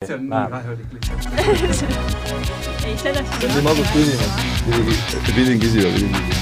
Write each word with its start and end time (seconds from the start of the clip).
see 0.00 0.14
on 0.16 0.22
nii 0.32 0.46
kahjulik 0.48 0.92
lihtsalt. 0.96 1.26
ei, 2.88 2.94
sellest 2.96 3.34
see 3.34 3.48
on 3.48 3.52
nii 3.58 3.64
magus 3.66 3.90
küsimus. 3.92 4.30
pidin, 4.64 4.86
pidin 5.26 5.60
küsima, 5.60 5.90
pidin 5.92 6.14
küsima. 6.14 6.38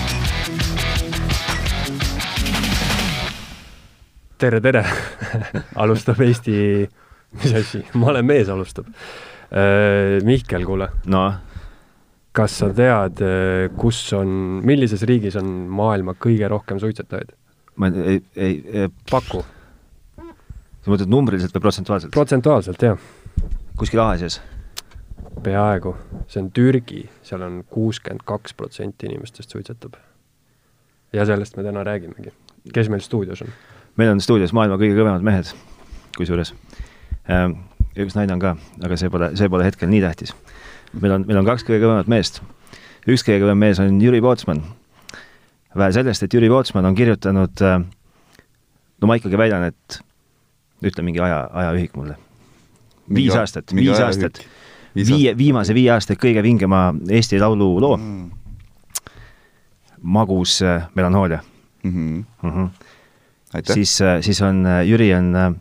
tere, 4.38 4.60
tere 4.62 4.84
alustab 5.82 6.22
Eesti, 6.28 6.54
mis 7.42 7.58
asi, 7.64 7.82
ma 7.98 8.12
olen 8.14 8.30
mees, 8.30 8.46
alustab. 8.54 8.86
Mihkel, 10.30 10.62
kuule, 10.62 10.92
noh, 11.10 11.42
kas 12.30 12.60
sa 12.62 12.70
tead, 12.70 13.26
kus 13.74 14.04
on, 14.14 14.62
millises 14.70 15.02
riigis 15.02 15.34
on 15.42 15.50
maailma 15.66 16.14
kõige 16.14 16.46
rohkem 16.54 16.78
suitsetajaid? 16.78 17.34
ma 17.74 17.90
ei, 17.90 18.22
ei, 18.38 18.54
ei, 18.70 18.86
paku, 19.10 19.42
sa 20.22 20.86
mõtled 20.94 21.10
numbriliselt 21.10 21.50
või 21.58 21.66
protsentuaalselt? 21.66 22.14
protsentuaalselt 22.14 22.92
jah, 22.92 23.08
kuskil 23.78 24.00
Aasias? 24.00 24.42
peaaegu, 25.42 25.96
see 26.26 26.42
on 26.42 26.50
Türgi, 26.52 27.04
seal 27.22 27.42
on 27.46 27.62
kuuskümmend 27.70 28.24
kaks 28.26 28.54
protsenti 28.54 29.06
inimestest 29.06 29.50
suitsetab. 29.50 29.94
ja 31.12 31.26
sellest 31.26 31.56
me 31.56 31.62
täna 31.62 31.84
räägimegi. 31.84 32.32
kes 32.74 32.88
meil 32.88 33.00
stuudios 33.00 33.42
on? 33.42 33.48
meil 33.96 34.10
on 34.10 34.20
stuudios 34.20 34.52
maailma 34.52 34.76
kõige 34.76 34.98
kõvemad 34.98 35.22
mehed, 35.22 35.52
kusjuures. 36.16 36.54
ja 37.28 38.04
üks 38.04 38.18
naine 38.18 38.34
on 38.34 38.42
ka, 38.42 38.56
aga 38.84 38.96
see 38.96 39.10
pole, 39.10 39.30
see 39.36 39.48
pole 39.48 39.64
hetkel 39.64 39.88
nii 39.88 40.02
tähtis. 40.02 40.34
meil 41.00 41.14
on, 41.14 41.26
meil 41.26 41.38
on 41.38 41.46
kaks 41.46 41.66
kõige 41.68 41.84
kõvemat 41.86 42.10
meest. 42.10 42.42
üks 43.06 43.22
kõige 43.26 43.44
kõvem 43.46 43.62
mees 43.62 43.78
on 43.78 44.00
Jüri 44.02 44.20
Pootsman. 44.20 44.62
vähe 45.76 45.92
sellest, 45.92 46.22
et 46.22 46.34
Jüri 46.34 46.48
Pootsman 46.48 46.84
on 46.84 46.94
kirjutanud, 46.94 47.66
no 49.00 49.06
ma 49.06 49.14
ikkagi 49.14 49.38
väidan, 49.38 49.70
et 49.70 50.00
ütle 50.82 51.02
mingi 51.06 51.20
aja, 51.22 51.46
ajaühik 51.52 51.94
mulle. 51.96 52.18
Viis 53.14 53.36
aastat, 53.36 53.74
viis 53.74 54.00
aastat, 54.00 54.40
viie, 54.94 55.36
viimase 55.38 55.74
viie 55.74 55.92
aasta 55.94 56.16
kõige 56.18 56.42
vingema 56.42 56.92
Eesti 57.10 57.40
Laulu 57.40 57.70
loo 57.80 57.96
mm., 57.96 58.26
Magus 60.02 60.60
äh, 60.62 60.88
melanhoolia 60.94 61.40
mm. 61.82 61.90
-hmm. 61.90 62.24
mm. 62.42 62.50
-hmm. 62.50 62.68
aitäh. 63.54 63.74
siis, 63.74 63.98
siis 64.20 64.42
on, 64.42 64.66
Jüri 64.84 65.14
on 65.14 65.34
äh, 65.36 65.54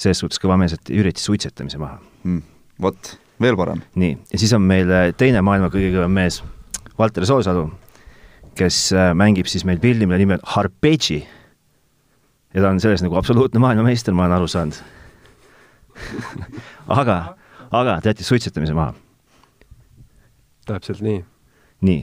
selles 0.00 0.22
suhtes 0.22 0.40
kõva 0.42 0.56
mees, 0.60 0.74
et 0.76 0.92
Jüri 0.92 1.12
jättis 1.12 1.26
suitsetamise 1.28 1.80
maha. 1.80 1.98
mm. 2.24 2.42
vot, 2.82 3.12
veel 3.42 3.58
parem. 3.58 3.82
nii, 4.00 4.16
ja 4.32 4.40
siis 4.40 4.52
on 4.56 4.64
meil 4.64 4.90
äh, 4.90 5.10
teine 5.16 5.42
maailma 5.44 5.70
kõige 5.72 5.92
kõvem 5.96 6.16
mees, 6.20 6.40
Valter 6.98 7.26
Soosalu, 7.28 7.66
kes 8.58 8.90
äh, 8.96 9.10
mängib 9.16 9.48
siis 9.48 9.64
meil 9.68 9.80
pilli, 9.80 10.06
mille 10.06 10.20
nimi 10.20 10.36
on 10.36 10.46
Harpeggi. 10.54 11.20
ja 12.54 12.62
ta 12.62 12.72
on 12.72 12.80
selles 12.80 13.04
nagu 13.04 13.16
absoluutne 13.20 13.62
maailmameister, 13.62 14.14
ma 14.16 14.26
olen 14.26 14.38
aru 14.40 14.48
saanud. 14.50 14.80
aga, 17.00 17.18
aga 17.70 17.98
ta 18.00 18.12
jättis 18.12 18.28
suitsetamise 18.30 18.74
maha. 18.76 18.94
täpselt 20.66 21.02
nii. 21.02 21.24
nii, 21.86 22.00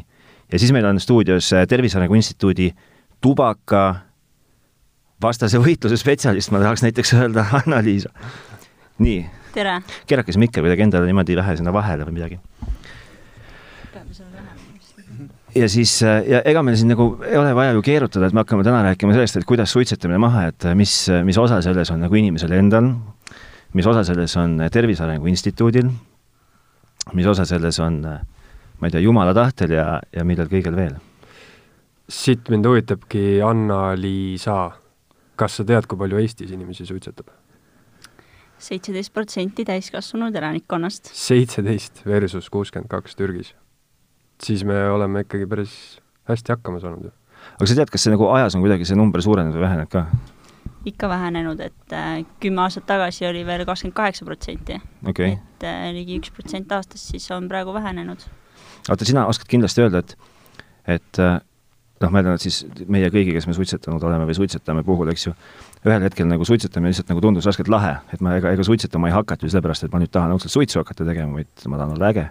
ja 0.51 0.59
siis 0.59 0.73
meil 0.75 0.85
on 0.85 0.99
stuudios 0.99 1.53
äh, 1.53 1.67
Tervise 1.67 1.97
Arengu 1.97 2.17
Instituudi 2.19 2.71
tubaka 3.21 3.83
vastase 5.21 5.59
võitluse 5.61 5.97
spetsialist, 5.97 6.51
ma 6.53 6.61
tahaks 6.61 6.83
näiteks 6.85 7.13
öelda 7.17 7.45
Anna-Liisa. 7.61 8.11
nii, 9.03 9.21
see 10.35 10.43
mikker 10.45 10.65
kuidagi 10.65 10.85
endale 10.85 11.09
niimoodi 11.09 11.37
vähe 11.37 11.57
sinna 11.57 11.73
vahele 11.73 12.05
või 12.07 12.17
midagi. 12.19 12.39
ja 15.57 15.69
siis, 15.69 15.99
ja 16.03 16.43
ega 16.45 16.61
meil 16.61 16.77
siin 16.77 16.91
nagu 16.93 17.09
ei 17.25 17.37
ole 17.39 17.53
vaja 17.57 17.73
ju 17.73 17.81
keerutada, 17.85 18.27
et 18.27 18.35
me 18.35 18.43
hakkame 18.43 18.65
täna 18.67 18.83
rääkima 18.85 19.15
sellest, 19.15 19.39
et 19.39 19.47
kuidas 19.49 19.73
suitsetamine 19.73 20.19
maha, 20.21 20.47
et 20.51 20.67
mis, 20.77 20.93
mis 21.25 21.39
osa 21.41 21.61
selles 21.65 21.91
on 21.93 22.03
nagu 22.05 22.19
inimesel 22.19 22.53
endal, 22.59 22.91
mis 23.73 23.87
osa 23.87 24.03
selles 24.07 24.35
on 24.37 24.61
Tervise 24.71 25.03
Arengu 25.03 25.27
Instituudil, 25.27 25.89
mis 27.13 27.27
osa 27.27 27.45
selles 27.45 27.79
on, 27.79 28.01
ma 28.01 28.87
ei 28.87 28.93
tea, 28.93 29.03
jumala 29.03 29.33
tahtel 29.33 29.75
ja, 29.75 29.99
ja 30.13 30.23
millel 30.27 30.49
kõigel 30.51 30.75
veel 30.75 30.97
siit 32.07 32.47
mind 32.51 32.67
huvitabki 32.67 33.41
Anna-Liisa, 33.43 34.57
kas 35.39 35.59
sa 35.59 35.65
tead, 35.67 35.87
kui 35.89 35.99
palju 35.99 36.21
Eestis 36.23 36.53
inimesi 36.55 36.87
suitsetab? 36.87 37.33
seitseteist 38.57 39.11
protsenti 39.13 39.61
täiskasvanud 39.67 40.35
elanikkonnast. 40.35 41.11
seitseteist 41.13 42.01
versus 42.09 42.49
kuuskümmend 42.49 42.89
kaks 42.89 43.15
Türgis. 43.15 43.53
siis 44.43 44.63
me 44.63 44.89
oleme 44.89 45.21
ikkagi 45.21 45.45
päris 45.45 45.99
hästi 46.25 46.55
hakkama 46.55 46.79
saanud 46.79 47.03
ju. 47.05 47.11
aga 47.59 47.67
sa 47.67 47.75
tead, 47.75 47.91
kas 47.93 48.07
see 48.07 48.15
nagu 48.15 48.31
ajas 48.33 48.55
on 48.55 48.65
kuidagi 48.65 48.87
see 48.87 48.97
number 48.97 49.21
suurenenud 49.21 49.59
või 49.59 49.67
vähenenud 49.67 49.91
ka? 49.93 50.07
Ikka 50.85 51.09
vähenenud, 51.09 51.59
et 51.59 51.93
äh, 51.93 52.25
kümme 52.43 52.61
aastat 52.65 52.85
tagasi 52.89 53.27
oli 53.27 53.45
veel 53.45 53.65
kakskümmend 53.65 53.95
kaheksa 53.95 54.25
protsenti. 54.25 54.79
et 55.07 55.63
äh, 55.63 55.91
ligi 55.93 56.19
üks 56.19 56.31
protsent 56.33 56.71
aastas, 56.71 57.07
siis 57.11 57.29
on 57.31 57.47
praegu 57.47 57.73
vähenenud. 57.73 58.17
oota, 58.89 59.05
sina 59.05 59.25
oskad 59.27 59.47
kindlasti 59.47 59.81
öelda, 59.81 59.99
et, 59.99 60.17
et 60.87 61.19
äh, 61.19 61.39
noh, 62.01 62.11
ma 62.11 62.21
eeldan, 62.21 62.37
et 62.37 62.45
siis 62.45 62.61
meie 62.87 63.09
kõigi, 63.13 63.33
kes 63.35 63.47
me 63.49 63.55
suitsetanud 63.57 64.03
oleme 64.03 64.27
või 64.29 64.37
suitsetame 64.37 64.83
puhul, 64.87 65.09
eks 65.13 65.27
ju, 65.27 65.33
ühel 65.85 66.03
hetkel 66.05 66.29
nagu 66.29 66.45
suitsetamine 66.45 66.91
lihtsalt 66.93 67.09
nagu 67.11 67.23
tundus 67.23 67.47
raskelt 67.47 67.71
lahe, 67.71 67.95
et 68.13 68.21
ma 68.21 68.35
ega, 68.37 68.51
ega 68.53 68.65
suitsetama 68.67 69.09
ei 69.09 69.15
hakata 69.15 69.47
ju 69.47 69.53
sellepärast, 69.53 69.87
et 69.87 69.93
ma 69.93 70.01
nüüd 70.03 70.13
tahan 70.13 70.35
õudselt 70.35 70.53
suitsu 70.53 70.81
hakata 70.81 71.07
tegema, 71.07 71.39
vaid 71.39 71.67
ma 71.71 71.79
tahan 71.81 71.95
olla 71.97 72.11
äge. 72.13 72.29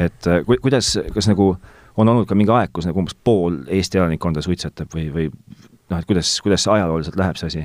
et 0.00 0.26
äh, 0.26 0.44
ku- 0.46 0.58
kuidas, 0.62 0.96
kas 1.14 1.28
nagu 1.28 1.54
on 1.96 2.08
olnud 2.08 2.26
ka 2.28 2.38
mingi 2.38 2.52
aeg, 2.54 2.72
kus 2.72 2.88
nagu 2.88 3.02
umbes 3.02 3.16
pool 3.24 3.62
Eesti 3.68 4.00
elanikkonda 4.00 4.42
suitsetab 4.44 4.92
või, 4.94 5.08
või 5.12 5.28
noh, 5.30 5.98
et 5.98 6.08
kuidas, 6.08 6.34
kuidas 6.44 6.66
ajalooliselt 6.68 7.18
läheb, 7.20 7.38
see 7.40 7.52
asi? 7.52 7.64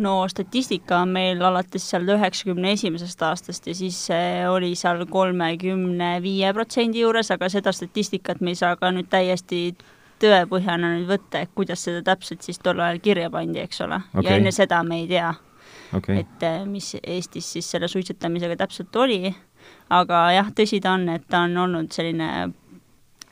no 0.00 0.14
statistika 0.30 1.00
on 1.04 1.14
meil 1.14 1.42
alates 1.44 1.84
seal 1.90 2.08
üheksakümne 2.08 2.74
esimesest 2.76 3.22
aastast 3.26 3.66
ja 3.66 3.74
siis 3.76 3.98
oli 4.48 4.74
seal 4.78 5.04
kolmekümne 5.10 6.12
viie 6.22 6.52
protsendi 6.56 7.02
juures, 7.02 7.30
aga 7.34 7.50
seda 7.52 7.72
statistikat 7.74 8.40
me 8.40 8.54
ei 8.54 8.60
saa 8.60 8.76
ka 8.80 8.92
nüüd 8.94 9.10
täiesti 9.12 9.74
tõepõhjana 10.20 10.94
nüüd 10.94 11.08
võtta, 11.08 11.44
et 11.44 11.52
kuidas 11.56 11.84
seda 11.86 12.02
täpselt 12.04 12.44
siis 12.44 12.60
tol 12.62 12.80
ajal 12.80 13.00
kirja 13.02 13.30
pandi, 13.32 13.62
eks 13.64 13.80
ole 13.86 14.00
okay.. 14.12 14.26
Ja 14.26 14.36
enne 14.36 14.52
seda 14.54 14.82
me 14.86 15.02
ei 15.02 15.08
tea 15.10 15.32
okay., 15.96 16.22
et 16.22 16.46
eh, 16.46 16.64
mis 16.68 16.94
Eestis 17.00 17.52
siis 17.56 17.70
selle 17.74 17.88
suitsetamisega 17.88 18.56
täpselt 18.60 18.96
oli, 18.96 19.34
aga 19.96 20.24
jah, 20.36 20.50
tõsi 20.56 20.80
ta 20.82 20.94
on, 20.98 21.08
et 21.16 21.26
ta 21.28 21.44
on 21.48 21.56
olnud 21.66 21.92
selline 21.92 22.50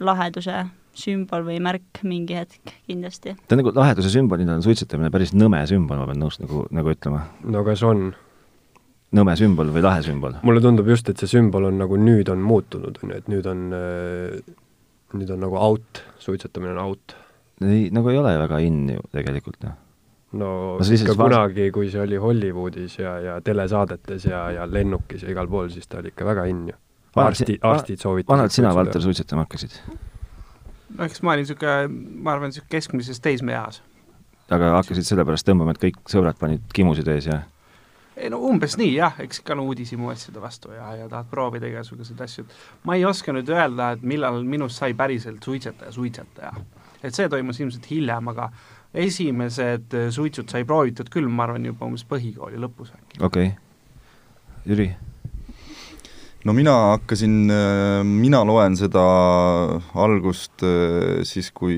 laheduse 0.00 0.66
sümbol 0.98 1.44
või 1.46 1.58
märk 1.62 2.02
mingi 2.06 2.36
hetk 2.38 2.72
kindlasti. 2.88 3.34
ta 3.46 3.56
on 3.56 3.62
nagu 3.62 3.72
laheduse 3.76 4.10
sümbolina 4.12 4.56
on 4.58 4.64
suitsetamine 4.64 5.10
päris 5.14 5.34
nõme 5.36 5.60
sümbol, 5.70 6.00
ma 6.00 6.08
pean 6.10 6.22
nõus 6.22 6.40
nagu, 6.42 6.64
nagu 6.74 6.94
ütlema. 6.94 7.24
no 7.44 7.64
kas 7.66 7.84
on? 7.86 8.10
nõme 9.16 9.34
sümbol 9.40 9.72
või 9.72 9.84
lahe 9.84 10.04
sümbol? 10.04 10.38
mulle 10.44 10.62
tundub 10.64 10.88
just, 10.90 11.08
et 11.08 11.20
see 11.20 11.30
sümbol 11.38 11.68
on 11.70 11.78
nagu 11.80 11.98
nüüd 12.00 12.28
on 12.32 12.42
muutunud, 12.44 12.98
on 13.02 13.14
ju, 13.14 13.20
et 13.22 13.28
nüüd 13.32 13.46
on, 13.48 13.68
nüüd 15.16 15.34
on 15.34 15.44
nagu 15.46 15.60
out, 15.60 16.02
suitsetamine 16.22 16.74
on 16.76 16.82
out. 16.84 17.16
ei, 17.62 17.88
nagu 17.94 18.10
ei 18.12 18.18
ole 18.20 18.34
väga 18.42 18.60
in 18.64 18.82
ju 18.96 19.06
tegelikult 19.14 19.62
noh. 19.64 19.78
no 20.40 20.50
ikka 20.82 21.16
kunagi, 21.18 21.70
kui 21.74 21.92
see 21.92 22.02
oli 22.02 22.20
Hollywoodis 22.20 22.98
ja, 23.00 23.16
ja 23.24 23.38
telesaadetes 23.44 24.28
ja, 24.28 24.48
ja 24.58 24.68
lennukis 24.68 25.24
ja 25.24 25.32
igal 25.32 25.48
pool, 25.48 25.72
siis 25.72 25.88
ta 25.88 26.02
oli 26.02 26.12
ikka 26.12 26.28
väga 26.28 26.44
in 26.52 26.68
ju. 26.72 26.76
arstid, 27.16 27.58
arstid 27.62 28.00
soovitasid. 28.00 28.28
vanalt 28.28 28.52
sina, 28.52 28.74
Valter, 28.74 29.02
suitsetama 29.02 29.46
hakkasid? 29.46 29.76
no 30.96 31.04
eks 31.04 31.22
ma 31.22 31.34
olin 31.34 31.46
niisugune, 31.46 31.76
ma 32.22 32.34
arvan, 32.34 32.52
niisugune 32.52 32.72
keskmises 32.76 33.20
teismeeas. 33.20 33.82
aga 34.50 34.74
hakkasid 34.78 35.06
sellepärast 35.08 35.48
tõmbama, 35.48 35.76
et 35.76 35.82
kõik 35.82 36.02
sõbrad 36.10 36.38
panid 36.40 36.64
kimusid 36.74 37.08
ees 37.14 37.30
ja 37.30 37.42
ei 38.18 38.30
no 38.32 38.40
umbes 38.42 38.74
nii 38.78 38.90
jah, 38.96 39.18
eks 39.22 39.42
ikka 39.42 39.54
no 39.58 39.64
uudishimu 39.70 40.10
asjade 40.10 40.40
vastu 40.42 40.72
ja, 40.74 40.88
ja 40.98 41.06
tahad 41.10 41.28
proovida 41.30 41.68
igasuguseid 41.70 42.20
asju. 42.24 42.44
ma 42.84 42.96
ei 42.98 43.04
oska 43.06 43.32
nüüd 43.34 43.50
öelda, 43.52 43.92
et 43.94 44.02
millal 44.02 44.42
minust 44.44 44.80
sai 44.80 44.94
päriselt 44.98 45.44
suitsetaja, 45.44 45.92
suitsetaja. 45.92 46.52
et 47.02 47.14
see 47.14 47.28
toimus 47.28 47.60
ilmselt 47.60 47.90
hiljem, 47.90 48.32
aga 48.34 48.50
esimesed 48.94 49.94
eh, 49.94 50.08
suitsud 50.14 50.50
sai 50.50 50.64
proovitud 50.64 51.10
küll, 51.12 51.28
ma 51.28 51.46
arvan, 51.46 51.66
juba 51.68 51.86
umbes 51.86 52.04
põhikooli 52.08 52.60
lõpus 52.60 52.92
äkki. 52.96 53.22
okei 53.22 53.52
okay.. 53.52 53.56
Jüri, 54.68 54.90
no 56.48 56.54
mina 56.56 56.74
hakkasin, 56.94 57.50
mina 58.08 58.40
loen 58.48 58.76
seda 58.78 59.02
algust 60.00 60.64
äh, 60.64 61.20
siis, 61.28 61.50
kui, 61.52 61.76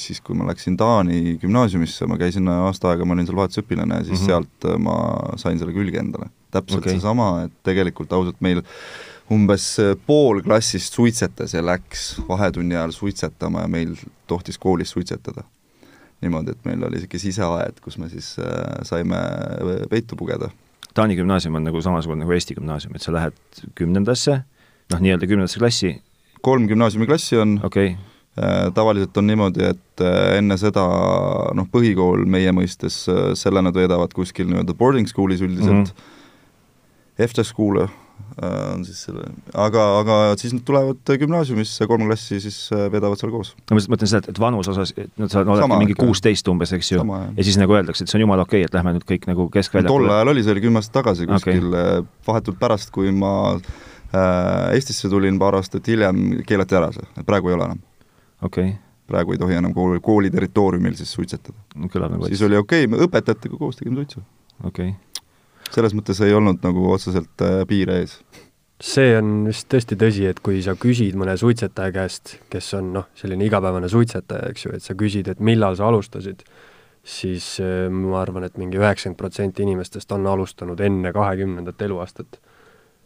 siis 0.00 0.18
kui 0.24 0.34
ma 0.38 0.48
läksin 0.48 0.78
Taani 0.80 1.36
gümnaasiumisse, 1.42 2.08
ma 2.10 2.18
käisin 2.18 2.50
aasta 2.50 2.90
aega, 2.90 3.06
ma 3.06 3.14
olin 3.14 3.28
seal 3.28 3.38
vahetusõpilane 3.38 4.00
ja 4.00 4.06
siis 4.08 4.18
mm 4.18 4.24
-hmm. 4.24 4.32
sealt 4.32 4.68
äh, 4.70 4.78
ma 4.82 4.96
sain 5.40 5.60
selle 5.60 5.76
külge 5.76 6.02
endale. 6.02 6.30
täpselt 6.50 6.82
okay. 6.82 6.94
seesama, 6.94 7.44
et 7.46 7.54
tegelikult 7.66 8.12
ausalt 8.12 8.40
meil 8.40 8.62
umbes 9.30 9.78
äh, 9.78 9.94
pool 10.06 10.42
klassist 10.42 10.94
suitsetas 10.94 11.54
ja 11.54 11.62
läks 11.62 12.20
vahetunni 12.28 12.74
ajal 12.74 12.92
suitsetama 12.92 13.60
ja 13.60 13.68
meil 13.68 13.94
tohtis 14.26 14.58
koolis 14.58 14.90
suitsetada. 14.90 15.44
niimoodi, 16.20 16.50
et 16.50 16.64
meil 16.64 16.82
oli 16.82 16.96
niisugune 16.96 17.20
siseaed, 17.20 17.80
kus 17.84 17.98
me 17.98 18.08
siis 18.08 18.36
äh, 18.38 18.82
saime 18.82 19.16
äh, 19.16 19.88
peitu 19.90 20.16
pugeda 20.16 20.50
Taani 20.94 21.16
gümnaasium 21.18 21.54
on 21.58 21.64
nagu 21.66 21.80
samasugune 21.82 22.22
nagu 22.22 22.32
Eesti 22.32 22.54
gümnaasium, 22.54 22.94
et 22.94 23.02
sa 23.02 23.12
lähed 23.14 23.62
kümnendasse, 23.74 24.40
noh, 24.92 25.00
nii-öelda 25.02 25.26
kümnendasse 25.26 25.58
klassi, 25.58 25.96
kolm 26.42 26.68
gümnaasiumiklassi 26.70 27.40
on 27.42 27.58
okei 27.62 27.94
okay., 27.94 28.14
Äh, 28.34 28.72
tavaliselt 28.74 29.16
on 29.16 29.28
niimoodi, 29.30 29.62
et 29.62 30.02
äh, 30.02 30.40
enne 30.40 30.56
seda 30.58 30.82
noh, 31.54 31.66
põhikool 31.70 32.24
meie 32.26 32.50
mõistes, 32.50 33.04
selle 33.38 33.60
nad 33.62 33.76
veedavad 33.78 34.10
kuskil 34.16 34.48
nii-öelda 34.50 34.74
boarding 34.74 35.06
school'is 35.06 35.44
üldiselt 35.44 35.70
mm. 35.70 35.84
-hmm. 35.84 37.22
Eftes 37.22 37.52
School 37.54 37.84
on 38.42 38.82
siis 38.84 38.98
selle, 39.06 39.28
aga, 39.54 39.82
aga 40.00 40.14
siis 40.38 40.54
nad 40.56 40.64
tulevad 40.66 41.10
gümnaasiumisse, 41.20 41.86
kolm 41.86 42.06
klassi 42.08 42.40
siis 42.42 42.56
äh, 42.74 42.86
veedavad 42.90 43.20
seal 43.20 43.30
koos. 43.30 43.52
no 43.54 43.76
ma 43.76 43.78
lihtsalt 43.78 43.94
mõtlen 43.94 44.10
seda, 44.10 44.32
et, 44.32 44.40
vanuse 44.42 44.72
osas, 44.72 44.92
et 44.98 45.12
no 45.20 45.28
sa 45.30 45.44
oled 45.44 45.74
mingi 45.78 45.94
kuusteist 45.98 46.48
umbes, 46.50 46.72
eks 46.74 46.90
ju, 46.96 47.04
ja 47.04 47.46
siis 47.46 47.58
nagu 47.60 47.76
öeldakse, 47.78 48.04
et 48.04 48.10
see 48.10 48.18
on 48.18 48.24
jumala 48.26 48.46
okei 48.46 48.64
okay,, 48.64 48.70
et 48.70 48.74
lähme 48.74 48.96
nüüd 48.96 49.06
kõik 49.06 49.28
nagu 49.30 49.46
tol 49.46 49.52
keskväljakule. 49.54 50.10
ajal 50.16 50.32
oli, 50.34 50.42
see 50.42 50.56
oli 50.56 50.64
kümme 50.66 50.82
aastat 50.82 50.98
tagasi 50.98 51.28
kuskil 51.30 51.68
okay. 51.70 52.02
vahetult 52.26 52.58
pärast, 52.58 52.90
kui 52.94 53.14
ma 53.14 53.34
äh, 53.54 54.74
Eestisse 54.74 55.10
tulin 55.12 55.38
paar 55.38 55.60
aastat 55.60 55.86
hiljem, 55.90 56.24
keelati 56.48 56.80
ära 56.80 56.90
see, 56.96 57.06
et 57.14 57.26
praegu 57.28 57.52
ei 57.52 57.58
ole 57.58 57.70
enam. 57.70 57.82
okei 58.42 58.72
okay. 58.72 58.78
praegu 59.14 59.36
ei 59.36 59.42
tohi 59.46 59.62
enam 59.62 59.76
kooli, 59.78 60.02
kooli 60.02 60.34
territooriumil 60.34 60.98
siis 60.98 61.14
suitsetada. 61.14 61.58
no, 61.76 61.90
nagu 62.08 62.32
siis 62.32 62.42
oli 62.42 62.58
okei 62.58 62.88
okay,, 62.88 62.96
me 62.96 63.06
õpetajatega 63.06 63.62
koos 63.62 63.78
tegime 63.78 64.02
suitsu. 64.02 64.26
okei 64.64 64.96
okay. 64.96 65.13
Selles 65.74 65.94
mõttes 65.96 66.20
ei 66.24 66.34
olnud 66.34 66.62
nagu 66.64 66.86
otseselt 66.92 67.44
äh, 67.44 67.62
piire 67.68 68.00
ees. 68.02 68.18
see 68.84 69.14
on 69.18 69.46
vist 69.48 69.68
tõesti 69.72 69.96
tõsi, 69.98 70.26
et 70.28 70.40
kui 70.44 70.60
sa 70.62 70.74
küsid 70.78 71.16
mõne 71.18 71.36
suitsetaja 71.40 71.92
käest, 71.94 72.36
kes 72.52 72.72
on 72.78 72.92
noh, 72.98 73.08
selline 73.18 73.46
igapäevane 73.46 73.88
suitsetaja, 73.88 74.50
eks 74.52 74.66
ju, 74.66 74.72
et 74.76 74.84
sa 74.84 74.96
küsid, 74.98 75.30
et 75.30 75.40
millal 75.40 75.78
sa 75.78 75.88
alustasid, 75.88 76.42
siis 77.04 77.54
äh, 77.62 77.86
ma 77.92 78.20
arvan, 78.22 78.48
et 78.48 78.58
mingi 78.60 78.80
üheksakümmend 78.80 79.20
protsenti 79.20 79.64
inimestest 79.66 80.12
on 80.16 80.26
alustanud 80.30 80.80
enne 80.80 81.12
kahekümnendat 81.12 81.82
eluaastat. 81.88 82.40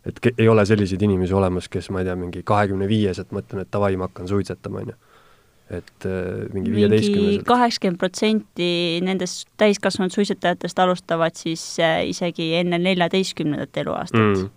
et 0.07 0.21
ei 0.39 0.49
ole 0.49 0.65
selliseid 0.67 1.03
inimesi 1.03 1.35
olemas, 1.35 1.69
kes 1.69 1.91
ma 1.91 2.01
ei 2.01 2.07
tea, 2.09 2.17
mingi 2.17 2.43
kahekümne 2.47 2.89
viieselt 2.89 3.33
mõtlen, 3.35 3.61
et 3.61 3.73
davai, 3.73 3.97
ma 3.97 4.09
hakkan 4.09 4.29
suitsetama, 4.29 4.85
on 4.85 4.93
ju. 4.95 5.01
Et 5.71 6.07
äh, 6.07 6.47
mingi 6.55 6.73
viieteistkümneselt. 6.73 7.45
kaheksakümmend 7.49 8.01
protsenti 8.01 8.69
nendest 9.05 9.49
täiskasvanud 9.61 10.15
suitsetajatest 10.15 10.79
alustavad 10.81 11.37
siis 11.37 11.65
äh, 11.83 12.07
isegi 12.09 12.55
enne 12.63 12.79
neljateistkümnendat 12.81 13.77
eluaastat 13.85 14.19
Mm. 14.19 14.49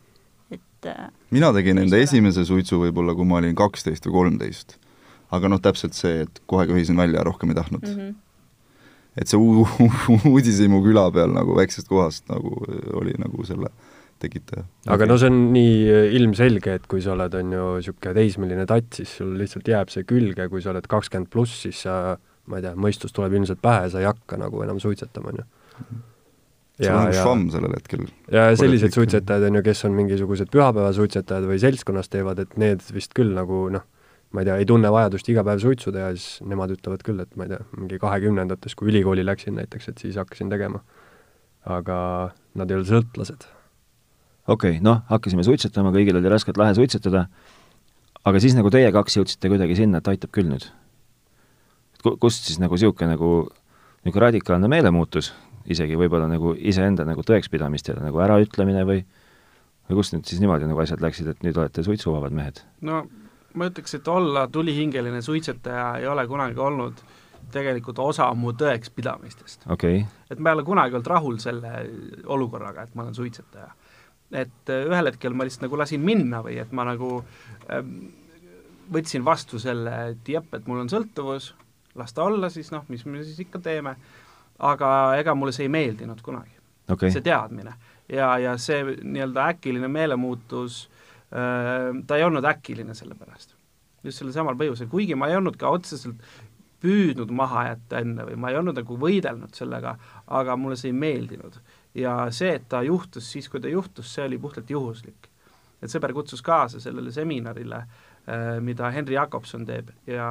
et 0.52 0.88
äh, 0.88 1.10
mina 1.32 1.52
tegin 1.54 1.84
enda 1.84 2.00
esimese 2.00 2.46
suitsu 2.48 2.80
võib-olla, 2.86 3.16
kui 3.16 3.28
ma 3.28 3.42
olin 3.42 3.56
kaksteist 3.56 4.08
või 4.08 4.18
kolmteist. 4.20 4.78
aga 5.32 5.48
noh, 5.48 5.60
täpselt 5.64 5.96
see, 5.96 6.26
et 6.26 6.42
kohe 6.46 6.68
köhisin 6.68 6.98
välja 6.98 7.20
ja 7.20 7.28
rohkem 7.28 7.52
ei 7.52 7.60
tahtnud 7.60 7.84
mm. 7.84 7.96
mm. 7.96 8.10
-hmm. 8.10 8.16
et 9.18 9.28
see 9.28 9.40
uudishimu 10.32 10.82
küla 10.84 11.10
peal 11.12 11.36
nagu 11.36 11.56
väiksest 11.56 11.88
kohast 11.88 12.30
nagu 12.30 12.56
oli 12.94 13.18
nagu 13.20 13.46
selle 13.46 13.72
tekitaja. 14.22 14.66
aga 14.94 15.08
no 15.10 15.18
see 15.22 15.32
on 15.32 15.40
nii 15.56 15.74
äh, 15.92 16.06
ilmselge, 16.20 16.78
et 16.80 16.88
kui 16.92 17.04
sa 17.04 17.16
oled, 17.16 17.36
on 17.40 17.56
ju, 17.56 17.66
niisugune 17.80 18.16
teismeline 18.18 18.68
tatt, 18.70 18.92
siis 19.00 19.18
sul 19.22 19.34
lihtsalt 19.40 19.72
jääb 19.74 19.94
see 19.94 20.08
külge, 20.10 20.48
kui 20.52 20.64
sa 20.64 20.74
oled 20.74 20.88
kakskümmend 20.92 21.32
pluss, 21.34 21.64
siis 21.66 21.84
sa, 21.88 22.16
ma 22.52 22.62
ei 22.62 22.68
tea, 22.68 22.74
mõistus 22.80 23.16
tuleb 23.16 23.36
ilmselt 23.40 23.62
pähe, 23.64 23.90
sa 23.94 24.02
ei 24.02 24.10
hakka 24.10 24.40
nagu 24.42 24.64
enam 24.66 24.82
suitsetama, 24.84 25.34
on 25.34 25.42
ju. 25.42 25.48
see 26.82 26.94
on 26.98 27.14
švamm 27.14 27.48
sellel 27.54 27.78
hetkel. 27.78 28.06
ja 28.34 28.50
sellised 28.58 28.98
suitsetajad 28.98 29.50
on 29.50 29.60
ju, 29.60 29.66
kes 29.70 29.86
on 29.90 29.98
mingisugused 29.98 30.54
pühapäevasuitsetajad 30.54 31.50
või 31.50 31.62
seltskonnas 31.62 32.10
teevad, 32.14 32.46
et 32.46 32.56
need 32.62 32.86
vist 32.96 33.18
küll 33.18 33.36
nagu 33.38 33.68
noh, 33.74 33.88
ma 34.32 34.44
ei 34.44 34.48
tea, 34.48 34.58
ei 34.64 34.68
tunne 34.68 34.92
vajadust 34.94 35.28
iga 35.32 35.44
päev 35.48 35.62
suitsu 35.64 35.92
teha, 35.94 36.12
siis 36.16 36.44
nemad 36.48 36.72
ütlevad 36.74 37.04
küll, 37.06 37.20
et 37.24 37.34
ma 37.40 37.48
ei 37.48 37.54
tea, 37.54 37.64
mingi 37.76 38.00
kahekümnendates, 38.02 38.76
kui 38.80 38.92
ülikooli 38.92 39.26
läksin 39.28 39.58
näiteks, 39.60 39.92
et 39.92 40.04
siis 40.04 40.20
hakkasin 40.20 40.52
tegema. 40.52 40.84
aga 41.62 41.96
nad 42.58 42.72
ei 42.72 42.80
ole 42.80 42.88
sõltlased. 42.90 43.44
Okei 44.48 44.78
okay,, 44.78 44.84
noh, 44.84 45.02
hakkasime 45.10 45.46
suitsetama, 45.48 45.94
kõigil 45.96 46.18
oli 46.20 46.32
raskelt 46.32 46.60
lahe 46.62 46.76
suitsetada, 46.78 47.28
aga 48.26 48.44
siis 48.44 48.58
nagu 48.58 48.72
teie 48.74 48.92
kaks 48.94 49.18
jõudsite 49.20 49.52
kuidagi 49.52 49.78
sinna, 49.80 50.02
et 50.02 50.12
aitab 50.12 50.34
küll 50.36 50.50
nüüd. 50.52 50.68
kust 52.02 52.50
siis 52.50 52.60
nagu 52.60 52.78
niisugune 52.78 53.14
nagu, 53.14 53.32
niisugune 54.06 54.26
radikaalne 54.28 54.70
meelemuutus, 54.72 55.34
isegi 55.70 55.98
võib-olla 55.98 56.28
nagu 56.30 56.56
iseenda 56.58 57.06
nagu 57.06 57.22
tõekspidamistele 57.26 58.02
nagu 58.02 58.22
äraütlemine 58.26 58.86
või 58.88 59.04
või 59.90 60.00
kust 60.00 60.16
nüüd 60.16 60.28
siis 60.30 60.40
niimoodi 60.42 60.70
nagu 60.70 60.80
asjad 60.82 61.02
läksid, 61.04 61.28
et 61.28 61.44
nüüd 61.46 61.58
olete 61.60 61.84
suitsuvabad 61.84 62.34
mehed? 62.36 62.62
no 62.88 63.04
ma 63.54 63.68
ütleks, 63.68 63.98
et 63.98 64.08
olla 64.08 64.48
tulihingeline 64.48 65.22
suitsetaja 65.22 65.98
ei 66.00 66.08
ole 66.08 66.24
kunagi 66.28 66.60
olnud 66.60 67.02
tegelikult 67.52 68.00
osa 68.00 68.30
mu 68.38 68.54
tõekspidamistest. 68.56 69.68
okay., 69.70 70.06
et 70.30 70.40
ma 70.40 70.52
ei 70.52 70.60
ole 70.60 70.66
kunagi 70.68 70.96
olnud 70.96 71.12
rahul 71.12 71.40
selle 71.44 71.74
olukorraga, 72.26 72.88
et 72.88 72.96
ma 72.96 73.04
olen 73.08 73.18
suitsetaja. 73.18 73.72
Et 74.32 74.72
äh, 74.72 74.88
ühel 74.88 75.12
hetkel 75.12 75.36
ma 75.36 75.46
lihtsalt 75.48 75.68
nagu 75.68 75.80
lasin 75.80 76.04
minna 76.06 76.42
või 76.46 76.58
et 76.62 76.72
ma 76.76 76.86
nagu 76.88 77.20
ähm, 77.74 77.96
võtsin 78.92 79.26
vastu 79.26 79.60
selle, 79.62 79.94
et 80.14 80.34
jep, 80.34 80.50
et 80.56 80.68
mul 80.68 80.84
on 80.84 80.92
sõltuvus, 80.92 81.52
las 82.00 82.16
ta 82.16 82.26
olla 82.28 82.50
siis 82.52 82.72
noh, 82.74 82.84
mis 82.92 83.06
me 83.06 83.24
siis 83.24 83.40
ikka 83.44 83.62
teeme, 83.64 83.96
aga 84.62 84.92
ega 85.20 85.36
mulle 85.36 85.56
see 85.56 85.68
ei 85.68 85.74
meeldinud 85.74 86.22
kunagi. 86.24 86.58
Okei. 86.92 87.12
See 87.14 87.24
teadmine. 87.24 87.74
Ja, 88.12 88.34
ja 88.42 88.58
see 88.60 88.82
nii-öelda 88.84 89.48
äkiline 89.54 89.88
meelemuutus 89.92 90.84
äh, 91.32 91.92
ta 92.08 92.20
ei 92.20 92.28
olnud 92.28 92.46
äkiline 92.46 92.96
selle 92.98 93.16
pärast. 93.16 93.56
just 94.04 94.18
sellel 94.18 94.34
samal 94.34 94.58
põhjusel, 94.58 94.88
kuigi 94.90 95.16
ma 95.16 95.28
ei 95.30 95.36
olnud 95.38 95.60
ka 95.62 95.70
otseselt 95.70 96.24
püüdnud 96.82 97.30
maha 97.38 97.68
jätta 97.68 98.00
enne 98.02 98.26
või 98.26 98.40
ma 98.42 98.50
ei 98.50 98.58
olnud 98.58 98.80
nagu 98.80 98.98
võidelnud 98.98 99.54
sellega, 99.54 99.94
aga 100.28 100.56
mulle 100.58 100.78
see 100.80 100.90
ei 100.90 100.98
meeldinud. 100.98 101.60
Ja 101.96 102.16
see, 102.32 102.56
et 102.56 102.70
ta 102.70 102.82
juhtus 102.86 103.32
siis, 103.32 103.50
kui 103.50 103.62
ta 103.62 103.72
juhtus, 103.72 104.14
see 104.14 104.26
oli 104.26 104.40
puhtalt 104.42 104.70
juhuslik. 104.70 105.30
et 105.82 105.90
sõber 105.90 106.14
kutsus 106.14 106.42
kaasa 106.46 106.80
sellele 106.80 107.12
seminarile 107.12 107.78
äh, 107.82 108.60
mida 108.62 108.92
Henri 108.92 109.16
Jakobson 109.16 109.66
teeb 109.66 109.90
ja, 110.08 110.28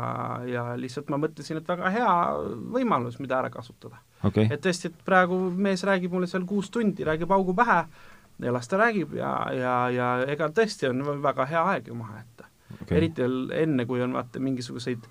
ja 0.47 0.65
lihtsalt 0.77 1.11
ma 1.11 1.19
mõtlesin, 1.19 1.59
et 1.59 1.69
väga 1.69 1.91
hea 1.91 2.15
võimalus, 2.77 3.19
mida 3.19 3.41
ära 3.41 3.51
kasutada 3.51 3.99
okei, 4.25 4.47
et 4.51 4.63
tõesti, 4.63 4.93
et 4.93 5.05
praegu 5.05 5.39
mees 5.51 5.85
räägib 5.85 6.15
mulle 6.15 6.31
seal 6.31 6.47
kuus 6.47 6.71
tundi, 6.71 7.05
räägib 7.05 7.33
augu 7.35 7.55
pähe 7.55 7.83
ja 8.45 8.53
las 8.53 8.69
ta 8.69 8.79
räägib 8.81 9.15
ja, 9.19 9.35
ja, 9.53 9.75
ja 9.91 10.09
ega 10.31 10.49
tõesti 10.55 10.89
on 10.91 11.03
väga 11.23 11.47
hea 11.51 11.65
aeg 11.75 11.91
ju 11.91 11.99
maha 11.99 12.23
jätta 12.23 12.49
okay.. 12.79 12.97
eriti 12.97 13.25
veel 13.25 13.53
enne, 13.65 13.87
kui 13.87 14.03
on 14.03 14.15
vaata 14.17 14.43
mingisuguseid 14.43 15.09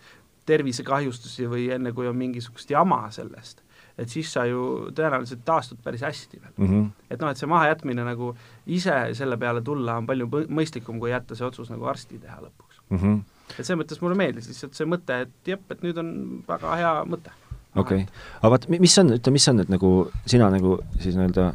tervisekahjustusi 0.49 1.47
või 1.49 1.67
enne, 1.75 1.93
kui 1.93 2.07
on 2.09 2.17
mingisugust 2.17 2.71
jama 2.73 3.03
sellest, 3.13 3.61
et 3.99 4.09
siis 4.11 4.31
sa 4.33 4.45
ju 4.47 4.61
tõenäoliselt 4.95 5.43
taastud 5.45 5.81
päris 5.83 6.03
hästi 6.05 6.39
veel. 6.41 6.53
Mhm. 6.57 6.85
et 7.09 7.19
noh, 7.21 7.29
et 7.29 7.37
see 7.37 7.49
mahajätmine 7.49 8.05
nagu 8.07 8.31
ise 8.67 8.95
selle 9.17 9.37
peale 9.37 9.61
tulla 9.65 9.97
on 9.99 10.07
palju 10.07 10.29
mõistlikum, 10.47 10.99
kui 10.99 11.11
jätta 11.11 11.35
see 11.35 11.47
otsus 11.47 11.69
nagu 11.73 11.85
arsti 11.89 12.19
teha 12.19 12.39
lõpuks. 12.45 12.81
Mhm. 12.95 13.19
et 13.57 13.65
selles 13.65 13.79
mõttes 13.83 14.01
mulle 14.01 14.15
meeldis 14.15 14.47
lihtsalt 14.47 14.75
see 14.77 14.85
mõte, 14.89 15.21
et 15.25 15.53
jep, 15.53 15.65
et 15.71 15.81
nüüd 15.85 15.97
on 15.97 16.43
väga 16.47 16.75
hea 16.75 16.93
mõte. 17.05 17.31
okei, 17.75 18.05
aga 18.41 18.49
vaat 18.55 18.69
mi- 18.69 18.79
mis 18.79 18.97
on, 18.97 19.13
ütle, 19.17 19.31
mis 19.31 19.47
on 19.47 19.57
need 19.57 19.69
nagu 19.69 20.11
sina 20.25 20.49
nagu 20.49 20.79
siis 20.99 21.15
nii-öelda 21.15 21.53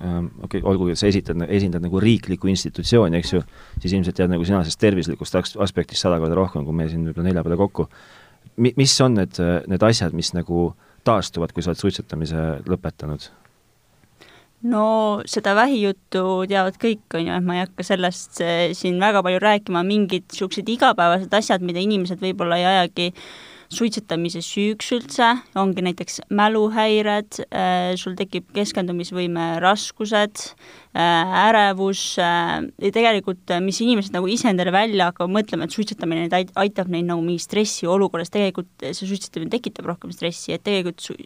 ähm, 0.00 0.26
okei 0.42 0.60
okay,, 0.60 0.70
olgugi, 0.70 0.92
et 0.92 1.00
sa 1.00 1.08
esitad, 1.10 1.40
esindad 1.48 1.84
nagu 1.84 2.00
riiklikku 2.00 2.48
institutsiooni, 2.52 3.16
eks 3.20 3.32
ju, 3.32 3.42
siis 3.80 3.92
ilmselt 3.92 4.16
tead 4.16 4.32
nagu 4.32 4.44
sina 4.44 4.62
sellest 4.62 4.80
tervislikust 4.80 5.36
aspektist 5.36 6.00
sada 6.04 6.18
korda 6.22 6.36
rohkem, 6.36 6.64
kui 6.64 6.76
me 6.76 6.88
siin 6.88 7.06
võib-olla 7.08 7.30
nelja 7.30 7.44
peale 7.46 7.56
kokku. 7.60 7.88
Mi-, 8.56 8.74
mis 8.76 9.00
on 9.04 9.16
need, 9.20 9.40
need 9.68 9.82
asjad, 9.82 10.12
mis 10.16 10.32
nagu 10.36 10.74
taastuvad, 11.06 11.54
kui 11.54 11.64
sa 11.64 11.72
oled 11.72 11.82
suitsetamise 11.82 12.46
lõpetanud? 12.68 13.30
no 14.66 14.86
seda 15.28 15.52
vähijuttu 15.54 16.22
teavad 16.50 16.78
kõik, 16.82 17.04
on 17.14 17.28
ju, 17.28 17.34
et 17.36 17.44
ma 17.46 17.58
ei 17.58 17.64
hakka 17.64 17.84
sellest 17.86 18.40
eh, 18.44 18.70
siin 18.76 18.98
väga 19.02 19.22
palju 19.22 19.40
rääkima, 19.42 19.84
mingid 19.86 20.26
niisugused 20.32 20.68
igapäevased 20.72 21.34
asjad, 21.38 21.64
mida 21.66 21.82
inimesed 21.82 22.22
võib-olla 22.22 22.58
ei 22.58 22.66
ajagi 22.72 23.10
suitsetamise 23.72 24.42
süüks 24.44 24.90
üldse, 24.94 25.28
ongi 25.58 25.84
näiteks 25.84 26.20
mäluhäired, 26.30 27.40
sul 28.00 28.16
tekib 28.18 28.48
keskendumisvõime 28.56 29.56
raskused, 29.62 30.42
ärevus 30.96 32.02
ja 32.16 32.62
tegelikult, 32.94 33.52
mis 33.64 33.80
inimesed 33.84 34.14
nagu 34.16 34.30
ise 34.32 34.48
endale 34.52 34.72
välja 34.74 35.10
hakkavad 35.10 35.34
mõtlema, 35.34 35.66
et 35.66 35.76
suitsetamine 35.76 36.24
neid 36.24 36.36
ait- 36.38 36.54
aitab 36.62 36.90
neid 36.92 37.08
nagu 37.10 37.24
mingi 37.24 37.42
stressiolukorras, 37.44 38.32
tegelikult 38.32 38.86
see 38.86 39.10
suitsetamine 39.10 39.52
tekitab 39.52 39.90
rohkem 39.92 40.14
stressi, 40.14 40.54
et 40.56 40.64
tegelikult 40.64 41.04
su-, 41.04 41.18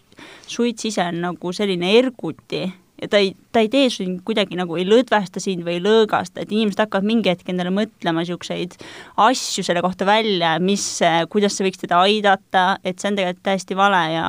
suits 0.50 0.88
ise 0.90 1.04
on 1.06 1.22
nagu 1.28 1.54
selline 1.56 1.92
erguti 2.00 2.64
ja 3.00 3.08
ta 3.08 3.20
ei, 3.22 3.34
ta 3.52 3.60
ei 3.64 3.68
tee 3.72 3.90
sind 3.90 4.20
kuidagi 4.26 4.56
nagu 4.58 4.76
ei 4.76 4.84
lõdvesta 4.88 5.40
sind 5.40 5.64
või 5.64 5.78
ei 5.78 5.84
lõõgasta, 5.84 6.42
et 6.42 6.52
inimesed 6.52 6.82
hakkavad 6.84 7.06
mingi 7.08 7.30
hetk 7.32 7.48
endale 7.48 7.70
mõtlema 7.74 8.20
niisuguseid 8.24 8.76
asju 9.16 9.64
selle 9.64 9.82
kohta 9.84 10.04
välja, 10.08 10.58
mis, 10.60 10.84
kuidas 11.32 11.56
see 11.56 11.68
võiks 11.68 11.80
teda 11.80 12.02
aidata, 12.04 12.66
et 12.84 12.98
see 13.00 13.08
on 13.12 13.16
tegelikult 13.16 13.46
täiesti 13.48 13.76
vale 13.78 14.02
ja 14.14 14.26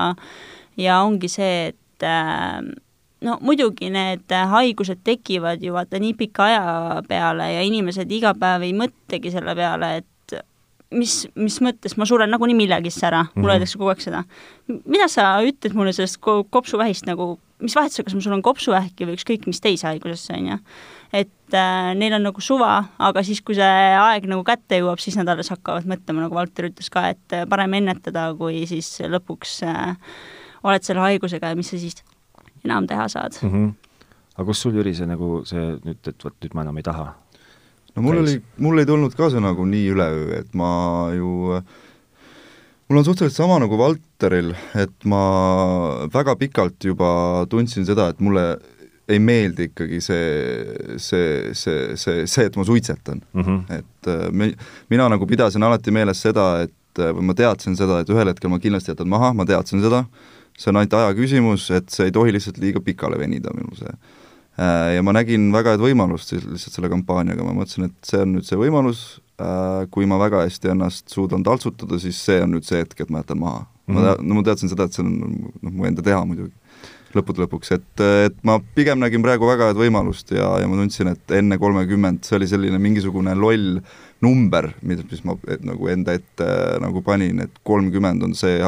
ja 0.77 1.01
ongi 1.03 1.27
see, 1.29 1.67
et 1.73 2.05
äh, 2.07 2.61
no 3.21 3.35
muidugi 3.41 3.89
need 3.93 4.31
haigused 4.31 5.03
tekivad 5.05 5.61
ju 5.61 5.75
vaata 5.75 5.99
nii 6.01 6.13
pika 6.17 6.47
aja 6.47 7.03
peale 7.07 7.51
ja 7.53 7.61
inimesed 7.67 8.09
iga 8.11 8.31
päev 8.33 8.63
ei 8.65 8.73
mõtlegi 8.73 9.33
selle 9.35 9.53
peale, 9.55 9.91
et 10.01 10.07
mis, 10.91 11.27
mis 11.35 11.59
mõttes 11.63 11.93
ma 11.99 12.07
suren 12.09 12.31
nagunii 12.33 12.55
millegisse 12.57 13.05
ära, 13.07 13.25
mulle 13.35 13.45
Mhm. 13.45 13.53
öeldakse 13.53 13.77
kogu 13.77 13.89
aeg 13.93 14.01
seda. 14.01 14.23
mida 14.85 15.07
sa 15.07 15.37
ütled 15.43 15.73
mulle 15.73 15.93
sellest 15.93 16.17
ko- 16.19 16.43
kopsuvähist 16.49 17.05
nagu, 17.05 17.37
mis 17.61 17.75
vahet 17.77 17.93
see, 17.93 18.05
kas 18.05 18.15
mul 18.17 18.37
on 18.37 18.43
kopsuvähki 18.45 19.07
või 19.07 19.17
ükskõik 19.17 19.47
mis 19.49 19.61
teise 19.63 19.87
haigusesse, 19.89 20.35
on 20.37 20.51
ju. 20.51 20.57
et 21.21 21.57
äh, 21.57 21.91
neil 21.97 22.15
on 22.17 22.25
nagu 22.27 22.43
suva, 22.43 22.73
aga 22.99 23.23
siis, 23.27 23.41
kui 23.45 23.57
see 23.57 23.95
aeg 23.97 24.27
nagu 24.31 24.43
kätte 24.47 24.81
jõuab, 24.81 25.01
siis 25.03 25.17
nad 25.19 25.29
alles 25.31 25.51
hakkavad 25.53 25.89
mõtlema, 25.89 26.25
nagu 26.25 26.37
Valter 26.37 26.69
ütles 26.71 26.91
ka, 26.93 27.07
et 27.15 27.37
äh, 27.37 27.47
parem 27.49 27.77
ennetada, 27.81 28.29
kui 28.37 28.63
siis 28.69 28.93
lõpuks 29.05 29.61
äh, 29.67 29.95
oled 30.63 30.85
selle 30.85 31.03
haigusega 31.05 31.51
ja 31.51 31.59
mis 31.59 31.71
sa 31.73 31.81
siis 31.81 32.01
enam 32.65 32.87
teha 32.87 33.07
saad 33.09 33.37
mm. 33.41 33.51
-hmm. 33.51 33.73
aga 34.35 34.45
kust 34.45 34.61
sul, 34.61 34.75
Jüri, 34.77 34.95
see 34.95 35.09
nagu 35.09 35.41
see 35.45 35.75
nüüd, 35.85 36.01
et 36.07 36.25
vot 36.25 36.35
nüüd 36.41 36.53
ma 36.57 36.65
enam 36.67 36.77
ei 36.77 36.83
taha? 36.83 37.13
no 37.95 38.01
mul 38.01 38.19
Käis. 38.19 38.23
oli, 38.23 38.41
mul 38.57 38.79
ei 38.79 38.85
tulnud 38.85 39.15
ka 39.15 39.29
see 39.29 39.43
nagu 39.43 39.65
nii 39.65 39.87
üleöö, 39.95 40.39
et 40.39 40.53
ma 40.53 41.09
ju 41.15 41.61
mul 42.91 42.99
on 42.99 43.05
suhteliselt 43.05 43.37
sama 43.37 43.55
nagu 43.63 43.77
Valteril, 43.79 44.51
et 44.75 45.05
ma 45.07 45.21
väga 46.11 46.35
pikalt 46.35 46.83
juba 46.83 47.11
tundsin 47.49 47.85
seda, 47.87 48.09
et 48.11 48.19
mulle 48.19 48.43
ei 49.11 49.19
meeldi 49.23 49.69
ikkagi 49.69 50.01
see, 50.03 50.97
see, 50.99 51.53
see, 51.55 51.95
see, 51.99 52.25
see, 52.27 52.49
et 52.49 52.57
ma 52.59 52.65
suitsetan 52.67 53.21
mm. 53.31 53.45
-hmm. 53.45 53.77
et 53.77 54.11
äh, 54.11 54.27
mi-, 54.31 54.55
mina 54.91 55.07
nagu 55.09 55.27
pidasin 55.27 55.63
alati 55.63 55.91
meeles 55.91 56.21
seda, 56.21 56.65
et 56.67 56.99
äh, 56.99 57.13
või 57.15 57.29
ma 57.31 57.37
teadsin 57.37 57.79
seda, 57.79 58.01
et 58.01 58.11
ühel 58.11 58.27
hetkel 58.27 58.51
ma 58.51 58.59
kindlasti 58.59 58.91
jätan 58.91 59.09
maha, 59.09 59.31
ma 59.33 59.47
teadsin 59.47 59.81
seda, 59.83 60.03
see 60.57 60.71
on 60.71 60.81
ainult 60.81 60.99
aja 60.99 61.15
küsimus, 61.15 61.69
et 61.71 61.89
see 61.89 62.11
ei 62.11 62.15
tohi 62.15 62.35
lihtsalt 62.35 62.59
liiga 62.59 62.83
pikale 62.83 63.19
venida, 63.19 63.55
minul 63.55 63.79
see. 63.79 63.95
Äh, 64.59 64.95
Ja 64.95 65.03
ma 65.03 65.15
nägin 65.15 65.47
väga 65.55 65.77
head 65.77 65.83
võimalust 65.87 66.35
siis 66.35 66.43
lihtsalt 66.43 66.75
selle 66.75 66.91
kampaaniaga, 66.91 67.43
ma 67.47 67.55
mõtlesin, 67.55 67.87
et 67.87 68.11
see 68.11 68.19
on 68.19 68.35
nüüd 68.35 68.47
see 68.47 68.59
võimalus, 68.59 69.21
kui 69.91 70.07
ma 70.09 70.19
väga 70.21 70.45
hästi 70.45 70.73
ennast 70.75 71.13
suudan 71.13 71.43
taltsutada, 71.43 71.99
siis 71.99 72.19
see 72.25 72.41
on 72.43 72.55
nüüd 72.55 72.67
see 72.67 72.81
hetk, 72.83 72.99
et 73.01 73.13
ma 73.13 73.23
jätan 73.23 73.39
maha 73.41 73.61
mm. 73.61 73.67
-hmm. 73.87 73.99
ma 73.99 74.07
tea-, 74.07 74.27
no 74.27 74.39
ma 74.39 74.43
teadsin 74.47 74.71
seda, 74.71 74.87
et 74.87 74.97
see 74.97 75.05
on 75.05 75.13
noh, 75.19 75.71
mu 75.71 75.87
enda 75.89 76.05
teha 76.05 76.23
muidugi 76.25 76.53
lõppude 77.15 77.43
lõpuks, 77.43 77.73
et, 77.75 78.03
et 78.27 78.37
ma 78.47 78.57
pigem 78.75 78.99
nägin 79.01 79.23
praegu 79.23 79.47
väga 79.49 79.71
head 79.71 79.79
võimalust 79.79 80.31
ja, 80.31 80.47
ja 80.61 80.69
ma 80.69 80.79
tundsin, 80.79 81.11
et 81.11 81.33
enne 81.35 81.57
kolmekümmend, 81.59 82.23
see 82.23 82.37
oli 82.39 82.47
selline 82.47 82.79
mingisugune 82.79 83.35
loll 83.35 83.81
number, 84.21 84.69
mis, 84.85 85.01
mis 85.09 85.23
ma 85.25 85.35
et, 85.49 85.63
nagu 85.65 85.87
enda 85.89 86.13
ette 86.17 86.45
äh, 86.45 86.75
nagu 86.83 87.01
panin, 87.05 87.41
et 87.45 87.55
kolmkümmend 87.67 88.23
on 88.25 88.35
see, 88.37 88.59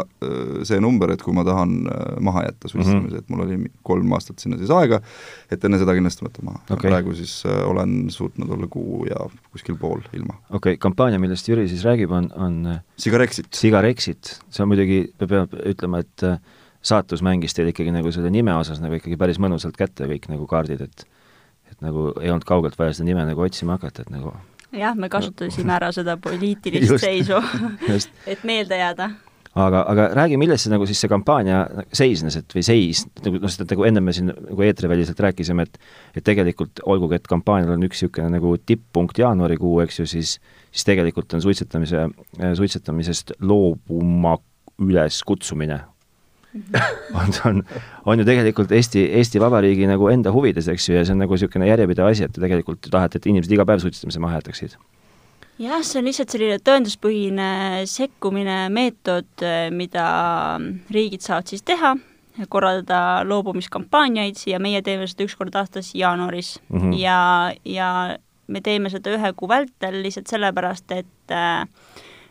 see 0.65 0.79
number, 0.81 1.13
et 1.13 1.22
kui 1.22 1.36
ma 1.36 1.45
tahan 1.45 1.75
äh, 1.91 2.15
maha 2.25 2.45
jätta 2.48 2.72
suitsetamise 2.72 3.03
mm, 3.03 3.12
-hmm. 3.12 3.19
et 3.22 3.29
mul 3.29 3.43
oli 3.45 3.72
kolm 3.86 4.15
aastat 4.17 4.41
sinna 4.41 4.57
siis 4.57 4.74
aega, 4.74 5.00
et 5.51 5.63
enne 5.63 5.79
seda 5.81 5.93
kindlasti 5.93 6.25
võtan 6.25 6.50
maha 6.50 6.63
okay.. 6.69 6.89
praegu 6.89 7.13
siis 7.17 7.36
äh, 7.45 7.62
olen 7.69 8.10
suutnud 8.10 8.50
olla 8.50 8.67
kuu 8.67 9.05
ja 9.10 9.29
kuskil 9.51 9.77
pool 9.77 10.01
ilma. 10.13 10.39
okei 10.50 10.57
okay,, 10.57 10.77
kampaania, 10.77 11.22
millest 11.22 11.50
Jüri 11.50 11.67
siis 11.69 11.86
räägib, 11.86 12.12
on, 12.12 12.31
on 12.36 12.79
Sigarexit. 12.98 13.53
Sigarexit, 13.53 14.38
see 14.50 14.63
on 14.65 14.72
muidugi, 14.74 15.05
peab 15.22 15.53
ütlema, 15.65 16.01
et 16.01 16.25
äh, 16.25 16.39
saatus 16.81 17.22
mängis 17.22 17.53
teil 17.53 17.69
ikkagi 17.72 17.93
nagu 17.93 18.12
selle 18.12 18.31
nime 18.33 18.55
osas 18.57 18.81
nagu 18.83 18.98
ikkagi 18.98 19.17
päris 19.19 19.39
mõnusalt 19.41 19.77
kätte 19.77 20.10
kõik 20.10 20.29
nagu 20.31 20.50
kaardid, 20.50 20.81
et 20.81 21.05
et 21.74 21.81
nagu 21.81 22.12
ei 22.22 22.29
olnud 22.29 22.45
kaugelt 22.45 22.75
vaja 22.77 22.93
seda 22.93 23.07
nime 23.07 23.24
nagu 23.25 23.41
otsima 23.41 23.77
hakata, 23.77 24.03
et 24.03 24.12
nagu 24.13 24.33
jah, 24.77 24.96
me 24.96 25.10
kasutasime 25.12 25.75
ära 25.75 25.92
seda 25.96 26.18
poliitilist 26.22 26.96
Just. 26.96 27.06
seisu 27.06 27.39
et 28.32 28.44
meelde 28.48 28.77
jääda. 28.80 29.10
aga, 29.53 29.84
aga 29.89 30.08
räägi, 30.18 30.38
milles 30.42 30.65
see 30.65 30.74
nagu 30.74 30.88
siis 30.89 31.03
see 31.03 31.12
kampaania 31.12 31.63
seisnes, 31.94 32.39
et 32.39 32.56
või 32.56 32.65
seis, 32.65 33.06
nagu 33.25 33.42
noh, 33.44 33.53
seda 33.53 33.68
nagu 33.70 33.86
enne 33.89 34.01
me 34.01 34.15
siin 34.15 34.32
nagu 34.32 34.65
eetriväliselt 34.65 35.20
rääkisime, 35.27 35.68
et 35.68 35.80
et 36.18 36.25
tegelikult 36.25 36.82
olgugi, 36.86 37.20
et 37.22 37.30
kampaanial 37.30 37.75
on 37.75 37.88
üks 37.88 38.01
niisugune 38.01 38.34
nagu 38.34 38.56
tipppunkt 38.58 39.22
jaanuarikuu, 39.22 39.80
eks 39.86 40.01
ju, 40.01 40.10
siis 40.10 40.38
siis 40.74 40.89
tegelikult 40.89 41.34
on 41.38 41.42
suitsetamise, 41.42 42.08
suitsetamisest 42.58 43.36
loobuma 43.46 44.38
üleskutsumine 44.82 45.84
on, 47.19 47.33
on, 47.45 47.62
on 48.05 48.19
ju 48.19 48.25
tegelikult 48.27 48.72
Eesti, 48.72 49.05
Eesti 49.19 49.41
Vabariigi 49.41 49.88
nagu 49.89 50.10
enda 50.12 50.33
huvides, 50.36 50.67
eks 50.69 50.89
ju, 50.89 50.98
ja 50.98 51.05
see 51.05 51.15
on 51.15 51.24
nagu 51.24 51.33
niisugune 51.33 51.69
järjepidev 51.69 52.10
asi, 52.10 52.27
et 52.27 52.33
te 52.36 52.43
tegelikult 52.43 52.86
ju 52.86 52.93
tahate, 52.93 53.17
et 53.17 53.29
inimesed 53.31 53.55
iga 53.55 53.65
päev 53.69 53.81
suitsetamise 53.83 54.22
maha 54.24 54.39
jätaksid. 54.41 54.77
jah, 55.63 55.83
see 55.86 56.01
on 56.01 56.10
lihtsalt 56.10 56.33
selline 56.33 56.60
tõenduspõhine 56.62 57.50
sekkumine, 57.89 58.57
meetod, 58.74 59.45
mida 59.74 60.07
riigid 60.93 61.25
saavad 61.25 61.50
siis 61.50 61.65
teha, 61.65 61.95
korraldada 62.50 63.22
loobumiskampaaniaid 63.29 64.45
ja 64.50 64.60
meie 64.62 64.81
teeme 64.86 65.05
seda 65.10 65.27
üks 65.27 65.36
kord 65.38 65.55
aastas 65.55 65.93
jaanuaris 65.93 66.55
mm. 66.69 66.79
-hmm. 66.79 66.95
ja, 66.98 67.53
ja 67.65 67.89
me 68.48 68.62
teeme 68.62 68.89
seda 68.89 69.13
ühe 69.13 69.33
kuu 69.38 69.50
vältel 69.50 70.01
lihtsalt 70.03 70.31
sellepärast, 70.31 70.91
et 70.91 71.31
äh, 71.31 71.67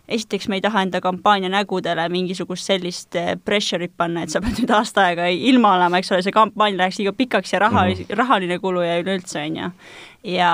esiteks 0.08 0.48
me 0.48 0.58
ei 0.58 0.64
taha 0.64 0.82
enda 0.82 1.00
kampaania 1.00 1.48
nägudele 1.52 2.08
mingisugust 2.12 2.66
sellist 2.66 3.16
äh, 3.16 3.34
pressure'it 3.44 3.94
panna, 3.96 4.24
et 4.24 4.34
sa 4.34 4.42
pead 4.42 4.58
nüüd 4.58 4.74
aasta 4.74 5.06
aega 5.08 5.28
ilma 5.30 5.76
olema, 5.76 6.00
eks 6.00 6.12
ole, 6.12 6.24
see 6.26 6.34
kampaania 6.34 6.82
läheks 6.82 6.98
liiga 7.00 7.14
pikaks 7.16 7.54
ja 7.54 7.62
raha 7.62 7.86
mm, 7.86 8.02
-hmm. 8.02 8.18
rahaline 8.18 8.58
kulu 8.58 8.82
ja 8.82 8.98
üleüldse, 9.02 9.46
on 9.46 9.56
ju. 9.56 9.70
ja, 10.34 10.52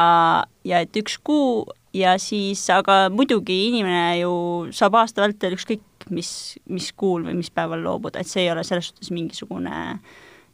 ja 0.64 0.80
et 0.80 0.96
üks 0.96 1.18
kuu 1.24 1.66
ja 1.94 2.18
siis, 2.18 2.68
aga 2.70 3.08
muidugi 3.10 3.66
inimene 3.68 4.18
ju 4.20 4.32
saab 4.70 4.94
aasta 5.00 5.24
vältel 5.24 5.56
ükskõik 5.56 6.08
mis, 6.10 6.30
mis 6.68 6.92
kuul 6.92 7.24
või 7.26 7.36
mis 7.40 7.50
päeval 7.50 7.82
loobuda, 7.84 8.20
et 8.20 8.28
see 8.28 8.44
ei 8.44 8.52
ole 8.52 8.64
selles 8.64 8.92
suhtes 8.92 9.10
mingisugune 9.10 9.98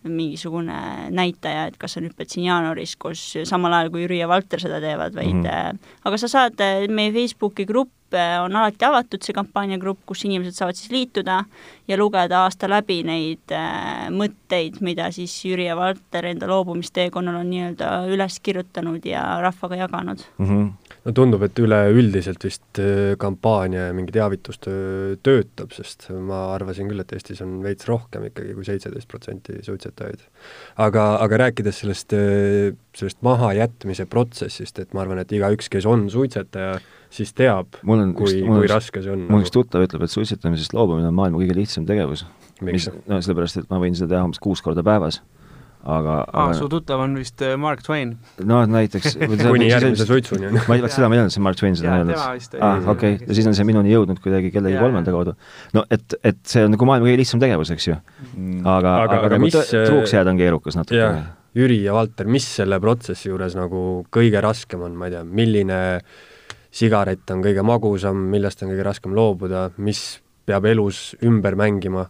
mingisugune 0.05 1.09
näitaja, 1.17 1.69
et 1.71 1.77
kas 1.81 1.95
sa 1.97 2.01
nüüd 2.05 2.13
pead 2.13 2.29
siin 2.29 2.45
jaanuaris, 2.45 2.93
kus 3.01 3.21
samal 3.49 3.73
ajal 3.73 3.89
kui 3.95 4.03
Jüri 4.03 4.19
ja 4.19 4.29
Valter 4.29 4.61
seda 4.61 4.77
teevad, 4.83 5.15
vaid 5.17 5.33
mm 5.33 5.47
-hmm. 5.47 5.79
aga 6.05 6.19
sa 6.21 6.29
saad, 6.29 6.61
meie 6.89 7.13
Facebooki 7.13 7.65
grupp 7.65 7.91
on 8.43 8.57
alati 8.57 8.85
avatud, 8.85 9.23
see 9.25 9.35
kampaaniagrupp, 9.37 10.03
kus 10.07 10.25
inimesed 10.29 10.57
saavad 10.57 10.79
siis 10.79 10.93
liituda 10.95 11.41
ja 11.89 11.99
lugeda 11.99 12.45
aasta 12.45 12.69
läbi 12.71 13.01
neid 13.07 13.55
äh, 13.55 14.07
mõtteid, 14.15 14.81
mida 14.85 15.11
siis 15.15 15.35
Jüri 15.45 15.69
ja 15.69 15.77
Valter 15.79 16.31
enda 16.31 16.49
loobumisteekonnal 16.51 17.41
on 17.43 17.51
nii-öelda 17.53 17.93
üles 18.13 18.41
kirjutanud 18.45 19.05
ja 19.09 19.25
rahvaga 19.45 19.85
jaganud 19.85 20.25
mm. 20.39 20.47
-hmm. 20.47 20.84
No 21.05 21.13
tundub, 21.17 21.43
et 21.45 21.59
üleüldiselt 21.61 22.45
vist 22.47 22.81
äh, 22.81 23.15
kampaania 23.21 23.89
ja 23.89 23.97
mingi 23.97 24.15
teavitustöö 24.15 25.17
töötab, 25.25 25.75
sest 25.77 26.09
ma 26.15 26.47
arvasin 26.55 26.89
küll, 26.91 27.03
et 27.03 27.13
Eestis 27.17 27.43
on 27.45 27.59
veits 27.65 27.89
rohkem 27.89 28.29
ikkagi 28.31 28.55
kui 28.57 28.65
seitseteist 28.67 29.11
protsenti 29.11 29.59
suitsetajaid. 29.67 30.25
aga, 30.85 31.07
aga 31.25 31.41
rääkides 31.47 31.83
sellest, 31.85 32.17
äh, 32.17 32.73
sellest 32.97 33.21
mahajätmise 33.27 34.09
protsessist, 34.11 34.81
et 34.81 34.97
ma 34.97 35.05
arvan, 35.05 35.21
et 35.21 35.37
igaüks, 35.37 35.69
kes 35.73 35.89
on 35.91 36.09
suitsetaja, 36.13 36.79
siis 37.15 37.35
teab, 37.37 37.79
on 37.85 38.15
kui, 38.17 38.41
kui 38.41 38.65
üks- 38.65 38.73
raske 38.73 39.05
see 39.05 39.13
on. 39.13 39.27
nagu. 39.27 39.37
mul 39.37 39.45
üks 39.45 39.53
tuttav 39.55 39.85
ütleb, 39.85 40.07
et 40.07 40.15
suitsetamisest 40.15 40.77
loobumine 40.77 41.11
on 41.13 41.21
maailma 41.21 41.43
kõige 41.43 41.59
lihtsam 41.59 41.87
tegevus. 41.89 42.25
mis, 42.65 42.89
no 43.11 43.21
sellepärast, 43.21 43.61
et 43.61 43.71
ma 43.71 43.81
võin 43.83 43.97
seda 43.99 44.15
teha 44.15 44.25
umbes 44.25 44.41
kuus 44.41 44.63
korda 44.65 44.85
päevas. 44.87 45.21
Aga 45.85 46.17
aa, 46.25 46.47
aga 46.47 46.57
su 46.57 46.69
tuttav 46.73 47.03
on 47.05 47.15
vist 47.21 47.43
äh, 47.45 47.55
Mark 47.61 47.83
Twain. 47.85 48.15
noh, 48.49 48.65
näiteks 48.71 49.19
kuni 49.45 49.69
järgmise 49.69 50.07
suitsuni, 50.09 50.49
on 50.49 50.57
ju. 50.59 50.65
ma 50.69 50.79
ei, 50.79 50.85
vot 50.85 50.95
seda 50.95 51.11
ma 51.11 51.19
ei 51.19 51.23
teadnud, 51.23 51.35
see 51.37 51.45
Mark 51.45 51.61
Twain 51.61 51.77
seda 51.77 51.93
on 51.93 52.11
öelnud. 52.15 52.59
aa, 52.61 52.75
okei 52.95 53.19
ja 53.21 53.37
siis 53.37 53.49
on 53.51 53.57
see 53.59 53.69
minuni 53.69 53.93
jõudnud 53.93 54.21
kuidagi 54.25 54.53
kellegi 54.55 54.81
kolmanda 54.81 55.13
kaudu. 55.15 55.37
no 55.77 55.85
et, 55.93 56.17
et 56.25 56.41
see 56.49 56.65
on 56.65 56.73
nagu 56.77 56.89
maailma 56.89 57.11
kõige 57.11 57.21
lihtsam 57.21 57.43
tegevus, 57.43 57.73
eks 57.77 57.89
ju. 57.91 57.97
Mm. 58.35 58.61
aga, 58.65 58.75
Aga- 58.75 58.93
aga, 59.05 59.17
aga 59.19 59.33
aga 59.33 59.41
mis, 59.45 59.57
mis 59.61 59.75
truuks 59.75 60.17
jääda 60.17 60.33
on 60.35 60.41
keerukas 60.41 60.79
natuke 60.81 61.11
Jüri 61.55 61.77
ja 61.85 61.93
Valter, 61.95 62.27
mis 62.27 62.47
selle 62.57 62.81
protsessi 62.83 63.29
juures 63.29 63.55
nagu 63.55 63.81
kõige 64.13 64.41
raskem 64.43 64.81
on, 64.83 64.97
ma 64.99 65.07
ei 65.07 65.13
tea, 65.15 65.21
milline 65.23 65.77
sigaret 66.75 67.31
on 67.31 67.45
kõige 67.45 67.63
magusam, 67.63 68.25
millest 68.33 68.65
on 68.65 68.73
kõige 68.73 68.87
raskem 68.89 69.15
loobuda, 69.15 69.69
mis 69.79 70.01
peab 70.49 70.67
elus 70.67 71.13
ümber 71.23 71.55
mängima? 71.59 72.09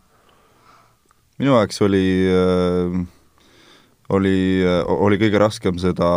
minu 1.42 1.56
jaoks 1.58 1.80
oli 1.82 2.04
äh, 2.30 2.96
oli, 4.12 4.64
oli 4.84 5.18
kõige 5.20 5.40
raskem 5.40 5.78
seda, 5.80 6.10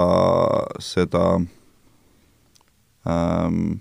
seda 0.83 1.23
ähm, 3.07 3.77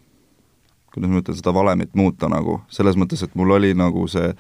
kuidas 0.95 1.13
ma 1.13 1.21
ütlen, 1.21 1.37
seda 1.37 1.53
valemit 1.53 1.93
muuta 1.99 2.29
nagu, 2.33 2.61
selles 2.73 2.97
mõttes, 2.97 3.25
et 3.27 3.35
mul 3.37 3.57
oli 3.59 3.73
nagu 3.77 4.07
see 4.09 4.31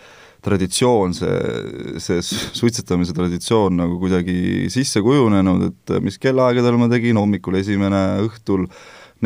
traditsioon, 0.46 1.12
see, 1.16 2.00
see 2.00 2.22
suitsetamise 2.24 3.16
traditsioon 3.16 3.76
nagu 3.76 3.98
kuidagi 4.00 4.70
sisse 4.72 5.02
kujunenud, 5.04 5.66
et 5.68 5.96
mis 6.04 6.16
kellaaegadel 6.22 6.78
ma 6.80 6.88
tegin, 6.92 7.18
hommikul 7.20 7.58
esimene, 7.60 8.04
õhtul, 8.24 8.68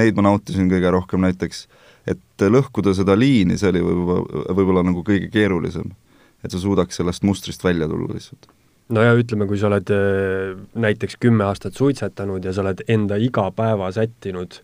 neid 0.00 0.16
ma 0.16 0.30
nautisin 0.30 0.70
kõige 0.73 0.94
rohkem 0.97 1.23
näiteks, 1.26 1.66
et 2.11 2.47
lõhkuda 2.49 2.97
seda 2.97 3.14
liini, 3.18 3.59
see 3.61 3.70
oli 3.70 3.85
võib-olla, 3.85 4.47
võib-olla 4.56 4.87
nagu 4.88 5.04
kõige 5.06 5.28
keerulisem. 5.30 5.92
et 6.40 6.50
sa 6.50 6.59
suudaks 6.59 6.97
sellest 6.97 7.23
mustrist 7.23 7.61
välja 7.64 7.85
tulla 7.87 8.14
lihtsalt 8.16 8.49
no 8.94 9.04
ja 9.04 9.14
ütleme, 9.18 9.47
kui 9.50 9.61
sa 9.61 9.70
oled 9.70 9.92
äh, 9.94 10.56
näiteks 10.80 11.20
kümme 11.23 11.47
aastat 11.49 11.78
suitsetanud 11.78 12.44
ja 12.44 12.54
sa 12.54 12.64
oled 12.64 12.82
enda 12.90 13.18
igapäeva 13.20 13.90
sättinud, 13.94 14.59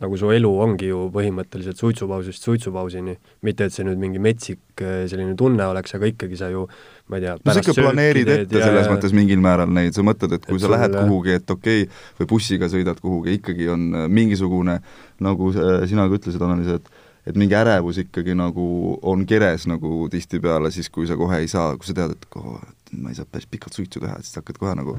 nagu 0.00 0.16
su 0.16 0.30
elu 0.32 0.50
ongi 0.64 0.88
ju 0.88 1.02
põhimõtteliselt 1.12 1.80
suitsupausist 1.80 2.46
suitsupausini, 2.46 3.16
mitte 3.44 3.66
et 3.68 3.74
see 3.74 3.84
nüüd 3.84 4.00
mingi 4.00 4.22
metsik 4.22 4.84
äh, 4.84 5.02
selline 5.10 5.34
tunne 5.38 5.66
oleks, 5.68 5.94
aga 5.98 6.08
ikkagi 6.12 6.38
sa 6.40 6.48
ju 6.52 6.64
ma 7.10 7.18
ei 7.18 7.26
tea, 7.26 7.36
no 7.42 7.56
sa 7.56 7.64
ikka 7.64 7.76
planeerid 7.80 8.32
ette 8.36 8.64
selles 8.64 8.88
mõttes 8.92 9.14
mingil 9.16 9.42
määral 9.44 9.70
neid, 9.76 9.96
sa 9.96 10.06
mõtled, 10.06 10.38
et 10.38 10.48
kui 10.48 10.56
Et 10.56 10.64
sa 10.64 10.72
lähed 10.72 10.94
sul- 10.94 11.04
kuhugi, 11.04 11.36
et 11.40 11.54
okei 11.56 11.84
okay,, 11.84 12.02
või 12.20 12.32
bussiga 12.32 12.70
sõidad 12.72 13.02
kuhugi, 13.02 13.36
ikkagi 13.40 13.68
on 13.74 13.86
äh, 14.04 14.08
mingisugune, 14.20 14.80
nagu 15.20 15.52
sina 15.52 16.08
ka 16.08 16.20
ütlesid, 16.20 16.46
Anneliis, 16.46 16.80
et 16.80 16.99
et 17.26 17.36
mingi 17.36 17.54
ärevus 17.54 18.00
ikkagi 18.04 18.34
nagu 18.38 18.66
on 19.02 19.26
keres 19.26 19.66
nagu 19.70 20.08
tihtipeale 20.10 20.70
siis, 20.70 20.90
kui 20.90 21.06
sa 21.06 21.16
kohe 21.20 21.42
ei 21.42 21.48
saa, 21.48 21.76
kui 21.76 21.86
sa 21.86 21.96
tead, 21.96 22.16
et 22.16 22.28
kohe, 22.32 22.58
et 22.64 22.94
ma 22.98 23.12
ei 23.12 23.18
saa 23.18 23.28
päris 23.30 23.48
pikalt 23.50 23.76
suitsu 23.76 24.00
teha, 24.00 24.16
et 24.18 24.28
siis 24.28 24.40
hakkad 24.40 24.60
kohe 24.60 24.74
nagu 24.78 24.96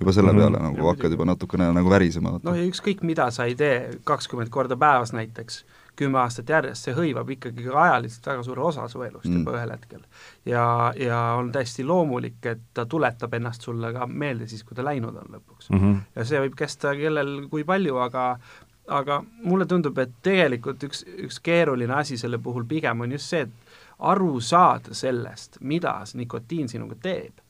juba 0.00 0.12
selle 0.12 0.32
Mhm. 0.32 0.40
peale 0.40 0.62
nagu 0.62 0.88
hakkad 0.92 1.16
juba 1.16 1.24
natukene 1.24 1.72
nagu 1.72 1.90
värisema. 1.90 2.38
noh, 2.42 2.56
ja 2.56 2.66
ükskõik, 2.66 3.02
mida 3.02 3.30
sa 3.30 3.44
ei 3.44 3.54
tee 3.54 3.90
kakskümmend 4.04 4.50
korda 4.50 4.76
päevas 4.76 5.12
näiteks, 5.12 5.64
kümme 6.00 6.20
aastat 6.22 6.48
järjest, 6.48 6.86
see 6.86 6.94
hõivab 6.96 7.28
ikkagi 7.34 7.66
ka 7.66 7.82
ajaliselt 7.82 8.26
väga 8.26 8.44
suure 8.46 8.62
osa 8.70 8.86
su 8.88 9.02
elust 9.04 9.28
mm. 9.28 9.42
juba 9.42 9.56
ühel 9.58 9.74
hetkel. 9.74 10.00
ja, 10.48 10.64
ja 10.96 11.18
on 11.38 11.52
täiesti 11.52 11.84
loomulik, 11.84 12.40
et 12.46 12.62
ta 12.74 12.86
tuletab 12.86 13.34
ennast 13.36 13.66
sulle 13.66 13.92
ka 13.92 14.06
meelde 14.06 14.48
siis, 14.50 14.64
kui 14.64 14.78
ta 14.78 14.86
läinud 14.86 15.16
on 15.22 15.36
lõpuks 15.36 15.70
mm. 15.70 15.78
-hmm. 15.78 16.00
ja 16.16 16.24
see 16.24 16.40
võib 16.46 16.56
kesta 16.56 16.94
kellel 16.96 17.48
kui 17.52 17.64
palju, 17.68 17.96
aga 18.00 18.38
aga 18.90 19.20
mulle 19.42 19.66
tundub, 19.70 19.98
et 20.02 20.12
tegelikult 20.22 20.82
üks, 20.88 21.04
üks 21.26 21.38
keeruline 21.44 21.94
asi 21.94 22.18
selle 22.18 22.38
puhul 22.42 22.66
pigem 22.68 23.00
on 23.04 23.14
just 23.14 23.30
see, 23.30 23.46
et 23.46 24.04
aru 24.10 24.40
saada 24.40 24.94
sellest, 24.96 25.60
mida 25.60 26.00
see 26.08 26.22
nikotiin 26.22 26.68
sinuga 26.68 26.96
teeb 27.02 27.40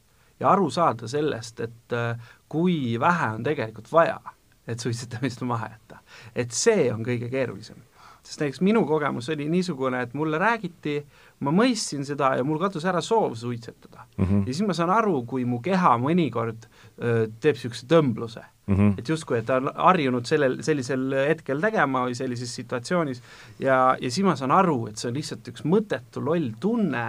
ja 0.40 0.50
aru 0.52 0.70
saada 0.70 1.08
sellest, 1.08 1.60
et 1.60 1.96
äh, 1.96 2.32
kui 2.48 2.98
vähe 3.00 3.30
on 3.36 3.44
tegelikult 3.46 3.92
vaja, 3.92 4.20
et 4.66 4.80
suitsetamist 4.80 5.42
maha 5.48 5.70
jätta. 5.72 6.02
et 6.34 6.52
see 6.52 6.92
on 6.92 7.04
kõige 7.06 7.30
keerulisem 7.30 7.80
sest 8.22 8.42
näiteks 8.42 8.60
minu 8.64 8.84
kogemus 8.86 9.28
oli 9.32 9.48
niisugune, 9.48 10.02
et 10.04 10.14
mulle 10.14 10.38
räägiti, 10.40 10.98
ma 11.46 11.52
mõistsin 11.54 12.04
seda 12.06 12.34
ja 12.38 12.44
mul 12.46 12.60
kadus 12.60 12.84
ära 12.88 13.00
soov 13.04 13.34
suitsetada 13.38 14.04
mm. 14.16 14.24
-hmm. 14.24 14.46
ja 14.46 14.54
siis 14.54 14.66
ma 14.68 14.76
saan 14.76 14.92
aru, 14.94 15.22
kui 15.26 15.44
mu 15.44 15.60
keha 15.64 15.96
mõnikord 15.98 16.66
öö, 17.02 17.26
teeb 17.40 17.56
niisuguse 17.56 17.86
tõmbluse 17.86 18.44
mm. 18.66 18.76
-hmm. 18.76 18.98
et 18.98 19.08
justkui, 19.08 19.38
et 19.38 19.46
ta 19.46 19.56
on 19.56 19.70
harjunud 19.74 20.26
sellel, 20.26 20.60
sellisel 20.62 21.14
hetkel 21.28 21.60
tegema 21.60 22.04
või 22.06 22.14
sellises 22.14 22.54
situatsioonis 22.54 23.22
ja, 23.58 23.96
ja 24.00 24.10
siis 24.10 24.24
ma 24.26 24.36
saan 24.36 24.50
aru, 24.50 24.86
et 24.88 24.96
see 24.96 25.08
on 25.08 25.16
lihtsalt 25.16 25.48
üks 25.48 25.64
mõttetu 25.64 26.24
loll 26.24 26.52
tunne 26.60 27.06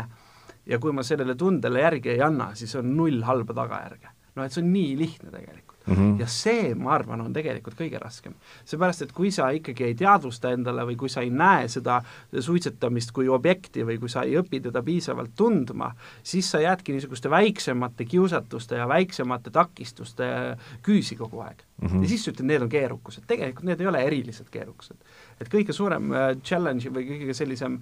ja 0.65 0.79
kui 0.79 0.91
ma 0.91 1.03
sellele 1.03 1.35
tundele 1.35 1.81
järgi 1.81 2.15
ei 2.15 2.21
anna, 2.21 2.51
siis 2.55 2.75
on 2.75 2.95
null 2.97 3.21
halba 3.27 3.53
tagajärge. 3.53 4.07
noh, 4.35 4.45
et 4.45 4.51
see 4.51 4.63
on 4.63 4.73
nii 4.73 4.97
lihtne 4.97 5.31
tegelikult 5.31 5.70
Mm 5.91 5.97
-hmm. 5.97 6.19
ja 6.19 6.27
see, 6.27 6.75
ma 6.75 6.93
arvan, 6.95 7.21
on 7.21 7.33
tegelikult 7.33 7.75
kõige 7.79 7.99
raskem. 7.99 8.33
seepärast, 8.65 9.01
et 9.01 9.11
kui 9.11 9.31
sa 9.31 9.49
ikkagi 9.49 9.83
ei 9.83 9.95
teadvusta 9.95 10.51
endale 10.51 10.85
või 10.85 10.95
kui 10.95 11.09
sa 11.09 11.21
ei 11.21 11.29
näe 11.29 11.67
seda 11.67 12.01
suitsetamist 12.39 13.11
kui 13.11 13.27
objekti 13.27 13.85
või 13.85 13.99
kui 13.99 14.09
sa 14.09 14.21
ei 14.21 14.37
õpi 14.39 14.61
teda 14.61 14.83
piisavalt 14.83 15.31
tundma, 15.35 15.91
siis 16.23 16.51
sa 16.51 16.59
jäädki 16.59 16.91
niisuguste 16.91 17.29
väiksemate 17.29 18.05
kiusatuste 18.05 18.75
ja 18.75 18.87
väiksemate 18.87 19.49
takistuste 19.49 20.57
küüsi 20.83 21.15
kogu 21.15 21.39
aeg 21.39 21.63
mm. 21.81 21.87
-hmm. 21.87 22.01
ja 22.01 22.07
siis 22.07 22.23
sa 22.25 22.31
ütled, 22.31 22.45
need 22.45 22.61
on 22.61 22.69
keerukused, 22.69 23.23
tegelikult 23.27 23.65
need 23.65 23.81
ei 23.81 23.87
ole 23.87 24.03
erilised 24.03 24.49
keerukused. 24.51 24.97
et 25.41 25.53
kõige 25.53 25.73
suurem 25.73 26.11
äh, 26.11 26.37
challenge 26.43 26.89
või 26.89 27.07
kõige 27.07 27.33
sellisem 27.33 27.81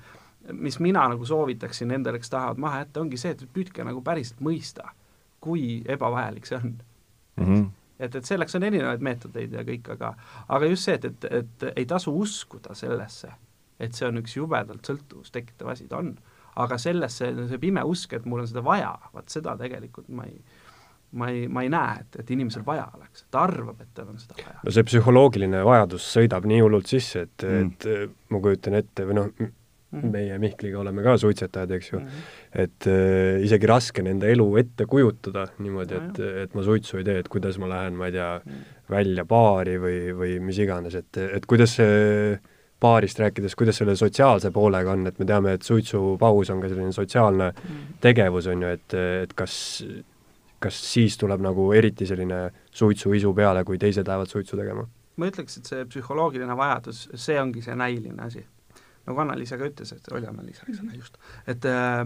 mis 0.53 0.79
mina 0.79 1.07
nagu 1.07 1.25
soovitaksin 1.25 1.87
nendele, 1.87 2.19
kes 2.19 2.29
tahavad 2.29 2.57
maha 2.57 2.79
jätta, 2.79 3.01
ongi 3.01 3.17
see, 3.17 3.31
et 3.31 3.43
püüdke 3.53 3.83
nagu 3.83 4.01
päriselt 4.01 4.39
mõista, 4.39 4.93
kui 5.43 5.83
ebavajalik 5.85 6.45
see 6.45 6.57
on 6.57 6.73
mm. 7.35 7.45
-hmm 7.45 7.67
et, 7.99 8.15
et 8.15 8.25
selleks 8.25 8.55
on 8.55 8.63
erinevaid 8.63 9.03
meetodeid 9.05 9.53
ja 9.53 9.65
kõik, 9.67 9.91
aga 9.95 10.13
aga 10.47 10.71
just 10.71 10.87
see, 10.89 10.95
et, 10.95 11.05
et, 11.05 11.29
et 11.41 11.67
ei 11.75 11.85
tasu 11.89 12.13
uskuda 12.15 12.75
sellesse, 12.77 13.31
et 13.79 13.93
see 13.95 14.07
on 14.07 14.21
üks 14.21 14.37
jubedalt 14.37 14.87
sõltuvust 14.87 15.33
tekitav 15.35 15.73
asi, 15.75 15.87
ta 15.87 15.99
on, 16.01 16.15
aga 16.59 16.77
sellesse, 16.81 17.33
see 17.51 17.61
pime 17.61 17.83
usk, 17.87 18.13
et 18.17 18.25
mul 18.25 18.43
on 18.43 18.49
seda 18.49 18.63
vaja, 18.65 18.95
vaat 19.13 19.29
seda 19.29 19.57
tegelikult 19.59 20.09
ma 20.09 20.25
ei 20.29 20.41
ma 21.11 21.27
ei, 21.33 21.47
ma 21.49 21.63
ei 21.65 21.69
näe, 21.73 22.03
et, 22.03 22.19
et 22.21 22.31
inimesel 22.35 22.61
vaja 22.65 22.83
oleks, 22.93 23.23
ta 23.33 23.41
arvab, 23.47 23.79
et 23.81 23.89
tal 23.97 24.11
on 24.11 24.19
seda 24.21 24.35
vaja. 24.37 24.59
no 24.61 24.73
see 24.75 24.83
psühholoogiline 24.85 25.63
vajadus 25.65 26.05
sõidab 26.15 26.45
nii 26.45 26.59
hullult 26.61 26.91
sisse, 26.91 27.23
et 27.25 27.45
Mm. 27.49 27.71
et 27.71 28.11
ma 28.29 28.41
kujutan 28.43 28.77
ette 28.77 29.05
või 29.09 29.17
noh. 29.17 29.31
Meie 29.91 30.37
Mihkliga 30.39 30.79
oleme 30.79 31.01
ka 31.03 31.15
suitsetajad, 31.17 31.71
eks 31.71 31.91
ju 31.91 31.99
mm, 31.99 32.05
Mhm. 32.05 32.11
-hmm. 32.13 32.61
et 32.63 32.87
äh, 32.87 33.43
isegi 33.45 33.67
raske 33.67 34.01
on 34.01 34.07
enda 34.07 34.27
elu 34.27 34.45
ette 34.57 34.85
kujutada 34.85 35.47
niimoodi, 35.59 35.93
No 35.95 36.09
et, 36.09 36.19
et 36.43 36.53
ma 36.55 36.63
suitsu 36.63 36.97
ei 36.97 37.03
tee, 37.03 37.17
et 37.19 37.27
kuidas 37.27 37.57
ma 37.57 37.67
lähen, 37.69 37.93
ma 37.97 38.05
ei 38.05 38.11
tea, 38.11 38.41
Mhm. 38.45 38.55
välja 38.89 39.25
baari 39.25 39.77
või, 39.77 40.13
või 40.13 40.39
mis 40.39 40.57
iganes, 40.59 40.95
et, 40.95 41.17
et 41.17 41.45
kuidas 41.45 41.75
see 41.75 42.39
baarist 42.81 43.19
rääkides, 43.19 43.55
kuidas 43.55 43.77
selle 43.77 43.95
sotsiaalse 43.95 44.51
poolega 44.51 44.91
on, 44.91 45.07
et 45.07 45.19
me 45.19 45.25
teame, 45.25 45.53
et 45.53 45.61
suitsupaus 45.61 46.49
on 46.49 46.61
ka 46.61 46.69
selline 46.69 46.91
sotsiaalne 46.91 47.53
tegevus, 48.01 48.47
on 48.47 48.61
ju, 48.61 48.67
et, 48.67 48.93
et 49.23 49.33
kas, 49.33 49.83
kas 50.59 50.77
siis 50.93 51.17
tuleb 51.17 51.41
nagu 51.41 51.71
eriti 51.73 52.05
selline 52.05 52.51
suitsuisu 52.71 53.33
peale, 53.33 53.63
kui 53.63 53.77
teised 53.77 54.07
lähevad 54.07 54.27
suitsu 54.27 54.57
tegema? 54.57 54.87
ma 55.17 55.25
ütleks, 55.27 55.57
et 55.57 55.65
see 55.65 55.85
psühholoogiline 55.85 56.55
vajadus, 56.57 57.09
see 57.15 57.35
ongi 57.41 57.61
see 57.61 57.75
näiline 57.75 58.21
asi. 58.23 58.45
Nagu 59.07 59.19
Anna-Liisa 59.21 59.57
ka 59.57 59.65
ütles, 59.69 59.91
et 59.95 60.11
oli 60.11 60.27
Anna-Liisa, 60.27 60.65
eks 60.69 60.81
ole, 60.83 60.95
just, 60.97 61.17
et 61.47 61.65
äh, 61.65 62.05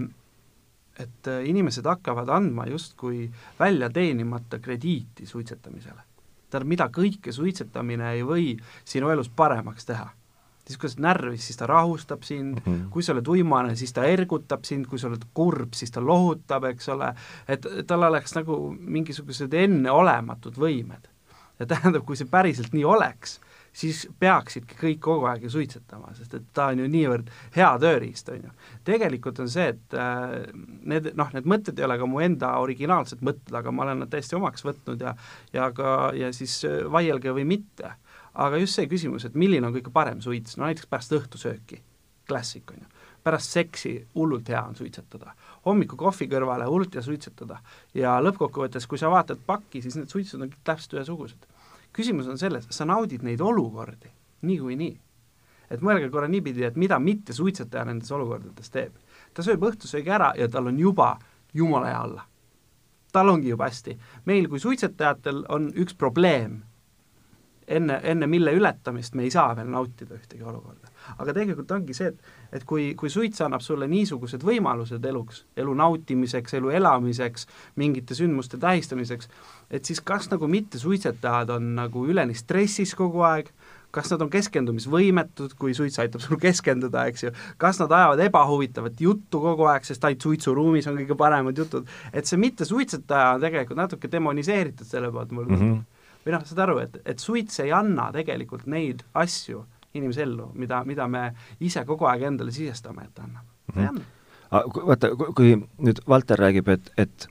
et 1.00 1.28
äh, 1.28 1.46
inimesed 1.50 1.86
hakkavad 1.90 2.30
andma 2.30 2.68
justkui 2.70 3.32
välja 3.60 3.90
teenimata 3.90 4.60
krediiti 4.60 5.26
suitsetamisele. 5.26 6.02
tähendab, 6.50 6.68
mida 6.70 6.86
kõike 6.94 7.32
suitsetamine 7.34 8.12
ei 8.14 8.22
või 8.24 8.52
sinu 8.86 9.10
elus 9.10 9.30
paremaks 9.30 9.86
teha. 9.86 10.10
siis 10.68 10.78
kui 10.78 10.90
sa 10.90 10.96
oled 10.96 11.04
närvis, 11.04 11.46
siis 11.48 11.58
ta 11.58 11.66
rahustab 11.68 12.22
sind 12.24 12.60
mm, 12.62 12.72
Mhm. 12.74 12.90
kui 12.90 13.04
sa 13.04 13.12
oled 13.12 13.28
uimane, 13.28 13.76
siis 13.76 13.92
ta 13.94 14.04
ergutab 14.06 14.64
sind, 14.64 14.86
kui 14.88 15.00
sa 15.00 15.08
oled 15.08 15.26
kurb, 15.34 15.74
siis 15.74 15.92
ta 15.92 16.00
lohutab, 16.02 16.64
eks 16.64 16.90
ole, 16.90 17.10
et 17.48 17.66
tal 17.88 18.04
oleks 18.04 18.36
nagu 18.36 18.76
mingisugused 18.80 19.54
enneolematud 19.54 20.56
võimed. 20.56 21.10
ja 21.60 21.66
tähendab, 21.66 22.06
kui 22.06 22.16
see 22.16 22.26
päriselt 22.28 22.74
nii 22.74 22.84
oleks, 22.86 23.40
siis 23.74 24.04
peaksidki 24.22 24.78
kõik 24.78 25.00
kogu 25.04 25.28
aeg 25.30 25.48
ju 25.48 25.52
suitsetama, 25.54 26.14
sest 26.18 26.36
et 26.38 26.46
ta 26.56 26.70
on 26.72 26.84
ju 26.84 26.90
niivõrd 26.94 27.32
hea 27.56 27.70
tööriist, 27.82 28.30
on 28.34 28.48
ju. 28.48 28.54
tegelikult 28.86 29.42
on 29.44 29.50
see, 29.50 29.72
et 29.74 29.98
äh, 29.98 30.36
need, 30.90 31.10
noh, 31.18 31.32
need 31.34 31.50
mõtted 31.50 31.80
ei 31.80 31.88
ole 31.88 31.98
ka 32.00 32.10
mu 32.10 32.22
enda 32.24 32.54
originaalsed 32.64 33.24
mõtted, 33.26 33.54
aga 33.58 33.74
ma 33.74 33.88
olen 33.88 34.04
nad 34.04 34.14
täiesti 34.14 34.38
omaks 34.38 34.66
võtnud 34.66 35.02
ja 35.02 35.16
ja 35.54 35.70
ka, 35.76 36.12
ja 36.18 36.32
siis 36.36 36.60
äh, 36.70 36.84
vaielge 36.92 37.34
või 37.34 37.48
mitte. 37.50 37.96
aga 38.34 38.58
just 38.58 38.78
see 38.78 38.88
küsimus, 38.90 39.26
et 39.26 39.36
milline 39.38 39.68
on 39.68 39.74
kõige 39.76 39.92
parem 39.94 40.22
suits, 40.22 40.58
no 40.58 40.66
näiteks 40.66 40.90
pärast 40.90 41.14
õhtusööki, 41.14 41.82
klassik 42.30 42.72
on 42.74 42.80
ju, 42.82 42.88
pärast 43.24 43.54
seksi 43.54 43.92
hullult 44.16 44.50
hea 44.50 44.62
on 44.66 44.76
suitsetada, 44.76 45.36
hommikul 45.66 45.98
kohvi 45.98 46.28
kõrvale 46.32 46.66
hullult 46.66 46.98
hea 46.98 47.06
suitsetada 47.06 47.60
ja 47.94 48.16
lõppkokkuvõttes, 48.22 48.88
kui 48.90 48.98
sa 48.98 49.12
vaatad 49.14 49.42
pakki, 49.46 49.82
siis 49.82 49.98
need 50.00 50.10
suitsud 50.10 50.42
on 50.42 50.50
kõik 50.50 50.66
täpselt 50.66 50.98
ühesugused 50.98 51.46
küsimus 51.94 52.28
on 52.28 52.38
selles, 52.38 52.68
sa 52.70 52.86
naudid 52.86 53.24
neid 53.24 53.42
olukordi 53.42 54.12
niikuinii. 54.44 55.00
et 55.74 55.82
mõelge 55.82 56.10
korra 56.12 56.28
niipidi, 56.28 56.64
et 56.68 56.76
mida 56.78 57.00
mittesuitsetaja 57.00 57.86
nendes 57.86 58.12
olukordades 58.12 58.70
teeb. 58.70 58.94
ta 59.34 59.44
sööb 59.44 59.64
õhtusöögi 59.64 60.10
ära 60.10 60.34
ja 60.38 60.48
tal 60.48 60.68
on 60.68 60.80
juba 60.80 61.18
jumala 61.54 61.88
hea 61.88 62.02
olla. 62.04 62.26
tal 63.12 63.30
ongi 63.30 63.50
juba 63.50 63.70
hästi. 63.70 63.98
meil 64.26 64.50
kui 64.50 64.60
suitsetajatel 64.60 65.46
on 65.50 65.72
üks 65.76 65.96
probleem, 65.98 66.64
enne, 67.68 68.00
enne 68.04 68.28
mille 68.28 68.54
ületamist 68.56 69.16
me 69.16 69.24
ei 69.24 69.32
saa 69.32 69.56
veel 69.58 69.70
nautida 69.72 70.16
ühtegi 70.18 70.44
olukorda. 70.44 70.92
aga 71.18 71.34
tegelikult 71.36 71.72
ongi 71.76 71.94
see, 71.94 72.14
et, 72.14 72.34
et 72.60 72.64
kui, 72.68 72.94
kui 73.00 73.10
suits 73.12 73.42
annab 73.44 73.62
sulle 73.62 73.88
niisugused 73.92 74.44
võimalused 74.44 75.06
eluks, 75.06 75.44
elu 75.60 75.74
nautimiseks, 75.76 76.54
elu 76.60 76.72
elamiseks, 76.80 77.48
mingite 77.76 78.16
sündmuste 78.16 78.58
tähistamiseks, 78.58 79.30
et 79.72 79.86
siis 79.86 80.02
kas 80.02 80.30
nagu 80.32 80.48
mittesuitsetajad 80.48 81.52
on 81.58 81.74
nagu 81.80 82.06
üleni 82.08 82.36
stressis 82.38 82.96
kogu 82.96 83.26
aeg, 83.28 83.52
kas 83.94 84.10
nad 84.10 84.24
on 84.26 84.30
keskendumisvõimetud, 84.34 85.54
kui 85.60 85.76
suits 85.78 86.00
aitab 86.02 86.24
sul 86.24 86.40
keskenduda, 86.48 87.06
eks 87.12 87.28
ju, 87.28 87.34
kas 87.62 87.82
nad 87.84 87.94
ajavad 87.94 88.24
ebahuvitavat 88.26 89.02
juttu 89.02 89.42
kogu 89.44 89.68
aeg, 89.70 89.86
sest 89.88 90.06
ainult 90.08 90.26
suitsuruumis 90.26 90.88
on 90.90 90.98
kõige 91.02 91.18
paremad 91.20 91.58
jutud, 91.58 91.90
et 92.14 92.30
see 92.30 92.42
mittesuitsetaja 92.42 93.36
on 93.38 93.44
tegelikult 93.44 93.84
natuke 93.84 94.10
demoniseeritud 94.12 94.90
selle 94.90 95.12
poolt, 95.14 95.36
mulle 95.36 95.52
tundub 95.52 95.68
mm. 95.68 95.76
-hmm. 95.76 95.93
Või 96.26 96.36
noh, 96.36 96.46
saad 96.48 96.64
aru, 96.66 96.80
et, 96.86 96.98
et 97.06 97.20
suits 97.20 97.60
ei 97.64 97.72
anna 97.76 98.10
tegelikult 98.16 98.66
neid 98.72 99.04
asju 99.14 99.66
inimese 99.94 100.24
ellu, 100.26 100.50
mida, 100.58 100.82
mida 100.88 101.08
me 101.08 101.28
ise 101.62 101.84
kogu 101.86 102.08
aeg 102.10 102.26
endale 102.32 102.54
sisestame, 102.56 103.08
et 103.08 103.14
ta 103.16 103.28
annab 103.28 103.76
mm. 103.76 103.88
-hmm. 103.88 104.88
vaata, 104.88 105.12
kui 105.36 105.56
nüüd 105.58 106.02
Valter 106.10 106.40
räägib, 106.40 106.68
et, 106.74 106.92
et 106.98 107.28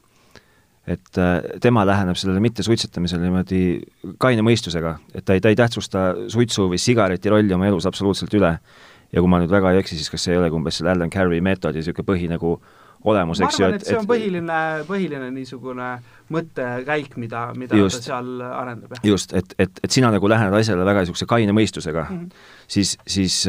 et 0.86 1.18
äh, 1.18 1.60
tema 1.62 1.84
läheneb 1.86 2.18
sellele 2.18 2.40
mittesuitsetamisele 2.42 3.22
niimoodi 3.22 3.60
kaine 4.18 4.42
mõistusega, 4.42 4.96
et 5.14 5.24
ta 5.24 5.36
ei, 5.36 5.40
ta 5.40 5.52
ei 5.52 5.58
tähtsusta 5.58 6.06
suitsu 6.32 6.66
või 6.72 6.80
sigareti 6.82 7.30
rolli 7.30 7.54
oma 7.54 7.68
elus 7.70 7.86
absoluutselt 7.86 8.34
üle. 8.34 8.58
ja 9.12 9.20
kui 9.20 9.28
ma 9.28 9.38
nüüd 9.38 9.50
väga 9.52 9.70
ei 9.72 9.78
eksi, 9.78 9.96
siis 9.96 10.10
kas 10.10 10.24
see 10.24 10.32
ei 10.32 10.40
olegi 10.40 10.56
umbes 10.56 10.78
selle 10.80 10.90
Alan 10.90 11.10
Carey 11.10 11.40
meetodi 11.44 11.78
niisugune 11.78 12.06
põhi 12.08 12.28
nagu 12.30 12.56
olemus, 13.04 13.40
ma 13.42 13.48
eks 13.48 13.60
ju, 13.60 13.66
arvan, 13.66 13.80
et 13.80 13.86
see 13.86 13.98
on 13.98 14.08
põhiline, 14.08 14.58
põhiline 14.88 15.30
niisugune 15.34 15.88
mõttekäik, 16.32 17.16
mida, 17.20 17.44
mida 17.58 17.76
Just. 17.76 18.04
ta 18.06 18.12
seal 18.12 18.42
arendab, 18.46 18.94
just, 19.04 19.34
et, 19.36 19.54
et, 19.60 19.80
et 19.84 19.94
sina 19.94 20.12
nagu 20.14 20.30
lähened 20.30 20.54
asjale 20.56 20.86
väga 20.86 21.02
niisuguse 21.04 21.28
kaine 21.28 21.52
mõistusega 21.56 22.06
mm. 22.08 22.20
-hmm. 22.20 22.66
siis, 22.68 22.96
siis, 23.06 23.42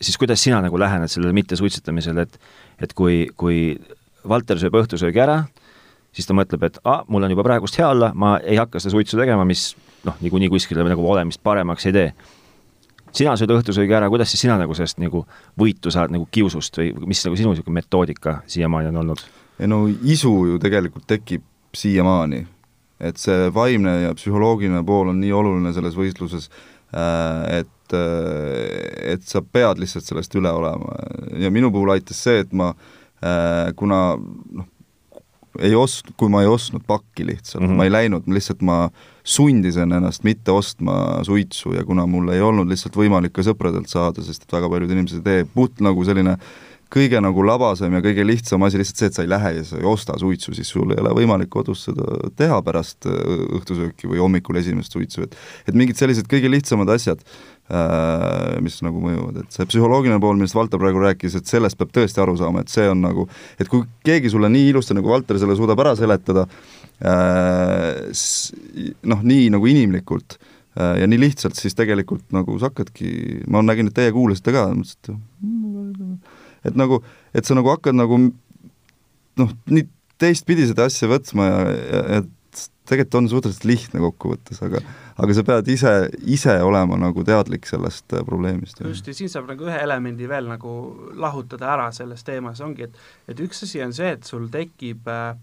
siis 0.00 0.18
kuidas 0.18 0.42
sina 0.42 0.62
nagu 0.64 0.78
lähened 0.78 1.12
sellele 1.12 1.34
mittesuitsetamisele, 1.36 2.22
et 2.28 2.38
et 2.82 2.94
kui, 2.98 3.26
kui 3.38 3.76
Valter 4.28 4.58
sööb 4.60 4.76
õhtusöögi 4.78 5.22
ära, 5.22 5.42
siis 6.14 6.28
ta 6.28 6.36
mõtleb, 6.36 6.66
et 6.68 6.78
aa, 6.84 7.02
mul 7.10 7.26
on 7.26 7.34
juba 7.34 7.44
praegust 7.46 7.78
hea 7.78 7.88
olla, 7.88 8.12
ma 8.14 8.36
ei 8.42 8.58
hakka 8.60 8.82
seda 8.82 8.94
suitsu 8.94 9.18
tegema, 9.18 9.46
mis 9.48 9.72
noh, 10.06 10.18
niikuinii 10.22 10.50
kuskile 10.52 10.84
nagu 10.86 11.06
olemist 11.08 11.42
paremaks 11.44 11.88
ei 11.88 11.96
tee. 11.96 12.12
Sina 13.16 13.34
sööd 13.38 13.52
õhtusöögi 13.56 13.94
ära, 13.96 14.08
kuidas 14.12 14.32
siis 14.32 14.44
sina 14.46 14.56
nagu 14.60 14.74
sellest 14.76 15.00
nagu 15.02 15.24
võitu 15.60 15.92
saad 15.94 16.12
nagu 16.14 16.26
kiusust 16.32 16.78
või 16.78 16.92
mis 17.12 17.22
nagu 17.26 17.38
sinu 17.38 17.52
niisugune 17.52 17.80
metoodika 17.80 18.40
siiamaani 18.50 18.92
on 18.92 19.00
olnud? 19.04 19.24
ei 19.60 19.68
no 19.70 19.84
isu 19.88 20.32
ju 20.52 20.60
tegelikult 20.62 21.06
tekib 21.10 21.44
siiamaani. 21.76 22.46
et 23.00 23.18
see 23.18 23.50
vaimne 23.54 23.96
ja 24.06 24.14
psühholoogiline 24.14 24.84
pool 24.86 25.10
on 25.10 25.20
nii 25.20 25.32
oluline 25.34 25.72
selles 25.74 25.96
võistluses, 25.98 26.48
et, 27.50 27.94
et 27.94 29.24
sa 29.26 29.42
pead 29.42 29.80
lihtsalt 29.82 30.06
sellest 30.06 30.34
üle 30.38 30.52
olema 30.52 30.94
ja 31.40 31.50
minu 31.50 31.72
puhul 31.74 31.90
aitas 31.96 32.22
see, 32.22 32.44
et 32.44 32.52
ma 32.52 32.72
kuna 33.76 34.02
noh, 34.16 34.68
ei 35.60 35.74
ost-, 35.76 36.12
kui 36.16 36.32
ma 36.32 36.42
ei 36.42 36.50
ostnud 36.50 36.84
pakki 36.86 37.26
lihtsalt 37.28 37.62
mm, 37.62 37.68
-hmm. 37.68 37.76
ma 37.76 37.84
ei 37.84 37.92
läinud, 37.92 38.26
lihtsalt 38.26 38.62
ma 38.62 38.78
sundisin 39.22 39.92
ennast 39.92 40.24
mitte 40.24 40.52
ostma 40.52 41.22
suitsu 41.24 41.74
ja 41.76 41.84
kuna 41.84 42.06
mul 42.06 42.32
ei 42.32 42.40
olnud 42.40 42.68
lihtsalt 42.68 42.96
võimalik 42.96 43.32
ka 43.36 43.44
sõpradelt 43.46 43.88
saada, 43.88 44.22
sest 44.22 44.42
et 44.46 44.52
väga 44.52 44.68
paljud 44.68 44.90
inimesed 44.90 45.20
ei 45.20 45.24
tee, 45.24 45.48
puht 45.54 45.80
nagu 45.80 46.04
selline 46.04 46.38
kõige 46.92 47.20
nagu 47.24 47.44
labasem 47.46 47.94
ja 47.96 48.02
kõige 48.04 48.24
lihtsam 48.26 48.62
asi 48.66 48.80
lihtsalt 48.80 48.98
see, 48.98 49.08
et 49.08 49.16
sa 49.16 49.22
ei 49.24 49.30
lähe 49.30 49.54
ja 49.58 49.64
sa 49.64 49.78
ei 49.78 49.86
osta 49.88 50.18
suitsu, 50.20 50.52
siis 50.54 50.68
sul 50.68 50.92
ei 50.92 51.00
ole 51.00 51.14
võimalik 51.22 51.48
kodus 51.52 51.86
seda 51.88 52.04
teha 52.36 52.58
pärast 52.64 53.08
õhtusööki 53.08 54.10
või 54.10 54.20
hommikul 54.20 54.60
esimest 54.60 54.92
suitsu, 54.92 55.24
et 55.24 55.36
et 55.68 55.78
mingid 55.78 55.96
sellised 55.96 56.28
kõige 56.28 56.50
lihtsamad 56.52 56.92
asjad 56.92 57.22
äh,, 57.22 57.51
mis 58.62 58.80
nagu 58.84 59.00
mõjuvad, 59.00 59.42
et 59.44 59.54
see 59.54 59.68
psühholoogiline 59.70 60.18
pool, 60.20 60.36
millest 60.36 60.56
Valter 60.56 60.80
praegu 60.82 61.00
rääkis, 61.00 61.36
et 61.38 61.48
sellest 61.48 61.78
peab 61.80 61.92
tõesti 61.94 62.20
aru 62.20 62.34
saama, 62.36 62.64
et 62.64 62.72
see 62.72 62.88
on 62.90 63.00
nagu, 63.00 63.26
et 63.56 63.70
kui 63.70 63.86
keegi 64.04 64.32
sulle 64.32 64.50
nii 64.52 64.72
ilusti, 64.72 64.96
nagu 64.98 65.12
Valter 65.12 65.38
selle 65.40 65.56
suudab 65.56 65.80
ära 65.84 65.94
seletada 65.96 66.44
äh,, 67.00 68.10
noh, 69.08 69.22
nii 69.22 69.48
nagu 69.54 69.70
inimlikult 69.70 70.36
äh, 70.36 70.98
ja 71.00 71.08
nii 71.08 71.22
lihtsalt, 71.22 71.56
siis 71.56 71.78
tegelikult 71.78 72.26
nagu 72.34 72.58
sa 72.60 72.68
hakkadki, 72.68 73.46
ma 73.48 73.62
nägin, 73.64 73.88
et 73.88 73.96
teie 73.96 74.12
kuulasite 74.12 74.52
ka, 74.52 74.68
mõtlesin, 74.74 75.22
et 75.22 76.70
et 76.70 76.78
nagu, 76.78 77.00
et 77.34 77.46
sa 77.46 77.56
nagu 77.58 77.72
hakkad 77.72 77.96
nagu 77.96 78.20
noh, 79.40 79.56
nii 79.70 79.88
teistpidi 80.22 80.68
seda 80.68 80.86
asja 80.90 81.08
võtma 81.10 81.48
ja, 81.48 81.60
ja, 81.72 82.02
ja 82.16 82.22
tegelikult 82.88 83.14
on 83.20 83.28
suhteliselt 83.30 83.64
lihtne 83.68 84.02
kokkuvõttes, 84.02 84.60
aga 84.66 84.82
aga 85.22 85.36
sa 85.36 85.44
pead 85.46 85.68
ise, 85.72 85.92
ise 86.34 86.56
olema 86.64 86.98
nagu 87.00 87.24
teadlik 87.26 87.68
sellest 87.68 88.14
äh, 88.16 88.24
probleemist. 88.26 88.80
just, 88.84 89.06
ja 89.06 89.14
siin 89.16 89.30
saab 89.32 89.50
nagu 89.52 89.66
ühe 89.68 89.78
elemendi 89.84 90.28
veel 90.28 90.50
nagu 90.50 90.74
lahutada 91.14 91.70
ära 91.74 91.90
selles 91.94 92.24
teemas, 92.26 92.60
ongi, 92.60 92.88
et 92.88 93.32
et 93.32 93.42
üks 93.46 93.64
asi 93.66 93.82
on 93.84 93.94
see, 93.96 94.14
et 94.18 94.28
sul 94.28 94.48
tekib 94.52 95.08
äh, 95.08 95.34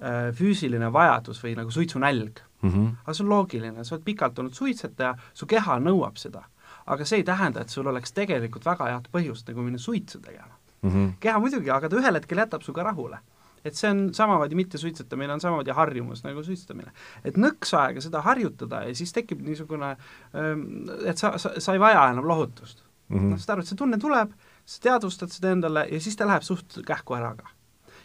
äh 0.00 0.32
füüsiline 0.36 0.92
vajadus 0.92 1.42
või 1.44 1.54
nagu 1.58 1.70
suitsunälg 1.70 2.42
mm. 2.62 2.70
-hmm. 2.70 2.90
aga 3.04 3.14
see 3.14 3.24
on 3.24 3.30
loogiline, 3.30 3.84
sa 3.84 3.96
oled 3.96 4.04
pikalt 4.04 4.38
olnud 4.38 4.54
suitsetaja, 4.54 5.14
su 5.34 5.46
keha 5.46 5.78
nõuab 5.80 6.18
seda 6.20 6.44
aga 6.86 7.04
see 7.04 7.22
ei 7.22 7.24
tähenda, 7.24 7.62
et 7.64 7.72
sul 7.72 7.86
oleks 7.88 8.12
tegelikult 8.12 8.66
väga 8.66 8.90
head 8.90 9.08
põhjust 9.12 9.48
nagu 9.48 9.64
minna 9.64 9.80
suitsu 9.80 10.20
tegema 10.20 10.52
mm. 10.82 10.90
-hmm. 10.90 11.12
keha 11.20 11.38
muidugi, 11.40 11.70
aga 11.70 11.88
ta 11.88 11.96
ühel 11.96 12.20
hetkel 12.20 12.38
jätab 12.38 12.62
su 12.62 12.72
ka 12.72 12.82
rahule 12.82 13.18
et 13.64 13.76
see 13.78 13.90
on 13.90 14.02
samamoodi 14.14 14.58
mittesuitsetamine, 14.58 15.32
on 15.32 15.40
samamoodi 15.40 15.74
harjumus 15.74 16.24
nagu 16.24 16.42
suitsetamine. 16.44 16.92
et 17.24 17.38
nõks 17.40 17.74
aega 17.78 18.02
seda 18.04 18.22
harjutada 18.24 18.84
ja 18.88 18.94
siis 18.94 19.12
tekib 19.12 19.42
niisugune, 19.44 19.94
ähm, 20.36 20.64
et 21.04 21.18
sa, 21.18 21.36
sa, 21.38 21.54
sa 21.58 21.76
ei 21.76 21.82
vaja 21.82 22.08
enam 22.12 22.28
lohutust 22.28 22.84
mm. 23.08 23.18
-hmm. 23.18 23.34
noh, 23.34 23.40
saad 23.40 23.56
aru, 23.56 23.64
et 23.64 23.72
see 23.72 23.80
tunne 23.80 23.98
tuleb, 23.98 24.32
sa 24.64 24.80
teadvustad 24.88 25.32
seda 25.32 25.52
endale 25.56 25.86
ja 25.90 26.00
siis 26.00 26.16
ta 26.16 26.28
läheb 26.28 26.42
suht 26.42 26.80
kähku 26.86 27.16
ära 27.16 27.34
ka. 27.36 27.48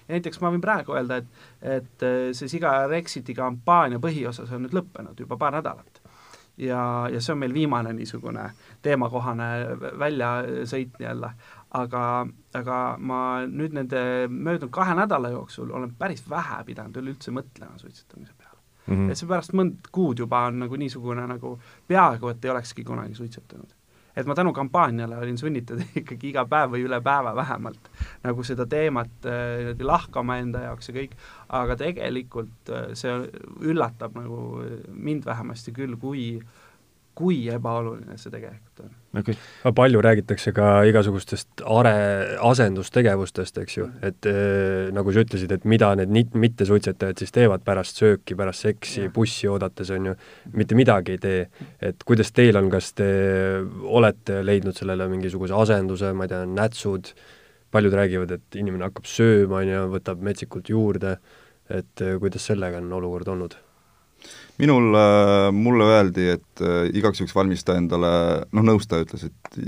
ja 0.08 0.18
näiteks 0.18 0.42
ma 0.42 0.52
võin 0.52 0.62
praegu 0.62 0.96
öelda, 0.96 1.18
et, 1.18 1.28
et 1.62 2.04
äh, 2.04 2.20
see 2.34 2.48
Siga 2.48 2.88
Rexiti 2.88 3.36
kampaania 3.36 4.00
põhiosas 4.00 4.54
on 4.56 4.66
nüüd 4.66 4.74
lõppenud 4.74 5.20
juba 5.20 5.38
paar 5.38 5.60
nädalat 5.60 6.02
ja, 6.60 7.10
ja 7.12 7.22
see 7.22 7.34
on 7.34 7.40
meil 7.44 7.54
viimane 7.54 7.94
niisugune 7.96 8.50
teemakohane 8.86 9.50
väljasõit 10.00 11.00
nii-öelda, 11.00 11.32
aga, 11.78 12.04
aga 12.58 12.78
ma 12.98 13.22
nüüd 13.46 13.76
nende 13.78 14.02
möödunud 14.30 14.74
kahe 14.74 14.96
nädala 14.98 15.30
jooksul 15.36 15.72
olen 15.72 15.94
päris 15.98 16.24
vähe 16.30 16.64
pidanud 16.66 16.98
üleüldse 17.02 17.34
mõtlema 17.36 17.78
suitsetamise 17.78 18.34
peale 18.38 18.58
mm. 18.88 18.96
-hmm. 18.96 19.12
et 19.12 19.18
seepärast 19.18 19.54
mõnd 19.54 19.92
kuud 19.92 20.20
juba 20.20 20.46
on 20.50 20.64
nagu 20.66 20.76
niisugune 20.76 21.28
nagu 21.28 21.60
peaaegu, 21.88 22.30
et 22.30 22.46
ei 22.46 22.52
olekski 22.52 22.84
kunagi 22.84 23.16
suitsetanud 23.16 23.76
et 24.20 24.28
ma 24.28 24.36
tänu 24.36 24.54
kampaaniale 24.54 25.18
olin 25.18 25.38
sunnitud 25.38 25.82
ikkagi 26.02 26.30
iga 26.34 26.46
päev 26.50 26.74
või 26.74 26.86
üle 26.88 27.02
päeva 27.02 27.36
vähemalt 27.36 27.90
nagu 28.24 28.44
seda 28.44 28.66
teemat 28.70 29.26
äh, 29.26 29.58
niimoodi 29.60 29.84
äh, 29.84 29.88
lahkama 29.92 30.40
enda 30.42 30.64
jaoks 30.68 30.90
ja 30.90 30.96
kõik, 30.96 31.14
aga 31.62 31.78
tegelikult 31.80 32.74
äh, 32.74 32.90
see 33.00 33.14
üllatab 33.62 34.18
nagu 34.18 34.64
mind 34.90 35.26
vähemasti 35.30 35.76
küll, 35.76 35.96
kui 36.02 36.40
kui 37.20 37.40
ebaoluline 37.52 38.16
see 38.20 38.32
tegelikult 38.32 38.84
on. 38.86 38.92
Okay.. 39.20 39.36
aga 39.64 39.74
palju 39.76 40.02
räägitakse 40.06 40.54
ka 40.56 40.68
igasugustest 40.88 41.64
are-, 41.66 42.38
asendustegevustest, 42.46 43.58
eks 43.64 43.78
ju, 43.80 43.88
et 44.06 44.28
äh, 44.30 44.92
nagu 44.96 45.12
sa 45.14 45.24
ütlesid, 45.26 45.52
et 45.56 45.66
mida 45.70 45.90
need 46.00 46.36
mittesuitsetajad 46.40 47.20
siis 47.20 47.34
teevad 47.36 47.66
pärast 47.66 48.00
sööki, 48.00 48.38
pärast 48.40 48.68
seksi, 48.68 49.08
bussi 49.16 49.50
oodates, 49.52 49.92
on 49.96 50.12
ju, 50.12 50.16
mitte 50.56 50.78
midagi 50.80 51.18
ei 51.18 51.24
tee. 51.24 51.42
et 51.90 52.06
kuidas 52.08 52.32
teil 52.36 52.60
on, 52.62 52.70
kas 52.72 52.94
te 52.98 53.10
olete 53.84 54.44
leidnud 54.46 54.78
sellele 54.78 55.10
mingisuguse 55.12 55.58
asenduse, 55.58 56.14
ma 56.14 56.28
ei 56.28 56.36
tea, 56.36 56.44
nätsud, 56.48 57.14
paljud 57.74 57.98
räägivad, 57.98 58.38
et 58.38 58.62
inimene 58.62 58.88
hakkab 58.88 59.10
sööma, 59.10 59.64
on 59.64 59.74
ju, 59.74 59.88
võtab 59.98 60.22
metsikult 60.30 60.70
juurde, 60.72 61.18
et 61.70 62.06
äh, 62.06 62.16
kuidas 62.22 62.48
sellega 62.52 62.80
on 62.80 62.94
olukord 63.02 63.34
olnud? 63.36 63.58
Minul, 64.60 64.94
äh, 64.96 65.52
mulle 65.56 65.86
öeldi, 65.88 66.26
et 66.36 66.64
äh, 66.64 66.90
igaks 67.00 67.22
juhuks 67.22 67.36
valmista 67.36 67.78
endale, 67.80 68.10
noh, 68.56 68.66
nõustaja 68.68 69.06
ütles, 69.06 69.30
et 69.30 69.60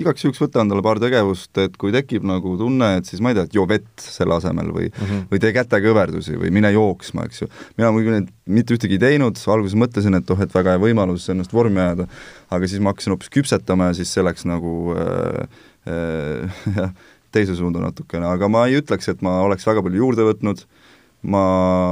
igaks 0.00 0.24
juhuks 0.24 0.40
võta 0.40 0.62
endale 0.64 0.82
paar 0.84 1.00
tegevust, 1.02 1.52
et 1.60 1.76
kui 1.80 1.92
tekib 1.94 2.24
nagu 2.28 2.54
tunne, 2.60 2.94
et 2.98 3.08
siis 3.08 3.20
ma 3.24 3.32
ei 3.32 3.38
tea, 3.38 3.44
et 3.48 3.58
joo 3.58 3.66
vett 3.68 3.90
selle 4.00 4.38
asemel 4.38 4.72
või 4.72 4.88
mm 4.88 5.04
-hmm. 5.04 5.26
või 5.32 5.42
tee 5.44 5.52
kätekõverdusi 5.56 6.38
või 6.40 6.52
mine 6.54 6.72
jooksma, 6.72 7.26
eks 7.28 7.42
ju. 7.42 7.50
mina 7.76 7.92
muidugi 7.92 8.16
neid 8.16 8.32
mitte 8.46 8.74
ühtegi 8.74 8.96
ei 8.96 9.04
teinud, 9.04 9.36
alguses 9.46 9.76
mõtlesin, 9.76 10.16
et 10.16 10.30
oh, 10.30 10.40
et 10.40 10.54
väga 10.54 10.76
hea 10.76 10.84
võimalus 10.86 11.28
ennast 11.28 11.52
vormi 11.52 11.80
ajada, 11.84 12.08
aga 12.50 12.66
siis 12.66 12.80
ma 12.80 12.94
hakkasin 12.94 13.12
hoopis 13.12 13.28
küpsetama 13.28 13.92
ja 13.92 14.00
siis 14.00 14.12
see 14.12 14.24
läks 14.24 14.48
nagu 14.48 14.96
äh, 14.96 15.44
äh, 15.92 16.90
teise 17.36 17.54
suunda 17.54 17.84
natukene, 17.84 18.24
aga 18.24 18.48
ma 18.48 18.66
ei 18.66 18.80
ütleks, 18.80 19.08
et 19.12 19.20
ma 19.20 19.42
oleks 19.44 19.66
väga 19.68 19.84
palju 19.84 20.06
juurde 20.06 20.24
võtnud 20.24 20.64
äh,, 20.64 20.87
ma, 21.22 21.42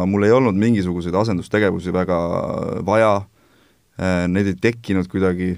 mul 0.07 0.27
ei 0.27 0.35
olnud 0.35 0.59
mingisuguseid 0.61 1.15
asendustegevusi 1.19 1.95
väga 1.95 2.19
vaja, 2.87 3.12
äh, 3.99 4.25
need 4.31 4.53
ei 4.53 4.59
tekkinud 4.69 5.09
kuidagi, 5.11 5.57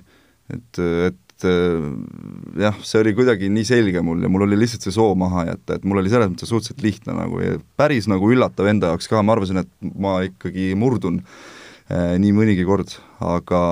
et, 0.52 0.80
et 0.80 1.46
äh, 1.48 1.88
jah, 2.64 2.78
see 2.82 3.02
oli 3.02 3.14
kuidagi 3.18 3.50
nii 3.52 3.66
selge 3.68 4.02
mul 4.04 4.24
ja 4.24 4.32
mul 4.32 4.46
oli 4.48 4.60
lihtsalt 4.62 4.86
see 4.86 4.94
soov 4.94 5.16
maha 5.20 5.48
jätta, 5.50 5.78
et 5.78 5.88
mul 5.88 6.02
oli 6.02 6.12
selles 6.12 6.32
mõttes 6.32 6.50
suhteliselt 6.50 6.84
lihtne 6.86 7.16
nagu 7.18 7.42
ja 7.42 7.58
päris 7.80 8.08
nagu 8.10 8.32
üllatav 8.32 8.70
enda 8.70 8.94
jaoks 8.94 9.10
ka, 9.10 9.22
ma 9.22 9.36
arvasin, 9.36 9.62
et 9.64 9.92
ma 10.00 10.18
ikkagi 10.26 10.72
murdun 10.78 11.20
eh, 11.20 12.16
nii 12.22 12.34
mõnigi 12.36 12.66
kord, 12.68 12.96
aga 13.20 13.62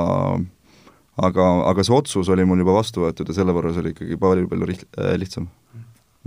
aga, 1.16 1.44
aga 1.72 1.84
see 1.86 1.96
otsus 1.96 2.28
oli 2.32 2.44
mul 2.48 2.60
juba 2.60 2.76
vastu 2.76 3.06
võetud 3.06 3.30
ja 3.30 3.38
selle 3.38 3.54
võrra 3.56 3.72
see 3.72 3.84
oli 3.84 3.94
ikkagi 3.96 4.18
palju-palju 4.20 4.68
lihtsam 5.16 5.48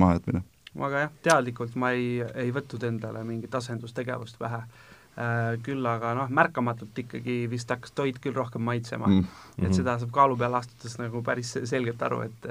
mahajätmine 0.02 0.42
aga 0.88 1.06
jah, 1.06 1.18
teadlikult 1.30 1.76
ma 1.80 1.92
ei, 1.98 2.22
ei 2.36 2.54
võtnud 2.56 2.86
endale 2.92 3.24
mingit 3.28 3.56
asendustegevust 3.56 4.40
pähe 4.40 4.62
äh,, 4.64 5.58
küll 5.66 5.86
aga 5.90 6.14
noh, 6.18 6.32
märkamatult 6.42 7.04
ikkagi 7.04 7.42
vist 7.52 7.72
hakkas 7.72 7.96
toit 7.98 8.20
küll 8.24 8.38
rohkem 8.38 8.66
maitsema 8.66 9.08
mm. 9.08 9.20
-hmm. 9.22 9.68
et 9.68 9.76
seda 9.76 10.00
saab 10.00 10.12
kaalu 10.16 10.38
peale 10.38 10.62
astudes 10.62 10.98
nagu 11.02 11.24
päris 11.24 11.58
selgelt 11.64 12.02
aru, 12.10 12.22
et 12.30 12.50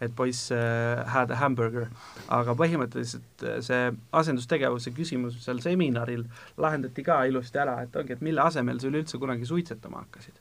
et 0.00 0.14
poiss 0.16 0.50
äh, 0.50 1.04
had 1.06 1.30
a 1.30 1.36
hamburger, 1.38 1.86
aga 2.34 2.54
põhimõtteliselt 2.58 3.44
äh, 3.46 3.60
see 3.64 3.92
asendustegevuse 4.12 4.90
küsimus 4.96 5.38
seal 5.44 5.62
seminaril 5.62 6.24
lahendati 6.60 7.04
ka 7.06 7.20
ilusti 7.30 7.60
ära, 7.62 7.80
et 7.84 7.96
ongi, 7.96 8.16
et 8.16 8.24
mille 8.24 8.42
asemel 8.42 8.80
sa 8.82 8.90
üleüldse 8.90 9.20
kunagi 9.22 9.46
suitsetama 9.48 10.02
hakkasid 10.02 10.40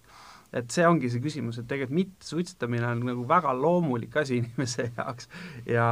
et 0.53 0.73
see 0.73 0.85
ongi 0.87 1.09
see 1.09 1.23
küsimus, 1.23 1.57
et 1.59 1.67
tegelikult 1.69 1.97
mittesuitsetamine 1.97 2.87
on 2.87 3.03
nagu 3.09 3.25
väga 3.29 3.53
loomulik 3.57 4.17
asi 4.21 4.37
inimese 4.41 4.89
jaoks 4.97 5.29
ja 5.69 5.87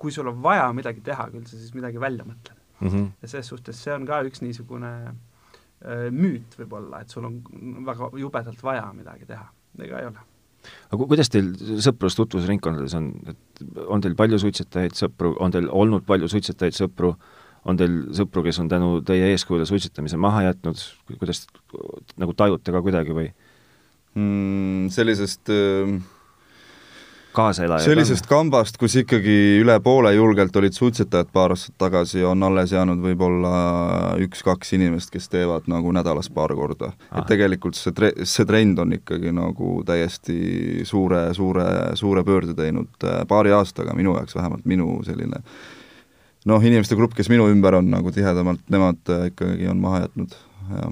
kui 0.00 0.14
sul 0.14 0.30
on 0.32 0.40
vaja 0.42 0.70
midagi 0.76 1.04
teha, 1.04 1.28
küll 1.34 1.46
sa 1.48 1.58
siis 1.58 1.74
midagi 1.76 2.00
välja 2.00 2.24
mõtled 2.24 2.56
mm. 2.80 2.88
-hmm. 2.88 3.10
ja 3.22 3.28
selles 3.34 3.52
suhtes 3.52 3.84
see 3.84 3.94
on 3.94 4.06
ka 4.08 4.22
üks 4.28 4.42
niisugune 4.44 4.92
äh, 5.10 6.08
müüt 6.10 6.58
võib-olla, 6.58 7.02
et 7.02 7.12
sul 7.12 7.28
on 7.28 7.40
väga 7.86 8.10
jubedalt 8.18 8.62
vaja 8.62 8.92
midagi 8.96 9.28
teha, 9.28 9.46
ega 9.78 10.00
ei 10.00 10.10
ole 10.12 10.28
aga 10.92 11.06
kuidas 11.12 11.30
teil 11.32 11.52
sõprus-tutvusringkondades 11.84 12.96
on, 12.98 13.12
et 13.30 13.62
on 13.88 14.02
teil 14.04 14.16
palju 14.18 14.40
suitsetajaid 14.42 14.96
sõpru, 14.98 15.34
on 15.40 15.54
teil 15.54 15.68
olnud 15.72 16.04
palju 16.08 16.28
suitsetajaid 16.28 16.76
sõpru, 16.76 17.14
on 17.68 17.80
teil 17.80 17.96
sõpru, 18.16 18.44
kes 18.44 18.60
on 18.62 18.68
tänu 18.72 18.90
teie 19.06 19.30
eeskujule 19.34 19.66
suitsetamise 19.68 20.20
maha 20.20 20.46
jätnud, 20.48 20.82
kuidas 21.20 21.46
nagu 22.20 22.36
tajute 22.36 22.76
ka 22.76 22.84
kuidagi 22.84 23.16
või? 23.16 23.30
Mm, 24.14 24.88
sellisest 24.94 25.52
äh, 25.54 26.00
kaaselaja 27.32 27.84
sellisest 27.84 28.26
kambast, 28.30 28.78
kus 28.80 28.96
ikkagi 29.00 29.34
üle 29.60 29.76
poole 29.84 30.12
julgelt 30.14 30.56
olid 30.58 30.74
suitsetajad 30.74 31.30
paar 31.32 31.54
aastat 31.54 31.76
tagasi, 31.80 32.22
on 32.26 32.42
alles 32.46 32.72
jäänud 32.74 33.02
võib-olla 33.04 33.52
üks-kaks 34.24 34.74
inimest, 34.76 35.12
kes 35.14 35.30
teevad 35.32 35.68
nagu 35.70 35.92
nädalas 35.94 36.30
paar 36.34 36.54
korda. 36.58 36.92
et 37.14 37.28
tegelikult 37.30 37.78
see 37.78 37.94
tre-, 37.96 38.14
see 38.24 38.46
trend 38.48 38.78
on 38.82 38.96
ikkagi 38.98 39.34
nagu 39.36 39.80
täiesti 39.86 40.86
suure, 40.88 41.28
suure, 41.36 41.66
suure 41.98 42.24
pöörde 42.26 42.56
teinud 42.58 43.06
äh, 43.06 43.22
paari 43.28 43.54
aastaga, 43.54 43.94
minu 43.98 44.16
jaoks 44.18 44.34
vähemalt, 44.38 44.66
minu 44.66 44.98
selline 45.06 45.44
noh, 46.48 46.64
inimeste 46.64 46.98
grupp, 46.98 47.14
kes 47.14 47.30
minu 47.30 47.46
ümber 47.52 47.78
on 47.78 47.92
nagu 47.92 48.10
tihedamalt, 48.14 48.66
nemad 48.72 49.14
äh, 49.14 49.30
ikkagi 49.30 49.70
on 49.70 49.86
maha 49.86 50.04
jätnud, 50.06 50.36
jah 50.74 50.90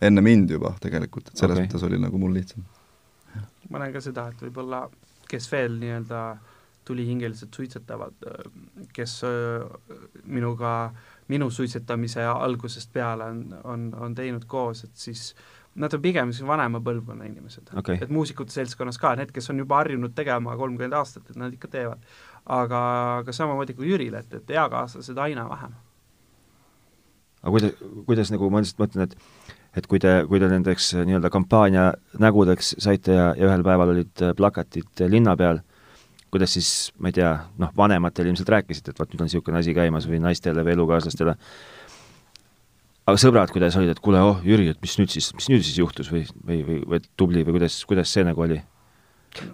enne 0.00 0.24
mind 0.24 0.50
juba 0.50 0.74
tegelikult, 0.80 1.30
et 1.30 1.40
selles 1.40 1.58
okay. 1.58 1.68
mõttes 1.68 1.86
oli 1.86 2.00
nagu 2.00 2.18
mul 2.18 2.34
lihtsam. 2.34 2.64
ma 3.70 3.82
näen 3.82 3.92
ka 3.92 4.02
seda, 4.02 4.28
et 4.32 4.42
võib-olla 4.42 4.86
kes 5.30 5.46
veel 5.52 5.78
nii-öelda 5.80 6.22
tulihingeliselt 6.84 7.54
suitsetavad, 7.54 8.24
kes 8.96 9.20
öö, 9.24 9.66
minuga, 10.24 10.90
minu 11.28 11.50
suitsetamise 11.50 12.24
algusest 12.24 12.92
peale 12.92 13.28
on, 13.30 13.42
on, 13.64 13.90
on 13.94 14.14
teinud 14.14 14.46
koos, 14.50 14.84
et 14.88 14.96
siis 14.98 15.34
nad 15.78 15.92
on 15.94 16.02
pigem 16.02 16.32
siis 16.34 16.46
vanema 16.46 16.80
põlvkonna 16.82 17.28
inimesed 17.28 17.70
Okei. 17.78 18.00
et 18.02 18.10
muusikute 18.10 18.50
seltskonnas 18.50 18.98
ka, 18.98 19.12
need, 19.20 19.30
kes 19.34 19.52
on 19.52 19.62
juba 19.62 19.78
harjunud 19.82 20.16
tegema 20.16 20.56
kolmkümmend 20.58 20.96
aastat, 20.98 21.30
et 21.30 21.38
nad 21.38 21.54
ikka 21.54 21.70
teevad. 21.70 22.02
aga, 22.46 22.80
aga 23.20 23.32
samamoodi 23.36 23.76
kui 23.78 23.92
Jüril, 23.92 24.16
et, 24.18 24.34
et 24.34 24.50
eakaaslased 24.56 25.18
aina 25.28 25.46
vähem. 25.52 25.76
aga 27.42 27.54
kuidas, 27.54 27.78
kuidas 28.08 28.34
nagu 28.34 28.50
ma 28.50 28.64
lihtsalt 28.64 28.82
mõtlen, 28.82 29.06
et 29.06 29.54
et 29.76 29.86
kui 29.86 30.00
te, 30.02 30.20
kui 30.28 30.40
te 30.42 30.48
nendeks 30.50 30.94
äh, 30.96 31.04
nii-öelda 31.06 31.30
kampaania 31.32 31.90
nägudeks 32.22 32.74
saite 32.82 33.14
ja, 33.14 33.26
ja 33.38 33.50
ühel 33.50 33.64
päeval 33.66 33.92
olid 33.94 34.24
äh, 34.24 34.32
plakatid 34.36 35.04
äh, 35.04 35.10
linna 35.10 35.36
peal, 35.38 35.62
kuidas 36.34 36.56
siis, 36.56 36.70
ma 36.98 37.10
ei 37.10 37.18
tea, 37.20 37.34
noh, 37.60 37.70
vanematele 37.76 38.32
ilmselt 38.32 38.50
rääkisite, 38.56 38.94
et 38.94 39.02
vot 39.02 39.12
nüüd 39.12 39.22
on 39.22 39.30
niisugune 39.30 39.62
asi 39.62 39.74
käimas 39.76 40.08
või 40.10 40.22
naistele 40.22 40.64
või 40.66 40.74
elukaaslastele, 40.76 41.36
aga 43.10 43.22
sõbrad, 43.22 43.54
kuidas 43.54 43.78
olid, 43.78 43.94
et 43.94 44.02
kuule, 44.02 44.22
oh 44.22 44.42
Jüri, 44.46 44.68
et 44.74 44.82
mis 44.82 44.98
nüüd 45.00 45.14
siis, 45.14 45.30
mis 45.38 45.48
nüüd 45.50 45.64
siis 45.66 45.78
juhtus 45.78 46.10
või, 46.12 46.26
või, 46.46 46.60
või, 46.66 46.82
või 46.94 47.02
tubli 47.18 47.46
või 47.46 47.58
kuidas, 47.60 47.80
kuidas 47.86 48.12
see 48.14 48.26
nagu 48.26 48.46
oli? 48.46 48.60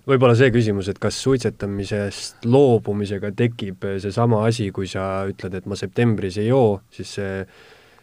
võib-olla 0.08 0.32
see 0.32 0.48
küsimus, 0.48 0.88
et 0.88 0.98
kas 1.00 1.18
suitsetamisest 1.20 2.46
loobumisega 2.48 3.28
tekib 3.36 3.84
seesama 4.00 4.46
asi, 4.48 4.70
kui 4.72 4.88
sa 4.88 5.26
ütled, 5.28 5.58
et 5.58 5.66
ma 5.68 5.76
septembris 5.76 6.38
ei 6.40 6.48
joo, 6.48 6.78
siis 6.96 7.10
see 7.18 7.42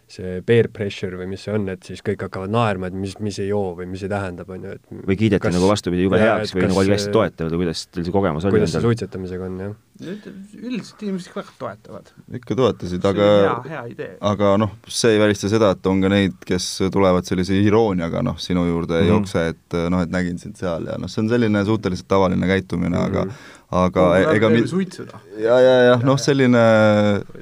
see 0.08 0.42
peer 0.46 0.68
pressure 0.70 1.18
või 1.18 1.28
mis 1.32 1.42
see 1.46 1.54
on, 1.54 1.70
et 1.70 1.84
siis 1.84 2.02
kõik 2.06 2.22
hakkavad 2.28 2.50
naerma, 2.54 2.88
et 2.88 2.94
mis, 2.94 3.16
mis 3.20 3.40
ei 3.40 3.48
joo 3.50 3.74
või 3.78 3.88
mis 3.90 4.00
see 4.04 4.10
tähendab, 4.12 4.50
on 4.50 4.64
ju, 4.64 4.72
et 4.78 4.82
või 5.08 5.16
kiideti 5.18 5.42
Kas- 5.42 5.56
nagu 5.56 5.68
vastupidi 5.72 6.04
jube 6.04 6.20
heaks 6.20 6.54
või 6.54 6.62
kas 6.62 6.70
nagu 6.70 6.80
oli 6.80 6.86
see- 6.92 6.98
hästi 6.98 7.12
toetav 7.16 7.50
või 7.52 7.58
kuidas 7.64 7.86
teil 7.88 8.06
see 8.06 8.12
kogemus 8.12 8.46
oli 8.46 8.52
kuidas 8.58 8.72
see 8.76 8.82
suitsetamisega 8.82 9.46
on, 9.46 9.60
jah? 9.60 9.74
üldiselt 10.04 11.02
inimesed 11.06 11.34
väga 11.36 11.52
toetavad. 11.60 12.12
ikka 12.40 12.56
toetasid, 12.60 13.06
aga 13.06 13.28
hea, 13.30 13.56
hea 13.70 13.84
idee. 13.94 14.12
aga 14.22 14.54
noh, 14.58 14.72
see 14.88 15.14
ei 15.16 15.20
välista 15.22 15.50
seda, 15.50 15.72
et 15.76 15.86
on 15.88 16.02
ka 16.02 16.10
neid, 16.10 16.34
kes 16.46 16.68
tulevad 16.94 17.26
sellise 17.30 17.58
irooniaga 17.62 18.22
noh, 18.26 18.38
sinu 18.42 18.66
juurde 18.70 19.00
ei 19.00 19.08
Mhm. 19.08 19.12
jookse, 19.14 19.48
et 19.54 19.78
noh, 19.90 20.02
et 20.02 20.10
nägin 20.14 20.38
sind 20.40 20.58
seal 20.58 20.86
ja 20.86 20.98
noh, 20.98 21.08
see 21.08 21.22
on 21.24 21.30
selline 21.30 21.66
suhteliselt 21.66 22.08
tavaline 22.08 22.46
käitumine 22.48 22.90
mm, 22.98 23.02
-hmm. 23.02 23.06
aga 23.06 23.28
aga 23.74 24.04
ega 24.36 24.50
mi- 24.54 24.64
suitsuda. 24.70 25.20
ja, 25.42 25.58
ja, 25.64 25.74
jah, 25.90 26.04
noh, 26.06 26.18
selline 26.22 26.62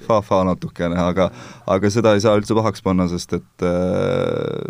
fa-fa 0.08 0.44
natukene, 0.48 0.96
aga 1.12 1.30
aga 1.68 1.92
seda 1.94 2.14
ei 2.16 2.24
saa 2.24 2.38
üldse 2.40 2.56
pahaks 2.58 2.84
panna, 2.86 3.08
sest 3.12 3.34
et 3.40 3.66
äh, 3.68 4.70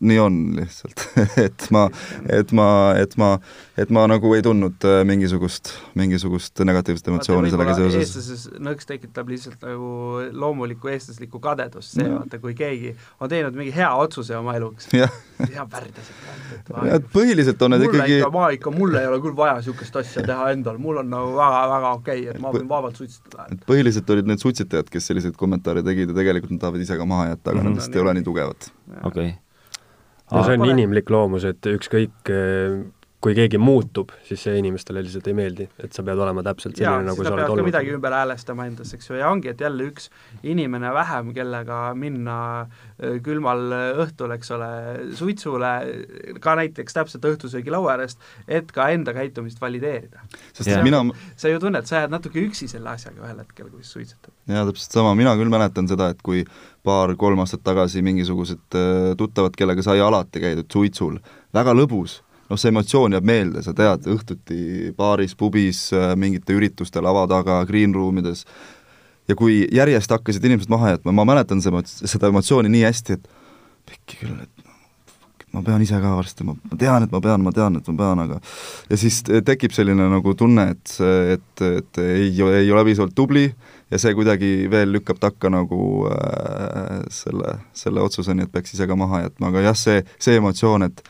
nii 0.00 0.18
on 0.22 0.34
lihtsalt 0.54 1.02
et 1.46 1.64
ma, 1.74 1.88
et 2.30 2.52
ma, 2.54 2.66
et 2.98 3.16
ma, 3.18 3.30
et 3.78 3.90
ma 3.90 4.04
nagu 4.10 4.30
ei 4.36 4.42
tundnud 4.46 4.84
äh, 4.86 5.00
mingisugust, 5.08 5.72
mingisugust 5.98 6.62
negatiivset 6.62 7.10
emotsiooni 7.10 7.50
sellega 7.50 7.74
seoses. 7.78 8.04
eestlases 8.04 8.44
nõks 8.62 8.86
tekitab 8.86 9.32
lihtsalt 9.32 9.64
nagu 9.66 9.88
loomulikku 10.30 10.92
eestlaslikku 10.92 11.40
kadedust, 11.42 11.96
see 11.96 12.06
vaata, 12.12 12.38
kui 12.42 12.54
keegi 12.58 12.94
on 13.18 13.32
teinud 13.32 13.58
mingi 13.58 13.74
hea 13.74 13.90
otsuse 13.98 14.36
oma 14.38 14.54
eluks, 14.60 14.86
hea 14.94 15.66
pärdasid. 15.72 16.70
et 16.94 17.10
põhiliselt 17.14 17.66
on 17.66 17.74
need 17.74 17.88
mulle 17.88 17.98
ikkagi 17.98 18.20
ikka, 18.20 18.30
ma 18.38 18.52
ikka, 18.54 18.74
mul 18.78 19.00
ei 19.02 19.10
ole 19.10 19.18
küll 19.26 19.36
vaja 19.38 19.58
niisugust 19.58 19.98
asja 19.98 20.22
teha 20.30 20.52
endal, 20.54 20.78
mul 20.82 21.02
on 21.02 21.10
nagu 21.10 21.34
väga-väga 21.40 21.92
okei 21.98 22.22
okay,, 22.22 22.36
et 22.36 22.42
ma 22.44 22.54
võin 22.54 22.70
vabalt 22.70 23.02
suitsetada. 23.02 23.48
et 23.50 23.66
põhiliselt 23.66 24.14
olid 24.14 24.30
need 24.30 24.46
suitsetajad, 24.46 24.94
kes 24.94 25.10
selliseid 25.10 25.34
kommentaare 25.38 25.82
tegid 25.82 26.14
ja 26.14 26.20
tegelikult 26.22 26.54
nad 26.54 26.62
tahavad 26.68 26.86
ise 26.86 27.02
ka 27.02 27.10
maha 27.16 27.32
jätta, 27.32 27.50
aga 27.50 27.58
Mhm. 27.58 27.66
nad 27.66 27.82
lihtsalt 27.82 27.98
ei 27.98 28.06
ole 28.06 28.14
nii 28.20 28.26
tugevad. 28.30 28.72
okei 29.02 29.34
no 30.32 30.44
see 30.44 30.58
on 30.58 30.64
pole. 30.64 30.74
inimlik 30.76 31.10
loomus, 31.10 31.46
et 31.48 31.70
ükskõik, 31.70 32.32
kui 33.18 33.34
keegi 33.34 33.58
muutub, 33.58 34.12
siis 34.22 34.44
see 34.46 34.60
inimestele 34.60 35.00
lihtsalt 35.02 35.26
ei 35.26 35.34
meeldi, 35.34 35.64
et 35.82 35.94
sa 35.94 36.04
pead 36.06 36.20
olema 36.22 36.42
täpselt 36.46 36.76
selline, 36.78 37.08
nagu 37.08 37.24
sa 37.26 37.32
oled 37.34 37.50
olnud. 37.50 37.66
midagi 37.66 37.90
ümber 37.96 38.14
häälestama 38.14 38.68
endas, 38.70 38.92
eks 38.94 39.10
ju, 39.10 39.16
ja 39.18 39.30
ongi, 39.32 39.50
et 39.50 39.62
jälle 39.64 39.88
üks 39.90 40.06
inimene 40.46 40.92
vähem, 40.94 41.32
kellega 41.34 41.80
minna 41.98 42.36
öö, 42.62 43.16
külmal 43.26 43.64
õhtul, 44.04 44.36
eks 44.36 44.54
ole, 44.54 44.68
suitsule, 45.18 45.72
ka 46.44 46.54
näiteks 46.60 46.94
täpselt 46.94 47.26
õhtusöögilaua 47.32 47.96
äärest, 47.96 48.22
et 48.46 48.70
ka 48.74 48.86
enda 48.94 49.16
käitumist 49.16 49.58
valideerida. 49.58 50.22
sest 50.52 50.70
yeah. 50.70 50.86
mina, 50.86 51.02
sa 51.34 51.50
ju 51.50 51.58
tunned, 51.64 51.90
sa 51.90 52.04
jääd 52.04 52.14
natuke 52.14 52.38
üksi 52.46 52.70
selle 52.70 52.94
asjaga 52.94 53.26
ühel 53.26 53.42
hetkel, 53.42 53.72
kui 53.72 53.82
sa 53.82 53.96
suitsetad. 53.98 54.30
jaa, 54.46 54.62
täpselt 54.70 54.94
sama, 55.00 55.16
mina 55.18 55.34
küll 55.40 55.50
mäletan 55.50 55.90
seda, 55.90 56.12
et 56.14 56.22
kui 56.22 56.46
paar-kolm 56.86 57.42
aastat 57.42 57.66
tagasi 57.66 58.06
mingisugused 58.06 58.78
äh, 58.78 59.10
tuttavad, 59.18 59.58
kellega 59.58 59.82
sai 59.82 59.98
alati 60.06 60.46
käidud 60.46 60.70
suitsul, 60.70 61.18
väga 61.54 61.74
lõbus, 61.74 62.20
noh, 62.48 62.60
see 62.60 62.72
emotsioon 62.72 63.16
jääb 63.16 63.28
meelde, 63.28 63.62
sa 63.64 63.74
tead, 63.76 64.08
õhtuti 64.08 64.92
baaris, 64.98 65.36
pubis, 65.38 65.88
mingite 66.16 66.56
üritustel 66.56 67.04
lava 67.06 67.26
taga, 67.30 67.60
green 67.68 67.94
room 67.96 68.22
ides, 68.22 68.44
ja 69.28 69.36
kui 69.38 69.60
järjest 69.74 70.12
hakkasid 70.16 70.44
inimesed 70.48 70.72
maha 70.72 70.94
jätma, 70.96 71.14
ma 71.16 71.26
mäletan 71.28 71.60
see, 71.64 71.84
seda 72.08 72.32
emotsiooni 72.32 72.72
nii 72.72 72.86
hästi, 72.88 73.18
et 73.18 73.28
pekki 73.88 74.22
küll, 74.22 74.40
et 74.44 74.68
ma 75.52 75.62
pean 75.64 75.82
ise 75.82 75.96
ka 76.00 76.12
varsti, 76.16 76.44
ma 76.44 76.54
tean, 76.78 77.04
et 77.06 77.12
ma 77.12 77.20
pean, 77.24 77.42
ma 77.44 77.52
tean, 77.54 77.78
et 77.78 77.88
ma 77.88 77.96
pean, 78.00 78.22
aga 78.24 78.38
ja 78.90 78.98
siis 79.00 79.20
tekib 79.24 79.72
selline 79.76 80.08
nagu 80.12 80.34
tunne, 80.38 80.68
et, 80.74 80.94
et, 81.34 81.64
et 81.68 82.00
ei, 82.04 82.32
ei 82.62 82.72
ole 82.72 82.84
piisavalt 82.88 83.16
tubli 83.16 83.46
ja 83.48 84.00
see 84.00 84.12
kuidagi 84.16 84.52
veel 84.70 84.92
lükkab 84.96 85.20
takka 85.22 85.50
nagu 85.52 85.80
äh, 86.12 86.98
selle, 87.12 87.56
selle 87.76 88.04
otsuseni, 88.04 88.44
et 88.44 88.52
peaks 88.52 88.76
ise 88.76 88.88
ka 88.88 88.98
maha 88.98 89.24
jätma, 89.26 89.52
aga 89.52 89.64
jah, 89.70 89.78
see, 89.78 90.04
see 90.20 90.36
emotsioon, 90.40 90.88
et 90.90 91.02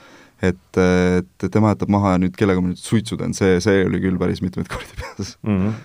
et, 0.42 0.80
et 0.80 1.46
tema 1.52 1.74
jätab 1.74 1.92
maha 1.92 2.14
ja 2.14 2.22
nüüd 2.22 2.36
kellega 2.38 2.62
ma 2.62 2.72
nüüd 2.72 2.80
suitsu 2.80 3.18
teen, 3.20 3.34
see, 3.36 3.58
see 3.64 3.84
oli 3.86 4.02
küll 4.02 4.18
päris 4.20 4.42
mitmeid 4.44 4.68
kordi 4.70 4.98
peas 5.00 5.36
mm. 5.42 5.56
-hmm. 5.56 5.78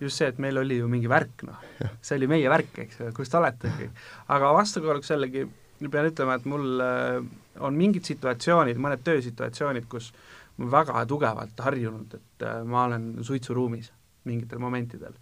just 0.00 0.20
see, 0.20 0.28
et 0.28 0.38
meil 0.42 0.58
oli 0.60 0.78
ju 0.78 0.88
mingi 0.88 1.08
värk, 1.08 1.46
noh. 1.48 1.60
see 2.02 2.18
oli 2.18 2.30
meie 2.30 2.50
värk, 2.52 2.78
eks 2.84 3.00
ju, 3.00 3.12
kus 3.16 3.32
te 3.32 3.38
olete 3.40 3.72
kõik. 3.78 4.02
aga 4.28 4.52
vastukaaluks 4.60 5.10
jällegi 5.14 5.46
pean 5.90 6.08
ütlema, 6.08 6.36
et 6.36 6.44
mul 6.48 6.80
äh, 6.80 7.20
on 7.60 7.76
mingid 7.76 8.04
situatsioonid, 8.08 8.78
mõned 8.80 9.02
töösituatsioonid, 9.04 9.88
kus 9.88 10.12
ma 10.56 10.70
väga 10.72 11.04
tugevalt 11.08 11.60
harjunud, 11.66 12.16
et 12.16 12.46
äh, 12.46 12.62
ma 12.64 12.86
olen 12.88 13.10
suitsuruumis 13.24 13.92
mingitel 14.26 14.58
momentidel. 14.58 15.12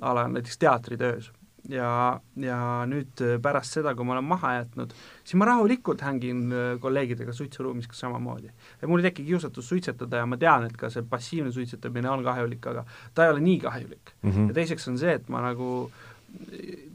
a 0.00 0.14
la 0.14 0.28
näiteks 0.28 0.58
teatritöös. 0.58 1.32
Ja, 1.72 1.92
ja 2.40 2.58
nüüd 2.88 3.22
äh, 3.24 3.36
pärast 3.42 3.78
seda, 3.78 3.94
kui 3.96 4.06
ma 4.08 4.16
olen 4.16 4.28
maha 4.28 4.54
jätnud, 4.58 4.94
siis 5.22 5.38
ma 5.40 5.48
rahulikult 5.50 6.02
hängin 6.06 6.44
äh, 6.50 6.68
kolleegidega 6.82 7.34
suitsuruumis 7.36 7.88
ka 7.90 7.98
samamoodi. 7.98 8.50
mul 8.86 9.02
ei 9.04 9.10
teki 9.10 9.26
kiusatus 9.28 9.68
suitsetada 9.68 10.22
ja 10.22 10.26
ma 10.26 10.40
tean, 10.40 10.68
et 10.68 10.76
ka 10.76 10.90
see 10.92 11.04
passiivne 11.08 11.52
suitsetamine 11.52 12.10
on 12.10 12.24
kahjulik, 12.26 12.66
aga 12.72 12.84
ta 13.14 13.26
ei 13.26 13.36
ole 13.36 13.44
nii 13.44 13.58
kahjulik 13.66 14.14
Mm 14.22 14.30
-hmm. 14.30 14.48
ja 14.48 14.54
teiseks 14.54 14.88
on 14.88 14.98
see, 14.98 15.12
et 15.14 15.28
ma 15.28 15.40
nagu 15.40 15.90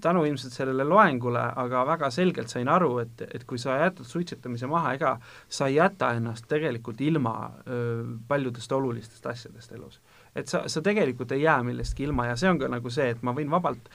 tänu 0.02 0.26
ilmselt 0.26 0.54
sellele 0.54 0.84
loengule, 0.84 1.42
aga 1.56 1.86
väga 1.88 2.10
selgelt 2.12 2.50
sain 2.50 2.68
aru, 2.70 2.98
et, 3.00 3.22
et 3.34 3.44
kui 3.50 3.58
sa 3.58 3.78
jätad 3.80 4.06
suitsetamise 4.06 4.68
maha, 4.68 4.94
ega 4.94 5.14
sa 5.50 5.68
ei 5.68 5.76
jäta 5.76 6.12
ennast 6.18 6.46
tegelikult 6.48 7.02
ilma 7.02 7.52
öö, 7.68 8.04
paljudest 8.28 8.72
olulistest 8.72 9.26
asjadest 9.26 9.72
elus. 9.72 10.02
et 10.36 10.48
sa, 10.48 10.64
sa 10.68 10.82
tegelikult 10.82 11.32
ei 11.32 11.42
jää 11.42 11.64
millestki 11.64 12.04
ilma 12.04 12.26
ja 12.26 12.36
see 12.36 12.50
on 12.50 12.60
ka 12.60 12.68
nagu 12.68 12.90
see, 12.90 13.10
et 13.10 13.22
ma 13.22 13.34
võin 13.34 13.50
vabalt 13.50 13.90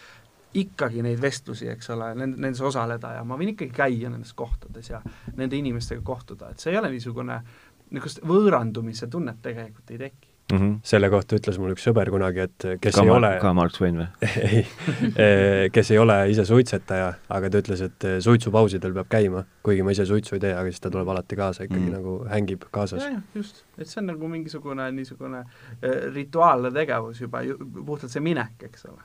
ikkagi 0.63 1.03
neid 1.05 1.21
vestlusi, 1.23 1.69
eks 1.75 1.91
ole, 1.95 2.13
nend-, 2.19 2.39
nendes 2.39 2.63
osaleda 2.65 3.15
ja 3.19 3.25
ma 3.25 3.39
võin 3.41 3.55
ikkagi 3.55 3.75
käia 3.75 4.13
nendes 4.13 4.35
kohtades 4.39 4.91
ja 4.91 5.03
nende 5.37 5.59
inimestega 5.59 6.03
kohtuda, 6.05 6.53
et 6.53 6.63
see 6.63 6.73
ei 6.75 6.81
ole 6.81 6.93
niisugune 6.95 7.43
niisugust 7.91 8.25
võõrandumise 8.27 9.09
tunnet 9.11 9.41
tegelikult 9.43 9.95
ei 9.95 9.99
teki. 10.09 10.29
Mm 10.53 10.59
-hmm. 10.59 10.79
selle 10.83 11.11
kohta 11.11 11.37
ütles 11.37 11.59
mul 11.61 11.75
üks 11.75 11.83
sõber 11.85 12.09
kunagi, 12.09 12.41
et 12.41 12.65
kes 12.81 12.95
ka 12.97 13.03
ei 13.05 13.11
ole 13.13 13.35
ka 13.41 13.51
Mark 13.53 13.75
Twain 13.77 13.99
või? 14.01 14.07
ei, 15.25 15.69
kes 15.73 15.91
ei 15.91 15.99
ole 16.01 16.17
ise 16.33 16.45
suitsetaja, 16.49 17.11
aga 17.29 17.51
ta 17.51 17.61
ütles, 17.61 17.83
et 17.85 18.07
suitsupausidel 18.25 18.95
peab 18.97 19.11
käima, 19.13 19.45
kuigi 19.63 19.85
ma 19.85 19.93
ise 19.93 20.07
suitsu 20.09 20.39
ei 20.39 20.41
tee, 20.41 20.55
aga 20.55 20.73
siis 20.73 20.81
ta 20.81 20.91
tuleb 20.91 21.09
alati 21.09 21.37
kaasa 21.37 21.69
ikkagi 21.69 21.81
Mm. 21.81 21.87
mm. 21.89 21.93
nagu 21.93 22.25
hängib 22.33 22.65
kaasas. 22.71 23.05
just, 23.35 23.65
et 23.79 23.87
see 23.87 24.01
on 24.01 24.07
nagu 24.07 24.29
mingisugune 24.29 24.91
niisugune 24.93 25.39
äh, 25.39 26.15
rituaalne 26.15 26.73
tegevus 26.73 27.21
juba, 27.21 27.45
puhtalt 27.85 28.11
see 28.11 28.25
minek, 28.25 28.57
eks 28.63 28.87
ole. 28.89 29.05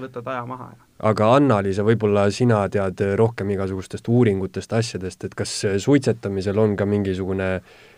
Võtad 0.00 0.28
aja 0.32 0.44
maha 0.46 0.70
ja 0.74 1.10
aga 1.10 1.32
Anna-Liisa, 1.36 1.82
võib-olla 1.84 2.28
sina 2.30 2.62
tead 2.70 3.00
rohkem 3.18 3.50
igasugustest 3.50 4.08
uuringutest, 4.08 4.72
asjadest, 4.72 5.24
et 5.24 5.34
kas 5.34 5.52
suitsetamisel 5.82 6.58
on 6.58 6.76
ka 6.78 6.86
mingisugune 6.86 7.48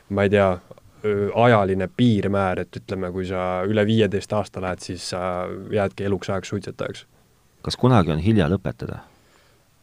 ma 0.09 0.23
ei 0.27 0.31
tea, 0.31 0.49
ajaline 1.35 1.89
piirmäär, 1.97 2.65
et 2.65 2.77
ütleme, 2.81 3.11
kui 3.15 3.27
sa 3.29 3.63
üle 3.69 3.85
viieteist 3.87 4.33
aasta 4.33 4.63
lähed, 4.63 4.83
siis 4.83 5.11
sa 5.13 5.21
jäädki 5.73 6.09
eluks 6.09 6.31
ajaks 6.31 6.55
suitsetajaks? 6.55 7.07
kas 7.67 7.77
kunagi 7.77 8.13
on 8.15 8.23
hilja 8.23 8.49
lõpetada? 8.51 9.03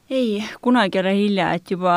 ei, 0.10 0.44
kunagi 0.62 0.98
ei 0.98 1.04
ole 1.04 1.16
hilja, 1.16 1.52
et 1.54 1.72
juba 1.72 1.96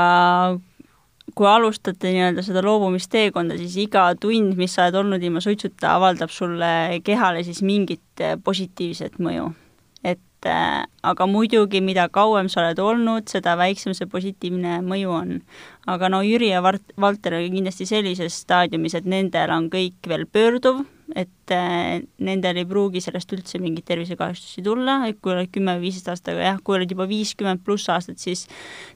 kui 1.35 1.49
alustate 1.51 2.13
nii-öelda 2.15 2.43
seda 2.47 2.63
loobumisteekonda, 2.63 3.57
siis 3.59 3.77
iga 3.83 4.09
tund, 4.21 4.55
mis 4.59 4.77
sa 4.77 4.87
oled 4.87 5.01
olnud 5.03 5.23
ilma 5.23 5.43
suitsuta, 5.43 5.97
avaldab 5.97 6.31
sulle 6.31 7.01
kehale 7.05 7.43
siis 7.47 7.63
mingit 7.67 8.23
positiivset 8.45 9.19
mõju. 9.19 9.51
Et 10.47 10.53
äh, 10.53 10.87
aga 11.03 11.27
muidugi, 11.27 11.81
mida 11.83 12.09
kauem 12.13 12.49
sa 12.51 12.63
oled 12.63 12.79
olnud, 12.83 13.27
seda 13.31 13.57
väiksem 13.59 13.95
see 13.97 14.09
positiivne 14.11 14.79
mõju 14.87 15.15
on. 15.15 15.33
Aga 15.87 16.11
no 16.11 16.23
Jüri 16.27 16.51
ja 16.51 16.63
Vart-, 16.65 16.95
Valter 17.01 17.39
oli 17.39 17.53
kindlasti 17.55 17.87
sellises 17.89 18.43
staadiumis, 18.43 18.99
et 18.99 19.09
nendel 19.09 19.55
on 19.55 19.71
kõik 19.73 20.11
veel 20.11 20.27
pöörduv, 20.31 20.85
et 21.15 21.53
äh, 21.55 22.01
nendel 22.27 22.59
ei 22.59 22.67
pruugi 22.67 22.99
sellest 23.03 23.31
üldse 23.37 23.61
mingeid 23.63 23.87
tervisekahjustusi 23.87 24.65
tulla, 24.67 24.97
et 25.07 25.21
kui 25.23 25.31
oled 25.31 25.53
kümme 25.55 25.77
või 25.77 25.87
viisteist 25.87 26.11
aastat, 26.11 26.33
aga 26.35 26.49
jah, 26.49 26.59
kui 26.67 26.75
oled 26.75 26.91
juba 26.91 27.07
viiskümmend 27.07 27.63
pluss 27.67 27.87
aastat, 27.93 28.19
siis 28.19 28.47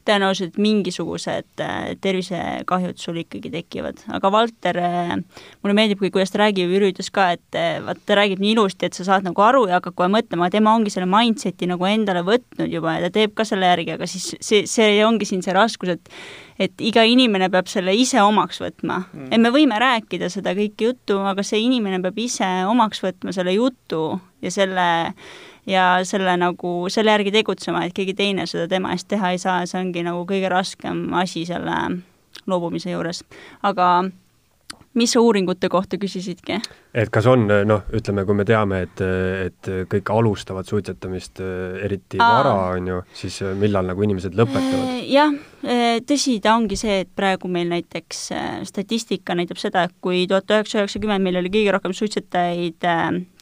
tõenäoliselt 0.09 0.59
mingisugused 0.59 1.62
äh, 1.62 1.76
tervisekahjud 2.03 2.98
sul 2.98 3.22
ikkagi 3.22 3.53
tekivad. 3.55 4.03
aga 4.11 4.33
Valter 4.35 4.83
äh,, 4.83 5.14
mulle 5.62 5.76
meeldib, 5.79 6.03
kui, 6.03 6.11
kuidas 6.11 6.35
ta 6.35 6.42
räägib, 6.42 6.74
Jüri 6.74 6.90
ütles 6.90 7.12
ka, 7.14 7.31
et 7.38 7.61
vaat 7.87 8.03
ta 8.07 8.18
räägib 8.18 8.42
nii 8.42 8.57
ilusti, 8.57 8.90
et 8.90 8.98
sa 8.98 9.07
saad 9.07 9.31
nagu 9.31 9.46
aru 9.46 9.68
ja 9.70 9.79
hakkad 9.79 9.94
kohe 10.03 10.11
mõtlema, 10.11 10.50
tema 10.50 10.74
ongi 10.74 10.90
selle 10.90 11.07
mindset'i 11.11 11.70
nagu 11.70 11.87
endale 11.87 12.26
võtnud 12.26 12.74
juba 12.74 12.98
ja 12.98 13.07
ta 13.07 13.14
teeb 13.20 13.38
ka 13.38 13.46
selle 13.46 13.70
järgi, 13.70 13.94
aga 13.94 14.11
siis 14.11 14.33
see, 14.42 14.64
see 14.66 14.98
ongi 15.07 15.31
siin 15.31 15.46
see 15.46 15.55
raskus, 15.55 15.94
et 15.94 16.14
et 16.61 16.83
iga 16.85 17.05
inimene 17.09 17.49
peab 17.53 17.68
selle 17.73 17.94
ise 17.96 18.20
omaks 18.23 18.61
võtma. 18.61 19.03
Mm.. 19.12 19.29
et 19.33 19.40
me 19.40 19.53
võime 19.55 19.79
rääkida 19.81 20.29
seda 20.33 20.53
kõike 20.57 20.90
juttu, 20.90 21.20
aga 21.25 21.44
see 21.46 21.62
inimene 21.64 22.03
peab 22.05 22.18
ise 22.20 22.49
omaks 22.68 23.01
võtma 23.05 23.33
selle 23.37 23.57
jutu 23.57 24.05
ja 24.44 24.53
selle 24.53 24.88
ja 25.68 25.85
selle 26.09 26.37
nagu, 26.40 26.88
selle 26.92 27.12
järgi 27.14 27.33
tegutsema, 27.35 27.85
et 27.87 27.94
keegi 27.96 28.14
teine 28.18 28.46
seda 28.51 28.66
tema 28.68 28.94
eest 28.94 29.09
teha 29.11 29.33
ei 29.35 29.40
saa. 29.40 29.61
Ja 29.62 29.70
see 29.70 29.81
ongi 29.83 30.05
nagu 30.07 30.25
kõige 30.29 30.51
raskem 30.53 31.09
asi 31.20 31.44
selle 31.49 31.77
loobumise 32.51 32.92
juures. 32.92 33.23
aga 33.62 33.90
mis 34.98 35.14
uuringute 35.16 35.68
kohta 35.70 35.98
küsisidki? 36.00 36.59
et 36.94 37.11
kas 37.14 37.26
on, 37.31 37.44
noh, 37.46 37.85
ütleme, 37.94 38.24
kui 38.26 38.35
me 38.35 38.44
teame, 38.46 38.81
et, 38.87 39.03
et 39.46 39.68
kõik 39.90 40.11
alustavad 40.11 40.66
suitsetamist 40.66 41.38
eriti 41.85 42.18
Aa. 42.18 42.31
vara, 42.38 42.55
on 42.74 42.88
ju, 42.90 42.96
siis 43.14 43.37
millal 43.61 43.87
nagu 43.87 44.03
inimesed 44.03 44.35
lõpetavad? 44.38 44.96
jah, 45.07 45.35
tõsi 46.09 46.38
ta 46.42 46.57
ongi 46.59 46.79
see, 46.81 47.05
et 47.05 47.12
praegu 47.16 47.50
meil 47.53 47.70
näiteks 47.70 48.24
statistika 48.70 49.37
näitab 49.38 49.61
seda, 49.62 49.87
et 49.87 49.94
kui 50.03 50.24
tuhat 50.31 50.50
üheksasada 50.50 50.87
üheksakümmend 50.87 51.26
meil 51.26 51.38
oli 51.42 51.53
kõige 51.55 51.76
rohkem 51.76 51.94
suitsetajaid 51.94 52.88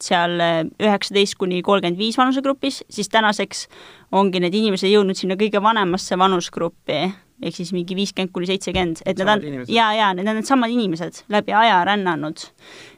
seal 0.01 0.37
üheksateist 0.77 1.39
kuni 1.41 1.63
kolmkümmend 1.65 1.97
viis 1.97 2.19
vanusegrupis, 2.19 2.83
siis 2.89 3.09
tänaseks 3.09 3.65
ongi 4.13 4.43
need 4.43 4.53
inimesed 4.53 4.91
jõudnud 4.91 5.17
sinna 5.17 5.39
kõige 5.39 5.61
vanemasse 5.63 6.17
vanusgruppi 6.19 7.07
ehk 7.41 7.55
siis 7.55 7.71
mingi 7.75 7.95
viiskümmend 7.97 8.33
kuni 8.35 8.49
seitsekümmend, 8.49 9.03
et 9.05 9.19
need 9.19 9.31
on, 9.31 9.63
jaa, 9.71 9.93
jaa, 9.95 10.11
need 10.17 10.27
on 10.27 10.39
needsamad 10.39 10.73
inimesed 10.73 11.23
läbi 11.31 11.55
aja 11.55 11.81
rännanud 11.87 12.43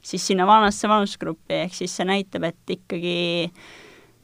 siis 0.02 0.26
sinna 0.28 0.48
vanasse 0.50 0.90
vanusgruppi, 0.90 1.64
ehk 1.68 1.78
siis 1.78 1.94
see 1.98 2.08
näitab, 2.10 2.50
et 2.50 2.76
ikkagi 2.78 3.16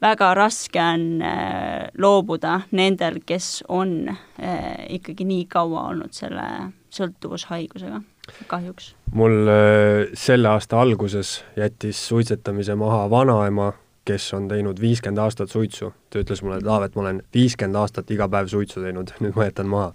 väga 0.02 0.34
raske 0.38 0.82
on 0.82 1.22
äh, 1.26 1.88
loobuda 1.98 2.62
nendel, 2.78 3.22
kes 3.26 3.64
on 3.74 4.10
äh, 4.10 4.86
ikkagi 4.98 5.26
nii 5.28 5.48
kaua 5.52 5.88
olnud 5.92 6.14
selle 6.16 6.46
sõltuvushaigusega, 6.94 8.02
kahjuks. 8.50 8.94
mul 9.18 9.50
äh, 9.52 10.14
selle 10.18 10.54
aasta 10.54 10.82
alguses 10.82 11.42
jättis 11.58 12.02
suitsetamise 12.10 12.78
maha 12.80 13.06
vanaema, 13.10 13.72
kes 14.08 14.30
on 14.38 14.48
teinud 14.52 14.80
viiskümmend 14.82 15.22
aastat 15.24 15.54
suitsu. 15.54 15.92
ta 16.10 16.24
ütles 16.24 16.44
mulle, 16.44 16.62
et 16.62 16.72
Aavet, 16.72 16.96
ma 16.96 17.06
olen 17.06 17.22
viiskümmend 17.36 17.80
aastat 17.82 18.12
iga 18.16 18.30
päev 18.32 18.52
suitsu 18.52 18.84
teinud, 18.84 19.14
nüüd 19.24 19.38
ma 19.38 19.50
jätan 19.50 19.72
maha. 19.72 19.94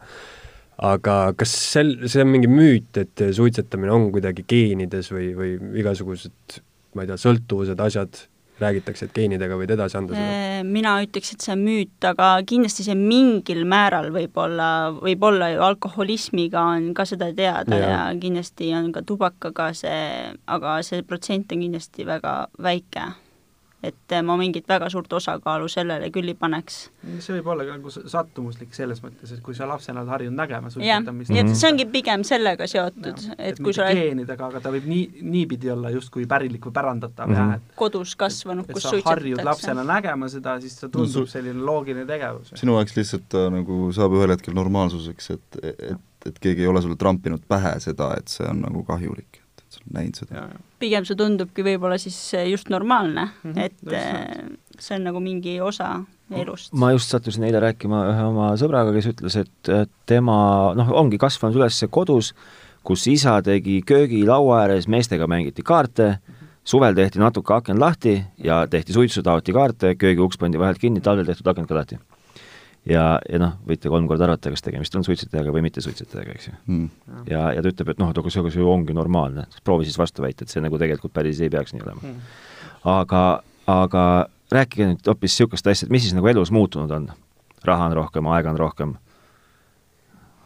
aga 0.92 1.16
kas 1.38 1.54
sel, 1.72 1.94
see 2.06 2.24
on 2.24 2.32
mingi 2.32 2.50
müüt, 2.50 2.96
et 2.98 3.24
suitsetamine 3.36 3.92
on 3.94 4.10
kuidagi 4.14 4.44
geenides 4.48 5.12
või, 5.14 5.32
või 5.38 5.56
igasugused, 5.82 6.60
ma 6.96 7.04
ei 7.04 7.10
tea, 7.12 7.20
sõltuvused, 7.20 7.80
asjad, 7.80 8.24
räägitakse, 8.62 9.06
et 9.08 9.14
geenidega 9.16 9.56
võid 9.58 9.72
edasi 9.74 9.98
anda 9.98 10.14
seda? 10.16 10.28
Äh, 10.28 10.60
mina 10.66 10.94
ütleks, 11.04 11.32
et 11.34 11.44
see 11.44 11.54
on 11.54 11.64
müüt, 11.66 11.96
aga 12.06 12.28
kindlasti 12.48 12.86
see 12.86 12.96
mingil 12.98 13.64
määral 13.68 14.10
võib-olla, 14.14 14.68
võib-olla 14.98 15.52
ju 15.54 15.64
alkoholismiga 15.66 16.64
on 16.76 16.92
ka 16.96 17.06
seda 17.08 17.32
teada 17.36 17.78
ja, 17.78 17.90
ja 17.92 18.00
kindlasti 18.20 18.72
on 18.78 18.92
ka 18.94 19.04
tubakaga 19.06 19.72
see, 19.76 20.32
aga 20.46 20.78
see 20.86 21.04
protsent 21.06 21.52
on 21.54 21.66
kindlasti 21.66 22.08
väga 22.08 22.36
väike. 22.62 23.10
Et 23.82 24.12
ma 24.22 24.36
mingit 24.38 24.68
väga 24.68 24.88
suurt 24.90 25.12
osakaalu 25.12 25.68
sellele 25.68 26.10
küll 26.14 26.28
ei 26.28 26.34
paneks. 26.38 26.90
see 27.18 27.34
võib 27.40 27.46
olla 27.50 27.64
ka 27.66 27.72
nagu 27.76 27.90
sattumuslik 27.90 28.74
selles 28.74 29.02
mõttes, 29.02 29.32
et 29.34 29.40
kui 29.42 29.54
sa 29.54 29.66
lapsena 29.66 30.00
oled 30.00 30.08
harjunud 30.12 30.36
nägema 30.38 30.70
suitsetamist 30.70 31.30
nii 31.30 31.40
et 31.40 31.46
Mhm. 31.46 31.54
see 31.54 31.70
ongi 31.72 31.86
pigem 31.86 32.22
sellega 32.24 32.66
seotud, 32.66 33.18
et 33.38 33.58
kui 33.58 33.72
sa 33.74 33.82
oled 33.88 33.96
geenidega, 33.98 34.46
aga 34.46 34.60
ta 34.60 34.70
võib 34.70 34.86
nii, 34.86 35.22
niipidi 35.22 35.70
olla 35.74 35.90
justkui 35.90 36.26
pärilik 36.26 36.60
või 36.62 36.72
pärandatav 36.72 37.26
mm 37.26 37.32
Mhm. 37.32 37.40
-hmm. 37.42 37.50
jah, 37.50 37.54
et 37.56 37.76
kodus 37.76 38.14
kasvanud, 38.16 38.64
et 38.68 38.72
kus 38.74 38.82
sa 38.82 38.90
harjud 38.90 39.36
suitsetatakse. 39.36 39.44
lapsena 39.44 39.84
nägema 39.84 40.28
seda, 40.28 40.60
siis 40.60 40.78
see 40.78 40.88
tundub 40.88 41.08
No 41.12 41.20
no, 41.20 41.26
su- 41.26 41.30
selline 41.32 41.60
loogiline 41.62 42.06
tegevus. 42.06 42.52
sinu 42.54 42.72
jaoks 42.78 42.96
lihtsalt 42.96 43.28
ta 43.28 43.50
nagu 43.50 43.92
saab 43.92 44.12
ühel 44.12 44.30
hetkel 44.30 44.54
normaalsuseks, 44.54 45.30
et, 45.30 45.56
et, 45.62 45.98
et 46.26 46.38
keegi 46.38 46.60
ei 46.62 46.66
ole 46.68 46.80
sulle 46.82 46.96
trampinud 46.96 47.42
pähe 47.48 47.80
seda, 47.80 48.14
et 48.16 48.28
see 48.28 48.46
on 48.46 48.60
nagu 48.62 48.84
kahjulik, 48.84 49.41
näinud 49.90 50.18
seda. 50.18 50.46
pigem 50.82 51.06
see 51.08 51.18
tundubki 51.18 51.64
võib-olla 51.66 51.98
siis 52.00 52.18
just 52.50 52.70
normaalne 52.72 53.28
mm, 53.28 53.52
-hmm, 53.52 53.58
et 53.58 53.92
äh, 53.92 54.58
see 54.78 54.96
on 54.98 55.08
nagu 55.10 55.20
mingi 55.20 55.60
osa 55.60 56.04
elust. 56.30 56.72
ma 56.72 56.92
just 56.92 57.10
sattusin 57.12 57.44
eile 57.48 57.60
rääkima 57.60 58.04
ühe 58.12 58.26
oma 58.30 58.52
sõbraga, 58.60 58.92
kes 58.94 59.10
ütles, 59.12 59.38
et 59.42 59.96
tema 60.06 60.36
noh, 60.78 60.92
ongi 61.02 61.18
kasvanud 61.18 61.58
üles 61.60 61.82
kodus, 61.90 62.32
kus 62.82 63.06
isa 63.06 63.40
tegi 63.42 63.80
köögilaua 63.86 64.62
ääres, 64.64 64.88
meestega 64.88 65.28
mängiti 65.30 65.62
kaarte, 65.62 66.16
suvel 66.64 66.94
tehti 66.94 67.20
natuke 67.22 67.54
aken 67.54 67.80
lahti 67.80 68.16
ja 68.42 68.66
tehti 68.70 68.94
suitsu, 68.94 69.22
taoti 69.22 69.52
kaarte, 69.52 69.94
köögiuks 69.98 70.38
pandi 70.38 70.58
vahelt 70.58 70.78
kinni, 70.82 71.00
talvel 71.00 71.26
tehtud 71.26 71.46
akent 71.52 71.68
ka 71.68 71.78
lahti. 71.78 71.98
Ja, 72.88 73.04
ja 73.30 73.38
noh, 73.38 73.52
võite 73.68 73.88
kolm 73.92 74.08
korda 74.10 74.24
arvata, 74.26 74.50
kas 74.50 74.62
tegemist 74.64 74.94
on 74.98 75.04
suitsetajaga 75.06 75.52
või 75.54 75.62
mitte 75.62 75.80
suitsetajaga, 75.84 76.34
eks 76.34 76.48
ju. 76.48 76.54
Mm. 76.66 76.88
ja, 77.30 77.44
ja 77.56 77.62
ta 77.62 77.70
ütleb, 77.70 77.92
et 77.94 77.98
noh, 78.02 78.10
et 78.10 78.18
aga 78.18 78.30
see, 78.34 78.42
see 78.50 78.62
ju 78.62 78.70
ongi 78.70 78.96
normaalne, 78.96 79.46
proovi 79.64 79.86
siis 79.86 79.98
vastu 80.00 80.22
väita, 80.24 80.42
et 80.46 80.50
see 80.54 80.62
nagu 80.64 80.78
tegelikult 80.80 81.12
päris 81.14 81.40
ei 81.40 81.50
peaks 81.52 81.72
nii 81.76 81.82
olema 81.86 82.02
Mhm. 82.02 82.18
aga, 82.90 83.22
aga 83.70 84.04
rääkige 84.52 84.88
nüüd 84.90 85.06
hoopis 85.06 85.32
niisugust 85.36 85.66
asja, 85.70 85.86
et 85.86 85.92
mis 85.94 86.02
siis 86.02 86.14
nagu 86.16 86.26
elus 86.28 86.50
muutunud 86.50 86.90
on? 86.90 87.08
raha 87.64 87.86
on 87.86 87.92
rohkem, 87.94 88.26
aega 88.26 88.50
on 88.50 88.58
rohkem, 88.58 88.94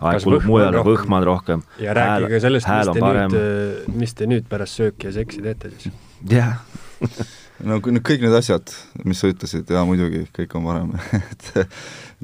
aeg 0.04 0.20
kulub 0.22 0.44
mujale, 0.44 0.76
rohkem? 0.76 0.92
võhma 0.92 1.16
on 1.22 1.24
rohkem, 1.30 1.62
ja 1.80 1.94
rääkige 1.96 2.28
ka 2.34 2.40
sellest, 2.44 2.66
mis 2.66 2.72
hääl 2.74 2.92
te 2.92 3.00
parem. 3.00 3.30
nüüd, 3.32 3.94
mis 4.02 4.12
te 4.14 4.26
nüüd 4.28 4.44
pärast 4.50 4.76
sööki 4.76 5.08
ja 5.08 5.12
seksi 5.16 5.40
teete 5.46 5.70
siis? 5.78 5.94
jah, 6.28 6.58
no 7.64 7.78
kõik 7.80 8.22
need 8.24 8.34
asjad, 8.36 8.72
mis 9.08 9.20
sa 9.22 9.30
ütlesid, 9.30 9.68
jaa 9.72 9.84
muidugi, 9.88 10.24
kõik 10.36 10.56
on 10.58 10.66
parem. 10.68 10.94
Et 11.32 11.50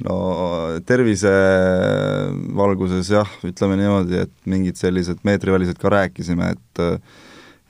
no 0.04 0.16
tervise 0.88 1.32
valguses 2.56 3.12
jah, 3.12 3.28
ütleme 3.46 3.78
niimoodi, 3.80 4.22
et 4.24 4.32
mingid 4.48 4.80
sellised 4.80 5.20
meetrivälised 5.26 5.80
ka 5.80 5.92
rääkisime, 5.92 6.54
et 6.56 6.82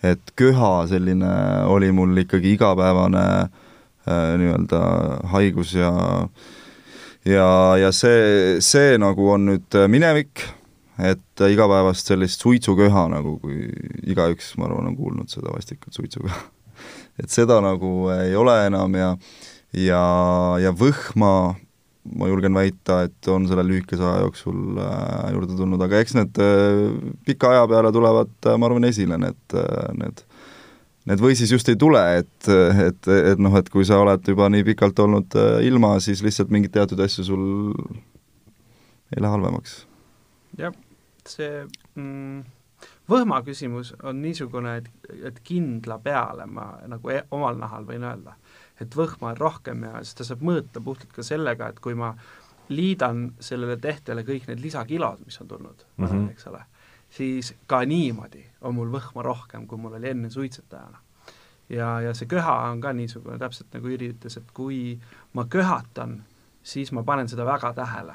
et 0.03 0.33
köha 0.35 0.71
selline 0.91 1.33
oli 1.71 1.93
mul 1.95 2.25
ikkagi 2.25 2.57
igapäevane 2.57 3.27
äh, 3.43 4.33
nii-öelda 4.39 4.81
haigus 5.31 5.77
ja 5.77 5.93
ja, 7.27 7.47
ja 7.79 7.93
see, 7.95 8.57
see 8.59 8.97
nagu 8.99 9.29
on 9.37 9.47
nüüd 9.53 9.79
minevik, 9.91 10.43
et 10.99 11.47
igapäevast 11.47 12.11
sellist 12.11 12.43
suitsuköha 12.43 13.07
nagu, 13.15 13.37
kui 13.43 13.69
igaüks, 14.03 14.57
ma 14.59 14.67
arvan, 14.67 14.91
on 14.91 14.99
kuulnud 14.99 15.31
seda 15.31 15.55
vastikut 15.55 15.95
suitsuköha 15.95 16.43
et 17.23 17.33
seda 17.33 17.61
nagu 17.65 18.11
ei 18.15 18.37
ole 18.39 18.57
enam 18.67 18.99
ja 18.99 19.11
ja, 19.73 20.03
ja 20.61 20.73
võhma 20.77 21.33
ma 22.03 22.27
julgen 22.27 22.57
väita, 22.59 23.05
et 23.07 23.29
on 23.31 23.47
selle 23.47 23.63
lühikese 23.63 24.03
aja 24.03 24.25
jooksul 24.25 24.79
äh, 24.83 25.29
juurde 25.37 25.55
tulnud, 25.59 25.83
aga 25.87 26.01
eks 26.03 26.17
need 26.19 26.41
äh, 26.43 26.81
pika 27.27 27.53
aja 27.55 27.69
peale 27.71 27.93
tulevad 27.95 28.33
äh,, 28.43 28.59
ma 28.59 28.69
arvan, 28.69 28.89
esile 28.91 29.21
need 29.23 29.59
need 30.01 30.27
Need 31.03 31.19
või 31.19 31.35
siis 31.35 31.51
just 31.51 31.67
ei 31.67 31.75
tule, 31.75 31.99
et, 32.21 32.47
et, 32.47 33.09
et 33.11 33.41
noh, 33.43 33.51
et 33.59 33.67
kui 33.75 33.83
sa 33.83 33.97
oled 33.99 34.29
juba 34.31 34.47
nii 34.55 34.63
pikalt 34.69 35.01
olnud 35.03 35.35
ilma, 35.67 35.97
siis 35.99 36.21
lihtsalt 36.23 36.53
mingeid 36.55 36.71
teatud 36.77 37.01
asju 37.03 37.25
sul 37.27 37.43
ei 39.11 39.19
lähe 39.19 39.33
halvemaks. 39.35 39.81
jah, 40.61 40.77
see 41.27 41.65
mm, 41.97 42.45
võhma 43.11 43.43
küsimus 43.47 43.95
on 44.03 44.21
niisugune, 44.23 44.77
et, 44.81 44.91
et 45.31 45.41
kindla 45.45 45.99
peale 46.03 46.47
ma 46.47 46.67
nagu 46.91 47.11
e 47.11 47.23
omal 47.35 47.59
nahal 47.59 47.87
võin 47.89 48.05
öelda, 48.07 48.37
et 48.81 48.97
võhma 48.97 49.33
on 49.33 49.41
rohkem 49.41 49.85
ja 49.89 50.03
seda 50.07 50.27
saab 50.29 50.45
mõõta 50.47 50.83
puhtalt 50.85 51.13
ka 51.15 51.25
sellega, 51.27 51.69
et 51.73 51.81
kui 51.83 51.97
ma 51.99 52.13
liidan 52.73 53.33
sellele 53.43 53.77
tehtele 53.77 54.25
kõik 54.27 54.47
need 54.49 54.63
lisakilod, 54.63 55.25
mis 55.27 55.41
on 55.43 55.49
tulnud 55.49 55.87
mm. 55.97 56.07
-hmm. 56.07 56.31
eks 56.31 56.47
ole, 56.47 56.63
siis 57.11 57.55
ka 57.67 57.83
niimoodi 57.85 58.45
on 58.61 58.75
mul 58.75 58.93
võhma 58.93 59.23
rohkem, 59.23 59.67
kui 59.67 59.79
mul 59.79 59.99
oli 59.99 60.09
enne 60.09 60.31
suitsetajana. 60.31 60.99
ja, 61.69 62.01
ja 62.01 62.15
see 62.15 62.27
köha 62.27 62.71
on 62.71 62.81
ka 62.81 62.93
niisugune, 62.93 63.39
täpselt 63.39 63.75
nagu 63.75 63.89
Jüri 63.89 64.13
ütles, 64.15 64.37
et 64.37 64.51
kui 64.55 65.01
ma 65.33 65.45
köhatan, 65.45 66.23
siis 66.63 66.93
ma 66.93 67.03
panen 67.03 67.29
seda 67.29 67.45
väga 67.45 67.73
tähele 67.73 68.15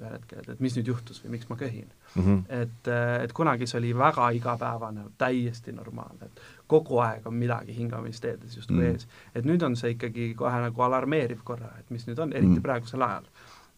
ühel 0.00 0.12
hetkel, 0.12 0.38
et, 0.38 0.48
et 0.48 0.60
mis 0.60 0.76
nüüd 0.76 0.88
juhtus 0.88 1.20
või 1.24 1.36
miks 1.36 1.48
ma 1.50 1.56
köhin 1.56 1.90
Mhm. 2.16 2.38
et, 2.48 2.88
et 3.24 3.32
kunagi 3.32 3.66
see 3.66 3.78
oli 3.78 3.92
väga 3.96 4.30
igapäevane, 4.36 5.00
täiesti 5.18 5.72
normaalne, 5.72 6.24
et 6.26 6.40
kogu 6.68 6.98
aeg 7.00 7.26
on 7.26 7.34
midagi 7.34 7.72
hingamisteedes 7.76 8.56
justkui 8.56 8.76
Mm. 8.76 8.82
mm. 8.82 8.92
ees. 8.94 9.06
et 9.34 9.44
nüüd 9.44 9.62
on 9.64 9.76
see 9.76 9.90
ikkagi 9.94 10.34
kohe 10.34 10.60
nagu 10.60 10.82
alarmeeriv 10.82 11.40
korra, 11.44 11.70
et 11.78 11.90
mis 11.90 12.06
nüüd 12.06 12.18
on, 12.18 12.32
eriti 12.32 12.46
Mm. 12.48 12.56
mm. 12.58 12.62
praegusel 12.62 13.02
ajal. 13.02 13.24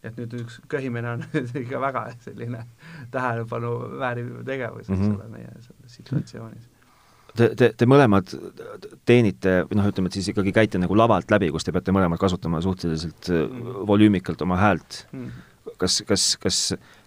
et 0.05 0.17
nüüd 0.19 0.35
üks 0.41 0.61
köhimine 0.69 1.09
on 1.15 1.23
ikka 1.63 1.81
väga 1.81 2.07
selline 2.21 2.65
tähelepanu 3.11 3.71
vääriv 4.01 4.45
tegevus, 4.45 4.91
eks 4.91 4.99
Mhm. 4.99 5.15
ole, 5.15 5.29
meie 5.29 5.49
selles 5.61 5.95
situatsioonis. 6.01 6.69
Te, 7.37 7.49
te, 7.59 7.73
te 7.77 7.87
mõlemad 7.87 8.31
teenite, 9.09 9.65
või 9.67 9.79
noh, 9.81 9.89
ütleme, 9.91 10.07
et 10.07 10.13
siis 10.19 10.29
ikkagi 10.31 10.53
käite 10.55 10.79
nagu 10.79 10.95
lavalt 10.97 11.31
läbi, 11.35 11.49
kus 11.51 11.65
te 11.67 11.73
peate 11.75 11.91
mõlemad 11.95 12.19
kasutama 12.21 12.61
suhteliselt 12.63 13.29
Mhm. 13.31 13.87
volüümikalt 13.89 14.43
oma 14.43 14.57
häält. 14.61 15.07
Mm. 15.13 15.31
Kas, 15.79 16.03
kas, 16.09 16.25
kas, 16.41 16.59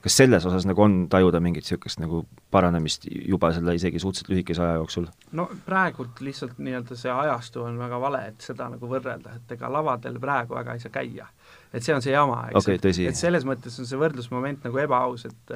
kas 0.03 0.17
selles 0.17 0.45
osas 0.45 0.65
nagu 0.67 0.81
on 0.83 0.97
tajuda 1.11 1.39
mingit 1.43 1.65
niisugust 1.67 2.01
nagu 2.01 2.23
paranemist 2.53 3.07
juba 3.09 3.51
selle 3.55 3.75
isegi 3.77 3.99
suhteliselt 4.01 4.31
lühikese 4.33 4.63
aja 4.63 4.79
jooksul? 4.81 5.07
no 5.37 5.47
praegult 5.65 6.21
lihtsalt 6.23 6.59
nii-öelda 6.61 6.97
see 6.99 7.13
ajastu 7.13 7.63
on 7.67 7.79
väga 7.81 7.99
vale, 8.01 8.23
et 8.31 8.47
seda 8.49 8.69
nagu 8.73 8.89
võrrelda, 8.91 9.37
et 9.37 9.57
ega 9.57 9.71
lavadel 9.71 10.19
praegu 10.23 10.57
väga 10.57 10.77
ei 10.77 10.83
saa 10.83 10.93
käia. 10.93 11.27
et 11.73 11.83
see 11.83 11.95
on 11.95 12.01
see 12.01 12.15
jama, 12.15 12.43
eks 12.49 12.63
Okei, 12.63 12.81
tõsi. 12.83 13.07
et 13.09 13.19
selles 13.19 13.45
mõttes 13.47 13.79
on 13.79 13.89
see 13.89 13.99
võrdlusmoment 13.99 14.65
nagu 14.67 14.83
ebaaus, 14.83 15.27
et 15.29 15.55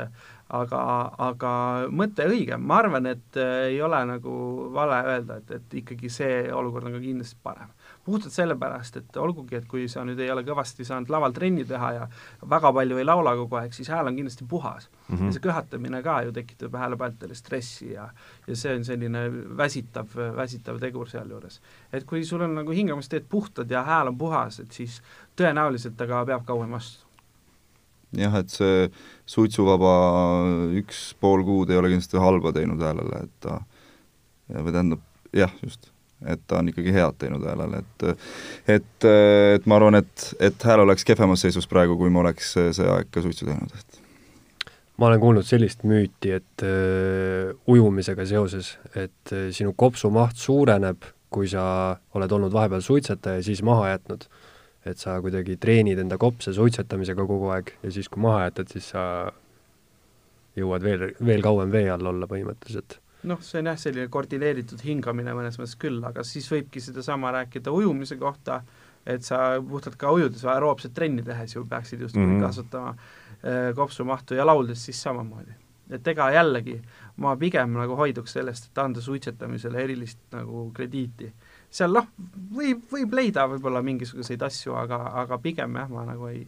aga, 0.51 0.81
aga 1.29 1.53
mõte 1.91 2.25
õige, 2.27 2.57
ma 2.59 2.81
arvan, 2.81 3.07
et 3.11 3.39
äh, 3.39 3.71
ei 3.71 3.81
ole 3.81 4.01
nagu 4.09 4.33
vale 4.75 4.99
öelda, 5.13 5.39
et, 5.41 5.55
et 5.59 5.79
ikkagi 5.81 6.11
see 6.11 6.43
olukord 6.53 6.89
on 6.89 6.97
ka 6.97 7.03
kindlasti 7.03 7.39
parem. 7.43 7.71
Puhtalt 8.05 8.33
sellepärast, 8.33 8.97
et 8.97 9.17
olgugi, 9.17 9.55
et 9.59 9.67
kui 9.69 9.85
sa 9.91 10.03
nüüd 10.05 10.19
ei 10.21 10.31
ole 10.33 10.41
kõvasti 10.45 10.85
saanud 10.87 11.11
laval 11.13 11.35
trenni 11.35 11.65
teha 11.69 11.91
ja 11.93 12.07
väga 12.49 12.71
palju 12.73 12.97
ei 12.97 13.05
laula 13.05 13.35
kogu 13.37 13.59
aeg, 13.59 13.75
siis 13.77 13.91
hääl 13.93 14.09
on 14.09 14.17
kindlasti 14.17 14.47
puhas 14.49 14.87
mm. 14.89 15.15
Mhm. 15.15 15.25
ja 15.25 15.35
see 15.35 15.43
köhatamine 15.43 16.01
ka 16.03 16.21
ju 16.25 16.33
tekitab 16.33 16.77
häälepealtele 16.81 17.37
stressi 17.37 17.91
ja 17.93 18.09
ja 18.47 18.55
see 18.55 18.73
on 18.75 18.85
selline 18.85 19.27
väsitav, 19.57 20.17
väsitav 20.35 20.79
tegur 20.81 21.09
sealjuures. 21.09 21.61
et 21.93 22.05
kui 22.05 22.25
sul 22.25 22.41
on 22.41 22.55
nagu 22.55 22.71
hingamisteed 22.71 23.29
puhtad 23.29 23.71
ja 23.71 23.83
hääl 23.83 24.07
on 24.07 24.17
puhas, 24.17 24.59
et 24.59 24.71
siis 24.71 25.01
tõenäoliselt 25.37 25.97
ta 25.97 26.07
ka 26.07 26.25
peab 26.25 26.45
kauem 26.45 26.71
vastu. 26.71 27.05
jah, 28.17 28.35
et 28.35 28.49
see 28.49 28.89
suitsuvaba 29.25 29.93
üks 30.81 31.13
pool 31.19 31.45
kuud 31.45 31.69
ei 31.69 31.77
ole 31.77 31.93
kindlasti 31.93 32.17
halba 32.17 32.51
teinud 32.51 32.81
häälele, 32.81 33.23
et 33.23 33.39
ta 33.39 33.61
või 34.51 34.73
tähendab, 34.73 35.03
jah, 35.33 35.53
just, 35.63 35.90
et 36.25 36.41
ta 36.47 36.59
on 36.59 36.69
ikkagi 36.69 36.93
head 36.93 37.17
teinud 37.21 37.45
häälele, 37.47 37.81
et 37.81 38.05
et, 38.77 39.09
et 39.55 39.65
ma 39.65 39.79
arvan, 39.79 39.97
et, 40.01 40.27
et 40.39 40.67
hääl 40.69 40.85
oleks 40.85 41.05
kehvemas 41.07 41.41
seisus 41.45 41.67
praegu, 41.67 41.97
kui 41.97 42.13
ma 42.13 42.25
oleks 42.25 42.53
see 42.57 42.87
aeg 42.87 43.09
ka 43.13 43.23
suitsu 43.25 43.47
teinud, 43.49 43.73
et 43.73 44.01
ma 45.01 45.09
olen 45.09 45.21
kuulnud 45.23 45.47
sellist 45.47 45.81
müüti, 45.87 46.35
et 46.37 46.65
öö, 46.65 47.53
ujumisega 47.73 48.25
seoses, 48.29 48.75
et 48.93 49.33
öö, 49.33 49.49
sinu 49.55 49.73
kopsumaht 49.73 50.37
suureneb, 50.37 51.07
kui 51.31 51.47
sa 51.49 51.63
oled 52.13 52.31
olnud 52.37 52.53
vahepeal 52.53 52.83
suitsetaja 52.85 53.39
ja 53.39 53.45
siis 53.49 53.63
maha 53.65 53.95
jätnud. 53.95 54.29
et 54.85 54.97
sa 54.97 55.19
kuidagi 55.21 55.59
treenid 55.61 55.99
enda 56.01 56.17
kopse 56.17 56.49
suitsetamisega 56.57 57.21
kogu 57.29 57.51
aeg 57.53 57.67
ja 57.83 57.91
siis, 57.93 58.07
kui 58.09 58.21
maha 58.23 58.47
jätad, 58.47 58.71
siis 58.73 58.87
sa 58.89 59.03
jõuad 60.57 60.81
veel, 60.81 61.03
veel 61.21 61.43
kauem 61.45 61.69
vee 61.71 61.85
all 61.93 62.09
olla 62.09 62.25
põhimõtteliselt. 62.25 62.97
Noh, 63.23 63.41
see 63.45 63.61
on 63.61 63.69
jah, 63.71 63.79
selline 63.79 64.09
koordineeritud 64.11 64.81
hingamine 64.85 65.33
mõnes 65.37 65.57
mõttes 65.59 65.77
küll, 65.79 66.01
aga 66.07 66.23
siis 66.27 66.47
võibki 66.51 66.81
sedasama 66.83 67.31
rääkida 67.35 67.73
ujumise 67.73 68.17
kohta, 68.19 68.61
et 69.05 69.25
sa 69.25 69.57
puhtalt 69.65 69.97
ka 70.01 70.11
ujudes 70.13 70.43
või 70.45 70.53
aeroobset 70.55 70.93
trenni 70.93 71.23
tehes 71.25 71.55
ju 71.55 71.65
peaksid 71.69 72.01
justkui 72.05 72.23
mm. 72.23 72.35
-hmm. 72.35 72.45
kasutama 72.45 72.93
äh, 72.93 73.73
kopsumahtu 73.75 74.37
ja 74.37 74.45
lauldes 74.45 74.85
siis 74.85 75.01
samamoodi. 75.03 75.57
et 75.91 76.07
ega 76.07 76.29
jällegi, 76.31 76.81
ma 77.17 77.35
pigem 77.35 77.73
nagu 77.73 77.95
hoiduks 77.95 78.33
sellest, 78.33 78.69
et 78.69 78.77
anda 78.77 79.01
suitsetamisele 79.01 79.83
erilist 79.83 80.19
nagu 80.31 80.71
krediiti. 80.73 81.33
seal 81.69 81.91
noh, 81.93 82.07
võib, 82.55 82.85
võib 82.91 83.13
leida 83.13 83.47
võib-olla 83.47 83.81
mingisuguseid 83.81 84.41
asju, 84.41 84.75
aga, 84.75 85.01
aga 85.23 85.37
pigem 85.37 85.75
jah, 85.75 85.89
ma 85.89 86.05
nagu 86.05 86.27
ei, 86.27 86.47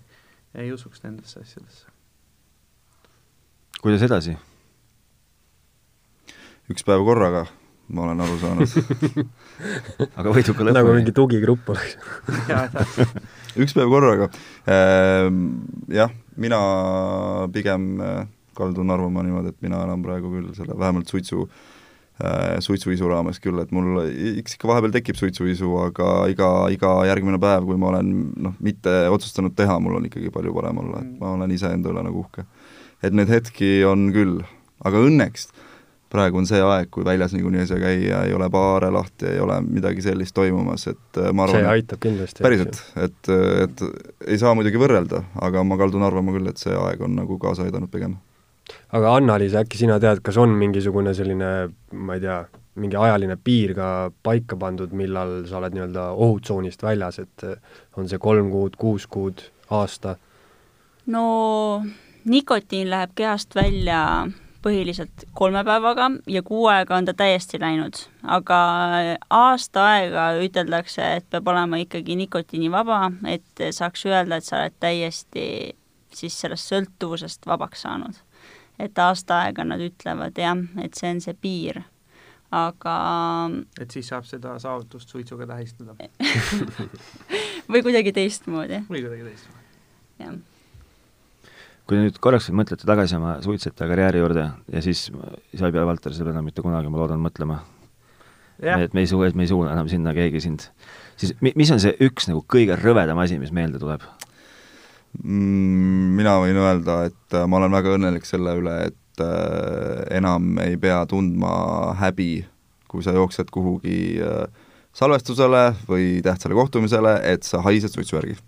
ei 0.56 0.72
usuks 0.72 1.04
nendesse 1.04 1.40
asjadesse. 1.40 1.88
kuidas 3.82 4.02
edasi? 4.02 4.38
Üks 6.74 6.86
päev 6.88 7.06
korraga, 7.06 7.46
ma 7.94 8.08
olen 8.08 8.24
aru 8.26 8.38
saanud 8.42 8.78
aga 10.20 10.34
võiduka 10.34 10.66
lõpuni? 10.66 10.78
nagu 10.80 10.96
mingi 10.98 11.14
tugigrupp 11.16 11.74
oleks. 11.74 11.98
üks 13.62 13.76
päev 13.78 13.92
korraga. 13.94 14.30
Jah, 15.94 16.16
mina 16.42 16.60
pigem 17.54 17.92
äh, 18.02 18.24
kaldun 18.58 18.94
arvama 18.94 19.24
niimoodi, 19.26 19.54
et 19.54 19.66
mina 19.66 19.82
enam 19.86 20.04
praegu 20.06 20.32
küll 20.34 20.52
selle, 20.58 20.78
vähemalt 20.80 21.10
suitsu, 21.10 21.48
suitsuisu 22.64 23.10
raames 23.10 23.40
küll, 23.42 23.58
et 23.64 23.72
mul 23.74 24.04
eks 24.06 24.58
ikka 24.58 24.70
vahepeal 24.70 24.94
tekib 24.94 25.18
suitsuisu, 25.18 25.72
aga 25.88 26.10
iga, 26.32 26.50
iga 26.74 26.94
järgmine 27.10 27.40
päev, 27.42 27.66
kui 27.70 27.80
ma 27.82 27.90
olen 27.90 28.12
noh, 28.46 28.56
mitte 28.64 28.94
otsustanud 29.14 29.56
teha, 29.58 29.80
mul 29.82 29.98
on 29.98 30.06
ikkagi 30.10 30.32
palju 30.34 30.54
parem 30.56 30.84
olla, 30.84 31.02
et 31.02 31.18
ma 31.20 31.34
olen 31.38 31.56
iseenda 31.56 31.90
üle 31.94 32.06
nagu 32.06 32.22
uhke. 32.22 32.46
et 33.04 33.16
neid 33.18 33.34
hetki 33.34 33.82
on 33.90 34.12
küll, 34.16 34.38
aga 34.86 35.02
õnneks 35.10 35.50
praegu 36.14 36.38
on 36.38 36.48
see 36.50 36.62
aeg, 36.62 36.90
kui 36.94 37.06
väljas 37.06 37.34
niikuinii 37.34 37.64
ei 37.64 37.70
saa 37.70 37.80
käia, 37.82 38.24
ei 38.28 38.34
ole 38.38 38.50
baare 38.54 38.92
lahti, 38.94 39.28
ei 39.34 39.40
ole 39.42 39.58
midagi 39.66 40.04
sellist 40.06 40.36
toimumas, 40.38 40.86
et 40.92 41.22
äh, 41.22 41.32
ma 41.34 41.48
arvan, 41.48 41.64
see 41.64 41.72
aitab 41.72 42.04
kindlasti. 42.04 42.44
päriselt, 42.46 42.82
et, 43.02 43.32
et 43.66 43.84
ei 44.28 44.38
saa 44.42 44.54
muidugi 44.58 44.82
võrrelda, 44.82 45.24
aga 45.42 45.64
ma 45.66 45.78
kaldun 45.82 46.06
arvama 46.06 46.36
küll, 46.36 46.52
et 46.52 46.62
see 46.62 46.76
aeg 46.78 47.02
on 47.06 47.18
nagu 47.18 47.38
kaasa 47.42 47.66
aidanud 47.66 47.92
pigem. 47.94 48.20
aga 48.94 49.16
Anna-Liis, 49.18 49.58
äkki 49.64 49.82
sina 49.82 49.98
tead, 50.04 50.22
kas 50.26 50.38
on 50.42 50.54
mingisugune 50.60 51.16
selline, 51.18 51.54
ma 51.98 52.20
ei 52.20 52.24
tea, 52.24 52.44
mingi 52.84 52.98
ajaline 52.98 53.38
piir 53.38 53.74
ka 53.78 53.88
paika 54.26 54.58
pandud, 54.58 54.94
millal 54.98 55.42
sa 55.50 55.60
oled 55.60 55.76
nii-öelda 55.76 56.08
ohutsoonist 56.14 56.86
väljas, 56.86 57.20
et 57.26 57.50
on 57.98 58.10
see 58.10 58.22
kolm 58.22 58.54
kuud, 58.54 58.78
kuus 58.82 59.10
kuud, 59.10 59.42
aasta? 59.74 60.16
no 61.10 61.26
nikotiin 62.26 62.90
läheb 62.90 63.12
kehast 63.16 63.56
välja 63.56 64.30
põhiliselt 64.64 65.26
kolme 65.36 65.64
päevaga 65.68 66.10
ja 66.28 66.42
kuu 66.44 66.66
aega 66.72 66.96
on 66.98 67.06
ta 67.06 67.14
täiesti 67.18 67.60
läinud, 67.62 68.00
aga 68.24 68.58
aasta 69.30 69.86
aega 69.96 70.28
üteldakse, 70.44 71.06
et 71.20 71.28
peab 71.30 71.48
olema 71.52 71.80
ikkagi 71.82 72.16
nikotiinivaba, 72.24 73.00
et 73.30 73.64
saaks 73.76 74.06
öelda, 74.10 74.40
et 74.40 74.48
sa 74.48 74.62
oled 74.62 74.78
täiesti 74.84 75.48
siis 76.14 76.38
sellest 76.44 76.70
sõltuvusest 76.72 77.48
vabaks 77.50 77.84
saanud. 77.88 78.22
et 78.80 78.98
aasta 79.00 79.44
aega 79.46 79.64
nad 79.64 79.82
ütlevad 79.82 80.38
jah, 80.40 80.58
et 80.82 80.96
see 80.98 81.12
on 81.14 81.20
see 81.22 81.36
piir, 81.38 81.84
aga 82.52 82.96
et 83.82 83.92
siis 83.94 84.10
saab 84.10 84.26
seda 84.30 84.56
saavutust 84.60 85.10
suitsuga 85.10 85.48
tähistada. 85.48 85.96
Või 87.72 87.84
kuidagi 87.86 88.12
teistmoodi, 88.16 88.84
või 88.90 89.06
kuidagi 89.06 89.30
teistmoodi. 89.30 89.70
jah 90.20 90.42
kui 91.90 92.00
nüüd 92.00 92.18
korraks 92.24 92.50
mõtlete 92.56 92.88
tagasi 92.88 93.18
oma 93.18 93.38
suitsetaja 93.44 93.92
karjääri 93.92 94.22
juurde 94.24 94.48
ja 94.72 94.84
siis 94.86 95.06
sa 95.10 95.68
ei 95.68 95.76
pea, 95.76 95.86
Valter, 95.88 96.16
selle 96.16 96.32
enam 96.32 96.46
mitte 96.48 96.64
kunagi, 96.64 96.92
ma 96.92 97.02
loodan, 97.02 97.22
mõtlema. 97.24 97.60
et 98.60 98.94
me 98.94 99.04
ei 99.04 99.10
suu-, 99.10 99.24
et 99.28 99.36
me 99.36 99.44
ei 99.44 99.52
suuna 99.52 99.74
enam 99.76 99.90
sinna 99.92 100.14
keegi 100.16 100.42
sind. 100.44 100.70
siis 101.18 101.36
mi-, 101.42 101.56
mis 101.60 101.72
on 101.76 101.82
see 101.84 101.96
üks 102.06 102.30
nagu 102.32 102.46
kõige 102.48 102.78
rõvedam 102.80 103.20
asi, 103.24 103.40
mis 103.42 103.52
meelde 103.52 103.82
tuleb? 103.82 104.06
Mm, 105.22 106.16
mina 106.18 106.40
võin 106.42 106.58
öelda, 106.58 107.04
et 107.12 107.36
äh, 107.38 107.46
ma 107.46 107.60
olen 107.60 107.76
väga 107.76 107.98
õnnelik 108.00 108.26
selle 108.26 108.56
üle, 108.58 108.78
et 108.90 109.22
äh, 109.22 110.08
enam 110.18 110.58
ei 110.64 110.80
pea 110.82 111.04
tundma 111.10 111.94
häbi, 112.00 112.46
kui 112.90 113.06
sa 113.06 113.14
jooksed 113.14 113.52
kuhugi 113.54 114.24
äh, 114.24 114.48
salvestusele 114.98 115.68
või 115.90 116.18
tähtsale 116.26 116.58
kohtumisele, 116.58 117.20
et 117.30 117.46
sa 117.46 117.62
haised 117.66 117.94
suitsuvärgi. 117.94 118.40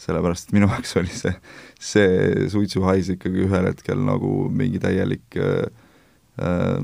Sellepärast, 0.00 0.48
et 0.48 0.56
minu 0.56 0.70
jaoks 0.72 0.96
oli 1.00 1.14
see, 1.14 1.34
see 1.76 2.46
suitsuhais 2.52 3.12
ikkagi 3.16 3.46
ühel 3.46 3.70
hetkel 3.70 4.00
nagu 4.06 4.34
mingi 4.52 4.82
täielik 4.82 5.40
äh, 5.40 5.66
äh, 6.40 6.78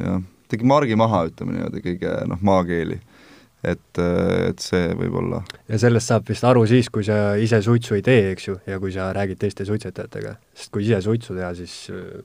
jah, 0.00 0.22
tegi 0.52 0.68
margi 0.68 0.96
maha, 0.98 1.26
ütleme 1.30 1.58
niimoodi, 1.58 1.84
kõige 1.84 2.14
noh, 2.30 2.40
maakeeli 2.44 3.00
et, 3.64 4.00
et 4.50 4.60
see 4.62 4.92
võib 4.98 5.16
olla. 5.22 5.40
ja 5.70 5.80
sellest 5.80 6.12
saab 6.12 6.28
vist 6.28 6.44
aru 6.46 6.64
siis, 6.68 6.90
kui 6.92 7.06
sa 7.06 7.34
ise 7.40 7.60
suitsu 7.64 7.98
ei 7.98 8.04
tee, 8.04 8.30
eks 8.34 8.48
ju, 8.50 8.58
ja 8.68 8.78
kui 8.82 8.92
sa 8.94 9.10
räägid 9.16 9.40
teiste 9.40 9.66
suitsetajatega. 9.68 10.36
sest 10.56 10.72
kui 10.74 10.84
ise 10.86 11.00
suitsu 11.04 11.36
teha, 11.36 11.52
siis 11.56 11.76
äh, 11.92 12.20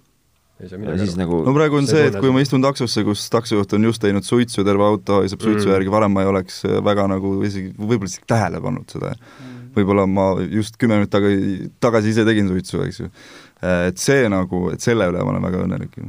ei 0.59 0.71
saa 0.71 0.81
midagi 0.81 1.05
siis 1.05 1.15
aru. 1.15 1.21
nagu 1.23 1.41
no 1.47 1.55
praegu 1.55 1.79
on 1.79 1.87
See 1.87 1.95
see, 1.95 2.09
et 2.11 2.19
kui 2.19 2.33
ma 2.35 2.43
istun 2.43 2.63
taksosse, 2.65 3.05
kus 3.07 3.27
taksojuht 3.31 3.77
on 3.77 3.87
just 3.89 4.03
teinud 4.03 4.27
suitsu, 4.27 4.65
terve 4.67 4.87
auto 4.87 5.21
haiseb 5.23 5.45
suitsu 5.45 5.69
Mm. 5.69 5.75
järgi, 5.77 5.93
varem 5.95 6.15
ma 6.15 6.25
ei 6.25 6.33
oleks 6.33 6.63
väga 6.89 7.07
nagu 7.11 7.37
isegi, 7.47 7.71
võib-olla 7.77 8.11
isegi 8.11 8.27
tähele 8.27 8.61
pannud 8.63 8.97
seda. 8.97 9.15
Mm. 9.15 9.48
Võib-olla 9.75 10.05
ma 10.09 10.29
just 10.49 10.77
kümme 10.79 10.97
minutit 10.99 11.13
tagasi, 11.13 11.69
tagasi 11.81 12.13
ise 12.13 12.25
tegin 12.27 12.49
suitsu, 12.49 12.81
eks 12.85 12.99
ju. 13.01 13.09
et 13.89 13.99
see 13.99 14.29
nagu, 14.31 14.61
et 14.73 14.83
selle 14.83 15.09
üle 15.11 15.23
ma 15.23 15.33
olen 15.33 15.45
väga 15.49 15.61
õnnelik. 15.65 15.99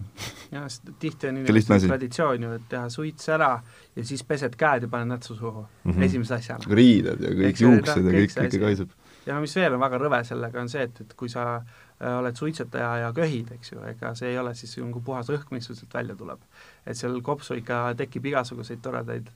jah, 0.52 0.66
sest 0.68 0.92
tihti 1.02 1.30
on 1.30 1.42
inimestel 1.42 1.86
traditsioon 1.86 2.46
ju, 2.46 2.54
et 2.60 2.66
teha 2.70 2.88
suits 2.92 3.28
ära 3.32 3.52
ja 3.96 4.06
siis 4.06 4.24
pesed 4.26 4.56
käed 4.58 4.86
ja 4.86 4.92
paned 4.92 5.12
nätsu 5.14 5.36
suhu 5.36 5.66
mm. 5.66 5.92
-hmm. 5.92 6.08
esimese 6.08 6.34
asjana. 6.34 6.74
riided 6.80 7.22
ja 7.26 7.36
kõik 7.42 7.62
juuksed 7.66 8.04
ja 8.04 8.16
kõik 8.16 8.34
kõik 8.38 8.58
kaiseb. 8.64 8.90
ja 9.26 9.40
mis 9.40 9.56
veel 9.56 9.74
on 9.74 9.80
väga 9.80 9.98
rõve 9.98 10.24
sellega, 10.24 10.60
on 10.60 10.68
see, 10.68 10.82
et, 10.82 11.00
et 11.00 11.14
kui 11.14 11.28
sa 11.28 11.46
äh, 11.56 12.18
oled 12.18 12.36
suitsetaja 12.36 12.96
ja 13.04 13.12
köhid, 13.12 13.52
eks 13.58 13.72
ju, 13.72 13.82
ega 13.92 14.14
see 14.14 14.30
ei 14.32 14.38
ole 14.38 14.54
siis 14.54 14.76
nagu 14.78 15.00
puhas 15.00 15.30
õhk, 15.30 15.50
mis 15.50 15.66
sul 15.66 15.76
sealt 15.76 15.94
välja 15.94 16.16
tuleb. 16.16 16.38
et 16.86 16.96
seal 16.96 17.20
kopsu 17.22 17.54
ikka 17.54 17.94
tekib 17.96 18.26
igasuguseid 18.26 18.80
toredaid 18.82 19.30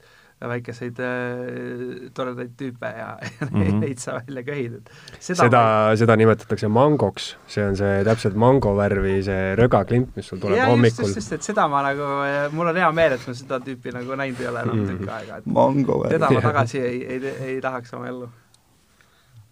väikeseid 0.45 0.99
äh, 1.01 2.11
toredaid 2.15 2.51
tüüpe 2.59 2.91
ja, 2.99 3.15
ja 3.41 3.47
Mhm. 3.49 3.59
neid, 3.63 3.75
neid 3.81 3.99
sa 4.03 4.17
välja 4.19 4.43
köhid, 4.45 4.75
et 4.81 4.91
seda, 5.23 5.45
seda, 5.47 5.63
seda 5.97 6.17
nimetatakse 6.21 6.69
mangoks, 6.69 7.31
see 7.49 7.65
on 7.65 7.77
see 7.79 8.03
täpselt 8.05 8.35
mango 8.37 8.75
värvi 8.77 9.23
see 9.25 9.55
rögaklimp, 9.57 10.11
mis 10.19 10.27
sul 10.29 10.39
tuleb 10.43 10.59
ja 10.59 10.67
hommikul 10.69 11.07
just, 11.09 11.17
just, 11.23 11.33
et 11.39 11.43
seda 11.47 11.69
ma 11.71 11.81
nagu, 11.87 12.09
mul 12.53 12.73
on 12.75 12.77
hea 12.83 12.91
meel, 12.93 13.17
et 13.17 13.27
ma 13.31 13.35
seda 13.39 13.61
tüüpi 13.65 13.95
nagu 13.95 14.17
näinud 14.21 14.41
ei 14.45 14.51
ole 14.53 14.65
enam 14.67 14.79
Mm. 14.85 14.89
tükk 14.91 15.13
aega, 15.17 15.37
et 15.41 15.47
mango 15.47 16.01
või? 16.03 16.11
teda 16.17 16.31
ma 16.35 16.41
tagasi 16.45 16.81
ei, 16.83 16.99
ei, 17.17 17.35
ei 17.49 17.61
tahaks 17.65 17.95
oma 17.95 18.09
ellu. 18.11 18.29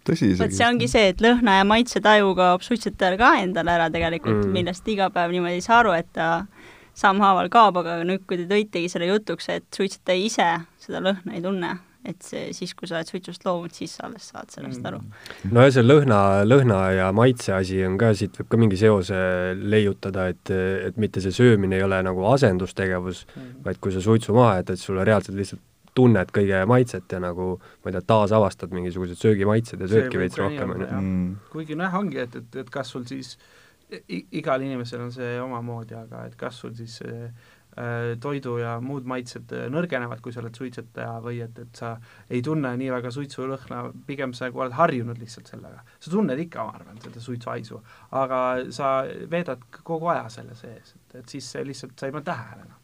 tõsi 0.04 0.32
vot 0.38 0.50
see 0.52 0.66
ongi 0.66 0.88
see, 0.90 1.08
et 1.12 1.20
lõhna 1.22 1.60
ja 1.60 1.64
maitsetaju 1.68 2.32
kaob 2.34 2.64
suitsetajal 2.66 3.16
ka 3.20 3.32
endal 3.44 3.68
ära 3.70 3.88
tegelikult 3.94 4.34
Mm. 4.42 4.46
mm., 4.48 4.52
millest 4.58 4.88
iga 4.90 5.08
päev 5.14 5.30
niimoodi 5.30 5.60
ei 5.60 5.64
saa 5.64 5.78
aru, 5.84 5.92
et 5.94 6.08
ta 6.12 6.28
sammhaaval 6.98 7.48
kaob, 7.52 7.80
aga 7.82 8.00
nüüd, 8.06 8.26
kui 8.28 8.40
te 8.40 8.48
tõitegi 8.50 8.90
selle 8.92 9.08
jutuks, 9.08 9.48
et 9.52 9.64
suitsetaja 9.74 10.26
ise 10.26 10.50
seda 10.82 11.00
lõhna 11.04 11.34
ei 11.36 11.42
tunne, 11.44 11.72
et 12.08 12.24
see 12.26 12.50
siis, 12.56 12.74
kui 12.74 12.90
sa 12.90 12.98
oled 12.98 13.10
suitsust 13.12 13.44
loobunud, 13.46 13.74
siis 13.76 13.94
sa 13.96 14.08
alles 14.08 14.28
saad 14.32 14.50
sellest 14.52 14.86
aru. 14.90 15.00
no 15.54 15.64
ja 15.64 15.72
see 15.74 15.84
lõhna, 15.86 16.20
lõhna 16.46 16.80
ja 16.96 17.10
maitse 17.16 17.54
asi 17.56 17.80
on 17.86 17.96
ka, 18.00 18.12
siit 18.18 18.36
võib 18.40 18.50
ka 18.52 18.60
mingi 18.60 18.78
seose 18.80 19.18
leiutada, 19.58 20.28
et, 20.34 20.52
et 20.88 20.98
mitte 21.00 21.22
see 21.24 21.34
söömine 21.34 21.78
ei 21.78 21.86
ole 21.86 22.02
nagu 22.04 22.26
asendustegevus, 22.32 23.26
vaid 23.64 23.80
kui 23.82 23.94
sa 23.94 24.02
suitsu 24.04 24.34
maha 24.36 24.60
jätad, 24.60 24.80
siis 24.80 24.90
sulle 24.90 25.06
reaalselt 25.08 25.38
lihtsalt 25.38 25.62
tunned 25.96 26.30
kõige 26.32 26.62
maitset 26.68 27.10
ja 27.12 27.20
nagu 27.20 27.54
ma 27.60 27.90
ei 27.90 27.96
tea, 27.96 28.04
taasavastad 28.14 28.72
mingisugused 28.72 29.20
söögimaitsed 29.20 29.82
ja 29.82 29.88
söödki 29.90 30.20
veits 30.22 30.40
rohkem, 30.40 30.72
on 30.72 30.84
ju. 30.84 30.88
Mm. 30.98 31.34
kuigi 31.52 31.76
noh, 31.78 31.98
ongi, 32.00 32.22
et, 32.24 32.38
et, 32.40 32.62
et 32.64 32.70
kas 32.72 32.94
sul 32.94 33.04
siis, 33.08 33.36
igal 34.08 34.62
inimesel 34.64 35.06
on 35.06 35.12
see 35.14 35.34
omamoodi, 35.42 35.96
aga 35.98 36.26
et 36.28 36.36
kas 36.40 36.60
sul 36.62 36.74
siis 36.76 36.94
see 37.00 37.16
äh, 37.26 38.12
toidu 38.22 38.56
ja 38.60 38.74
muud 38.84 39.06
maitsed 39.08 39.52
äh, 39.56 39.66
nõrgenevad, 39.72 40.22
kui 40.24 40.34
sa 40.34 40.42
oled 40.42 40.56
suitsetaja 40.58 41.16
või 41.24 41.40
et, 41.44 41.58
et 41.62 41.80
sa 41.82 41.94
ei 42.30 42.42
tunne 42.44 42.74
nii 42.80 42.90
väga 42.94 43.12
suitsulõhna, 43.14 43.82
pigem 44.08 44.34
sa 44.36 44.50
oled 44.52 44.76
harjunud 44.78 45.20
lihtsalt 45.20 45.52
sellega. 45.52 45.82
sa 45.98 46.12
tunned 46.12 46.44
ikka, 46.46 46.66
ma 46.68 46.76
arvan, 46.78 47.00
seda 47.04 47.24
suitsuhaisu, 47.24 47.80
aga 48.20 48.42
sa 48.74 48.92
veedad 49.30 49.64
kogu 49.82 50.12
aja 50.14 50.28
selle 50.32 50.56
sees, 50.58 50.94
et, 50.96 51.18
et 51.22 51.36
siis 51.36 51.50
see 51.56 51.66
lihtsalt, 51.68 51.98
sa 51.98 52.08
ei 52.08 52.16
pane 52.16 52.28
tähele 52.30 52.68
enam. 52.68 52.78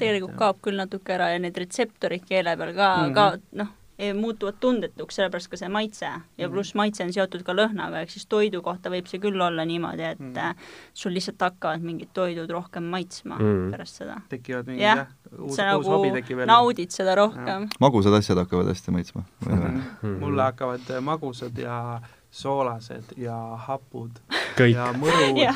tegelikult 0.00 0.38
kaob 0.38 0.62
küll 0.64 0.80
natuke 0.80 1.16
ära 1.16 1.32
ja 1.34 1.42
need 1.42 1.58
retseptorid 1.58 2.24
keele 2.28 2.56
peal 2.56 2.74
ka 2.76 2.94
mm. 2.96 3.10
-hmm. 3.10 3.14
ka 3.14 3.62
noh, 3.62 3.76
muutuvad 4.16 4.54
tundetuks, 4.60 5.14
sellepärast 5.18 5.50
ka 5.50 5.56
see 5.60 5.68
maitse 5.68 6.04
ja 6.06 6.46
Mhm. 6.48 6.52
pluss 6.54 6.74
maitse 6.74 7.04
on 7.04 7.12
seotud 7.12 7.42
ka 7.44 7.52
lõhnaga, 7.52 8.00
ehk 8.02 8.10
siis 8.10 8.26
toidu 8.26 8.62
kohta 8.62 8.90
võib 8.90 9.06
see 9.06 9.20
küll 9.20 9.40
olla 9.40 9.64
niimoodi, 9.64 10.02
et 10.02 10.18
Mhm. 10.20 10.30
mm. 10.36 10.54
sul 10.94 11.12
lihtsalt 11.12 11.40
hakkavad 11.40 11.80
mingid 11.82 12.08
toidud 12.14 12.50
rohkem 12.50 12.82
maitsma 12.84 13.36
Mhm. 13.36 13.44
mm. 13.44 13.70
pärast 13.72 13.96
seda. 14.02 14.20
tekivad 14.28 14.66
mingid 14.66 14.82
jah 14.82 15.06
uus, 15.38 15.56
sa 15.56 15.76
uus 15.76 15.86
hobi 15.86 16.08
nagu 16.10 16.20
tekib 16.20 16.38
jälle. 16.38 16.46
naudid 16.46 16.90
seda 16.90 17.14
rohkem. 17.14 17.68
magusad 17.80 18.14
asjad 18.14 18.38
hakkavad 18.38 18.66
hästi 18.66 18.90
maitsma. 18.90 19.22
Mhm. 19.46 20.18
mulle 20.20 20.42
hakkavad 20.42 20.80
äh, 20.90 21.00
magusad 21.00 21.58
ja 21.58 22.00
soolased 22.30 23.04
ja 23.16 23.34
hapud 23.66 24.10
kõik 24.56 24.74
ja 24.74 24.92
mõrud 24.92 25.36
ja 25.38 25.52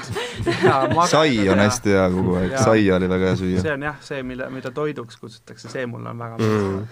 magedad 0.94 1.08
sai 1.08 1.38
on 1.38 1.58
ja- 1.58 1.68
hästi 1.68 1.90
hea 1.94 2.08
kogu 2.10 2.34
aeg, 2.40 2.56
sai 2.58 2.90
oli 2.90 3.08
väga 3.08 3.24
hea 3.30 3.36
süüa. 3.36 3.62
see 3.62 3.72
on 3.72 3.82
jah, 3.82 3.96
see, 4.00 4.22
mille, 4.22 4.48
mida 4.50 4.70
toiduks 4.70 5.16
kutsutakse, 5.16 5.68
see 5.70 5.86
mulle 5.86 6.08
on 6.10 6.18
väga 6.18 6.36
Mm. 6.38 6.86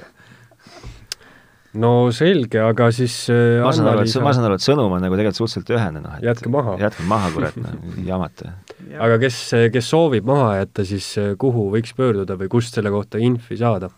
No 1.75 2.11
selge, 2.13 2.61
aga 2.61 2.91
siis 2.93 3.15
äh, 3.33 3.63
ma 3.65 3.73
saan 3.73 3.89
aru, 3.93 4.05
et 4.05 4.17
ma 4.25 4.33
saan 4.37 4.45
aru, 4.49 4.59
et 4.61 4.65
sõnum 4.67 4.93
on 4.93 5.01
nagu 5.05 5.17
tegelikult 5.17 5.41
suhteliselt 5.41 5.73
ühene, 5.79 6.03
noh 6.05 6.19
et 6.19 6.27
Jätke 6.29 6.51
maha. 6.53 6.77
jätke 6.81 7.07
maha, 7.09 7.31
kurat, 7.33 7.57
noh, 7.57 7.73
jamate. 8.11 8.53
aga 8.99 9.17
kes, 9.23 9.41
kes 9.73 9.89
soovib 9.95 10.25
maha 10.29 10.59
jätta, 10.63 10.85
siis 10.89 11.09
äh, 11.23 11.33
kuhu 11.41 11.71
võiks 11.73 11.95
pöörduda 11.97 12.37
või 12.41 12.49
kust 12.53 12.75
selle 12.77 12.91
kohta 12.95 13.19
infi 13.23 13.57
saada? 13.61 13.89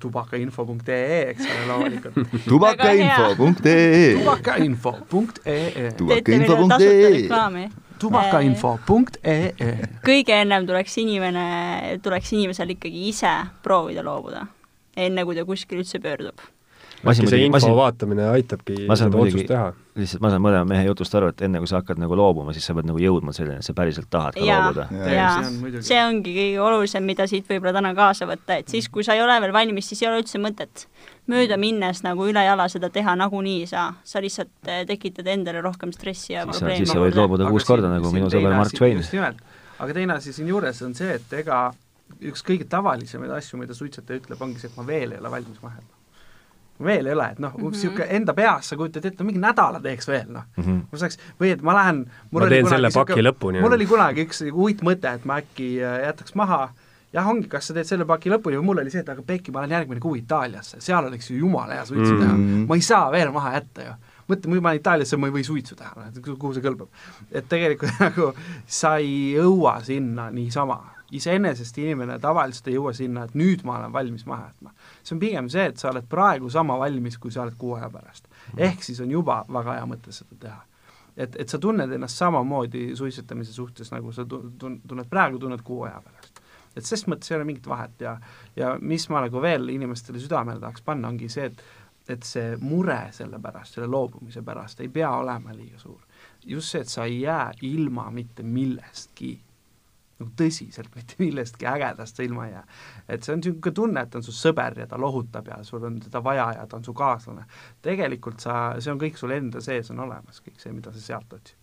tubakainfo.ee, 0.00 1.32
eks 1.32 1.46
ole, 1.50 1.62
loomulikult. 1.66 2.14
tubakainfo.ee 2.46 4.12
tubakainfo.ee 4.20 5.90
tubakainfo.ee 5.98 7.64
tubakainfo.ee 8.00 9.72
kõige 10.06 10.36
ennem 10.44 10.66
tuleks 10.68 10.94
inimene, 11.02 11.44
tuleks 12.04 12.30
inimesel 12.36 12.70
ikkagi 12.76 13.08
ise 13.10 13.32
proovida 13.64 14.04
loobuda, 14.06 14.46
enne 14.96 15.24
kui 15.26 15.36
ta 15.36 15.44
kuskile 15.48 15.82
üldse 15.82 15.98
pöördub. 16.02 16.38
Äkki 17.04 17.28
see 17.30 17.46
info 17.46 17.60
siin 17.62 17.76
vaatamine 17.76 18.26
aitabki 18.34 18.76
seda 18.84 19.20
otsust 19.22 19.48
teha? 19.48 19.70
lihtsalt, 20.00 20.22
ma 20.24 20.30
saan 20.32 20.42
mõlema 20.44 20.68
mehe 20.68 20.84
jutust 20.86 21.14
aru, 21.18 21.30
et 21.32 21.42
enne 21.46 21.60
kui 21.60 21.68
sa 21.68 21.80
hakkad 21.80 22.00
nagu 22.00 22.16
loobuma, 22.16 22.54
siis 22.56 22.66
sa 22.68 22.74
pead 22.76 22.88
nagu 22.88 23.00
jõudma 23.02 23.34
selleni, 23.36 23.60
et 23.60 23.66
sa 23.66 23.74
päriselt 23.76 24.08
tahad 24.12 24.36
ka 24.36 24.44
jaa, 24.46 24.60
loobuda. 24.62 24.86
Jaa. 25.12 25.82
See 25.86 25.98
ongi 26.00 26.34
kõige 26.36 26.62
olulisem, 26.64 27.04
mida 27.08 27.26
siit 27.30 27.48
võib-olla 27.50 27.74
täna 27.76 27.92
kaasa 27.98 28.28
võtta, 28.30 28.60
et 28.62 28.72
siis, 28.72 28.88
kui 28.92 29.04
sa 29.06 29.16
ei 29.18 29.24
ole 29.24 29.36
veel 29.44 29.52
valmis, 29.56 29.90
siis 29.90 30.04
ei 30.04 30.10
ole 30.10 30.22
üldse 30.22 30.40
mõtet 30.42 30.86
mööda 31.30 31.58
minnes 31.60 32.02
nagu 32.06 32.26
ülejala 32.30 32.68
seda 32.72 32.90
teha 32.92 33.16
nagunii 33.18 33.60
ei 33.64 33.68
saa, 33.70 33.90
sa 34.06 34.22
lihtsalt 34.22 34.70
eh, 34.70 34.82
tekitad 34.88 35.28
endale 35.30 35.62
rohkem 35.64 35.92
stressi 35.96 36.34
ja 36.34 36.46
Siis 36.46 36.62
probleeme 36.62 36.86
siis 36.86 36.94
sa 36.94 37.02
võid 37.02 37.18
loobuda 37.18 37.50
kuus 37.50 37.66
korda, 37.68 37.92
nagu 37.92 38.12
minu 38.14 38.30
sõber 38.32 38.56
Mark 38.56 38.74
Twain. 38.76 39.02
just 39.02 39.14
nimelt, 39.14 39.40
aga 39.78 39.96
teine 39.96 40.16
asi 40.16 40.34
siinjuures 40.36 40.82
on 40.86 40.96
see, 40.98 41.18
et 41.20 41.38
ega 41.42 41.68
üks 42.30 42.42
kõige 42.46 42.66
tavalisemaid 42.70 43.32
asju, 43.38 43.60
mida 43.60 43.76
suitsetaja 43.76 44.22
ütleb, 44.22 44.42
ongi 44.42 44.62
see, 44.62 44.70
et 44.72 44.78
ma 44.78 44.86
veel 44.86 45.14
ei 45.14 45.22
ole 45.22 45.32
valmis 45.38 45.62
vahetama. 45.62 45.99
Veel 46.84 47.06
ei 47.06 47.12
ole, 47.14 47.30
et 47.32 47.38
noh, 47.42 47.54
niisugune 47.60 48.06
enda 48.16 48.34
peas 48.34 48.68
sa 48.72 48.76
kujutad 48.76 49.04
ette, 49.04 49.24
mingi 49.24 49.40
nädala 49.42 49.80
teeks 49.84 50.08
veel, 50.08 50.28
noh. 50.32 50.44
Mhm. 50.56 50.78
ma 50.92 50.98
saaks, 50.98 51.18
või 51.40 51.52
et 51.54 51.62
ma 51.62 51.74
lähen 51.74 52.04
Ma 52.32 52.46
teen 52.48 52.66
selle 52.68 52.90
paki 52.94 53.22
lõpuni, 53.26 53.60
mul 53.60 53.72
oli 53.78 53.86
kunagi 53.86 54.24
üks 54.26 54.42
uitmõte, 54.52 55.14
et 55.20 55.24
ma 55.24 55.40
äkki 55.42 55.72
äh, 55.82 55.98
jätaks 56.06 56.34
maha 56.34 56.70
jah, 57.12 57.26
ongi, 57.26 57.48
kas 57.50 57.66
sa 57.66 57.74
teed 57.74 57.88
selle 57.88 58.04
paki 58.06 58.30
lõpuni 58.30 58.56
või 58.60 58.64
mul 58.70 58.78
oli 58.84 58.90
see, 58.92 59.00
et 59.02 59.08
aga 59.08 59.22
Peiki, 59.26 59.50
ma 59.50 59.64
lähen 59.64 59.72
järgmine 59.80 60.00
kuu 60.00 60.14
Itaaliasse, 60.14 60.78
seal 60.80 61.04
oleks 61.08 61.30
ju 61.30 61.40
jumala 61.40 61.74
hea 61.74 61.84
suitsu 61.84 62.14
teha 62.20 62.32
Mm. 62.36 62.66
ma 62.68 62.74
ei 62.78 62.80
saa 62.86 63.10
veel 63.10 63.32
maha 63.34 63.52
jätta 63.58 63.82
ju. 63.88 63.92
mõtle, 64.30 64.46
kui 64.46 64.60
ma 64.60 64.68
lähen 64.70 64.78
Itaaliasse, 64.80 65.16
ma 65.18 65.26
ei 65.26 65.32
või 65.34 65.42
suitsu 65.44 65.74
teha, 65.74 65.90
kuhu 66.38 66.52
see 66.54 66.62
kõlbab. 66.62 66.86
et 67.32 67.48
tegelikult 67.50 67.98
nagu 68.06 68.32
sa 68.66 68.96
ei 69.02 69.34
jõua 69.34 69.80
sinna 69.82 70.30
niisama. 70.30 70.78
Iseenesest 71.12 71.78
inimene 71.78 72.18
tavaliselt 72.18 72.68
ei 72.68 72.74
jõua 72.74 72.92
sinna, 72.96 73.24
et 73.24 73.34
nüüd 73.34 73.64
ma 73.64 73.78
olen 73.78 73.92
valmis 73.92 74.26
maha 74.26 74.48
jätma. 74.48 74.72
see 75.02 75.14
on 75.16 75.20
pigem 75.20 75.48
see, 75.48 75.66
et 75.72 75.76
sa 75.76 75.90
oled 75.90 76.08
praegu 76.08 76.50
sama 76.50 76.78
valmis, 76.78 77.18
kui 77.18 77.30
sa 77.30 77.42
oled 77.42 77.58
kuu 77.58 77.74
aja 77.74 77.90
pärast. 77.90 78.28
ehk 78.56 78.82
siis 78.82 79.00
on 79.00 79.10
juba 79.10 79.44
väga 79.52 79.78
hea 79.78 79.86
mõte 79.86 80.12
seda 80.12 80.36
teha 80.40 80.60
et, 81.16 81.36
et 81.36 81.48
sa 81.48 81.58
tunned 81.58 81.92
ennast 81.92 82.20
samamoodi 82.20 82.90
suitsetamise 82.96 83.52
suhtes, 83.52 83.90
nagu 83.92 84.12
sa 84.12 84.24
tu-, 84.24 84.52
tun-, 84.58 84.80
tunned 84.88 85.08
praegu, 85.10 85.38
tunned 85.38 85.62
kuu 85.66 85.82
aja 85.88 86.00
pärast. 86.04 86.40
et 86.76 86.86
ses 86.86 87.06
mõttes 87.10 87.30
ei 87.30 87.36
ole 87.36 87.48
mingit 87.48 87.66
vahet 87.66 88.00
ja, 88.00 88.16
ja 88.56 88.76
mis 88.80 89.08
ma 89.10 89.24
nagu 89.24 89.42
veel 89.42 89.68
inimestele 89.74 90.22
südamele 90.22 90.62
tahaks 90.62 90.84
panna, 90.86 91.10
ongi 91.10 91.28
see, 91.28 91.50
et 91.50 91.68
et 92.10 92.24
see 92.26 92.56
mure 92.58 92.98
selle 93.14 93.38
pärast, 93.38 93.76
selle 93.76 93.86
loobumise 93.90 94.42
pärast 94.42 94.80
ei 94.82 94.88
pea 94.90 95.10
olema 95.14 95.52
liiga 95.54 95.78
suur. 95.78 96.00
just 96.46 96.72
see, 96.72 96.80
et 96.80 96.88
sa 96.88 97.04
ei 97.04 97.20
jää 97.20 97.52
ilma 97.62 98.08
mitte 98.10 98.42
millestki, 98.42 99.38
nagu 100.20 100.32
tõsiselt 100.36 100.92
mitte 100.96 101.16
millestki 101.20 101.68
ägedast 101.68 102.18
sa 102.18 102.24
ilma 102.24 102.46
ei 102.46 102.52
jää. 102.52 102.64
et 103.08 103.24
see 103.24 103.34
on 103.34 103.40
niisugune 103.40 103.74
tunne, 103.74 104.04
et 104.04 104.18
on 104.18 104.24
su 104.24 104.34
sõber 104.36 104.78
ja 104.82 104.86
ta 104.90 104.98
lohutab 105.00 105.48
ja 105.48 105.60
sul 105.66 105.84
on 105.84 105.98
teda 106.00 106.22
vaja 106.24 106.50
ja 106.58 106.66
ta 106.66 106.76
on 106.76 106.84
su 106.84 106.94
kaaslane. 106.94 107.46
tegelikult 107.82 108.40
sa, 108.40 108.76
see 108.78 108.92
on 108.92 109.00
kõik 109.00 109.18
sul 109.20 109.32
enda 109.36 109.62
sees 109.64 109.90
on 109.90 110.00
olemas, 110.06 110.42
kõik 110.44 110.60
see, 110.60 110.72
mida 110.72 110.92
sa 110.92 111.00
sealt 111.00 111.32
otsid. 111.32 111.56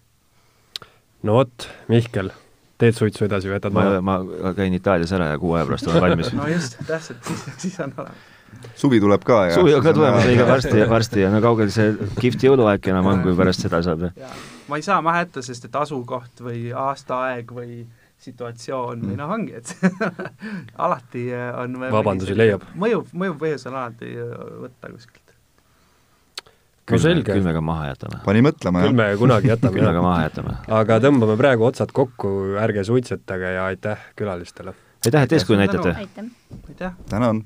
no 1.24 1.38
vot, 1.40 1.70
Mihkel, 1.92 2.32
teed 2.82 2.98
suitsu 2.98 3.28
edasi 3.28 3.52
või 3.52 3.60
jätad 3.60 3.76
ma, 3.76 3.86
maha? 4.02 4.24
ma 4.24 4.56
käin 4.58 4.74
Itaalias 4.78 5.14
ära 5.18 5.34
ja 5.34 5.38
kuu 5.42 5.54
aja 5.58 5.68
pärast 5.70 5.92
olen 5.92 6.02
valmis. 6.08 6.34
no 6.34 6.50
just, 6.50 6.82
täpselt, 6.88 7.22
siis, 7.28 7.46
siis 7.58 7.80
on 7.86 7.94
olemas. 7.98 8.34
suvi 8.80 9.00
tuleb 9.04 9.24
ka 9.28 9.44
ja 9.52 9.60
suvi 9.60 9.76
on 9.78 9.86
ka 9.86 9.94
tulemas 9.94 10.26
õige 10.26 10.50
varsti, 10.50 10.90
varsti 10.90 11.24
ja 11.28 11.30
no 11.34 11.44
kaugel 11.46 11.70
see 11.74 11.94
kihvt 12.18 12.50
jõuluaeg 12.50 12.90
enam 12.90 13.14
on, 13.14 13.22
kui 13.26 13.38
pärast 13.38 13.68
seda 13.68 13.84
saab. 13.86 14.10
ma 14.68 14.82
ei 14.82 14.86
saa 14.86 14.98
maha 15.06 15.26
jätta, 15.28 15.46
sest 15.46 15.70
et 15.70 15.80
asukoht 15.86 16.42
või 16.42 16.72
aastaaeg 16.74 17.54
või 17.54 17.86
situatsioon 18.22 19.04
või 19.04 19.14
mm. 19.14 19.20
noh, 19.22 19.32
ongi, 19.36 19.54
et 19.60 19.68
alati 20.86 21.28
äh, 21.36 21.52
on 21.62 21.78
vabandusi 21.94 22.36
leiab. 22.38 22.66
mõjuv, 22.80 23.14
mõjuv 23.14 23.40
põhjus 23.44 23.68
on 23.70 23.78
alati 23.78 24.10
äh, 24.18 24.32
võtta 24.64 24.92
kuskilt. 24.94 25.36
no 26.90 27.02
selge. 27.04 27.30
küll 27.30 27.46
me 27.46 27.54
ka 27.58 27.64
maha 27.70 27.92
jätame. 27.92 28.22
pani 28.26 28.44
mõtlema, 28.48 28.82
jah. 28.82 28.90
küll 28.90 29.00
me 29.02 29.10
kunagi 29.22 29.54
jätame 29.54 29.74
küll 29.78 29.90
me 29.90 29.96
ka 30.00 30.06
maha 30.06 30.26
jätame. 30.26 30.58
aga 30.80 31.00
tõmbame 31.06 31.38
praegu 31.40 31.70
otsad 31.70 31.94
kokku, 31.94 32.34
ärge 32.64 32.88
suitsetage 32.90 33.54
ja 33.60 33.70
aitäh 33.70 34.10
külalistele! 34.18 34.74
aitäh, 35.06 35.30
et 35.30 35.38
eeskuju 35.38 35.62
näitate! 35.62 35.96
aitäh! 36.74 36.98
tänan! 37.14 37.46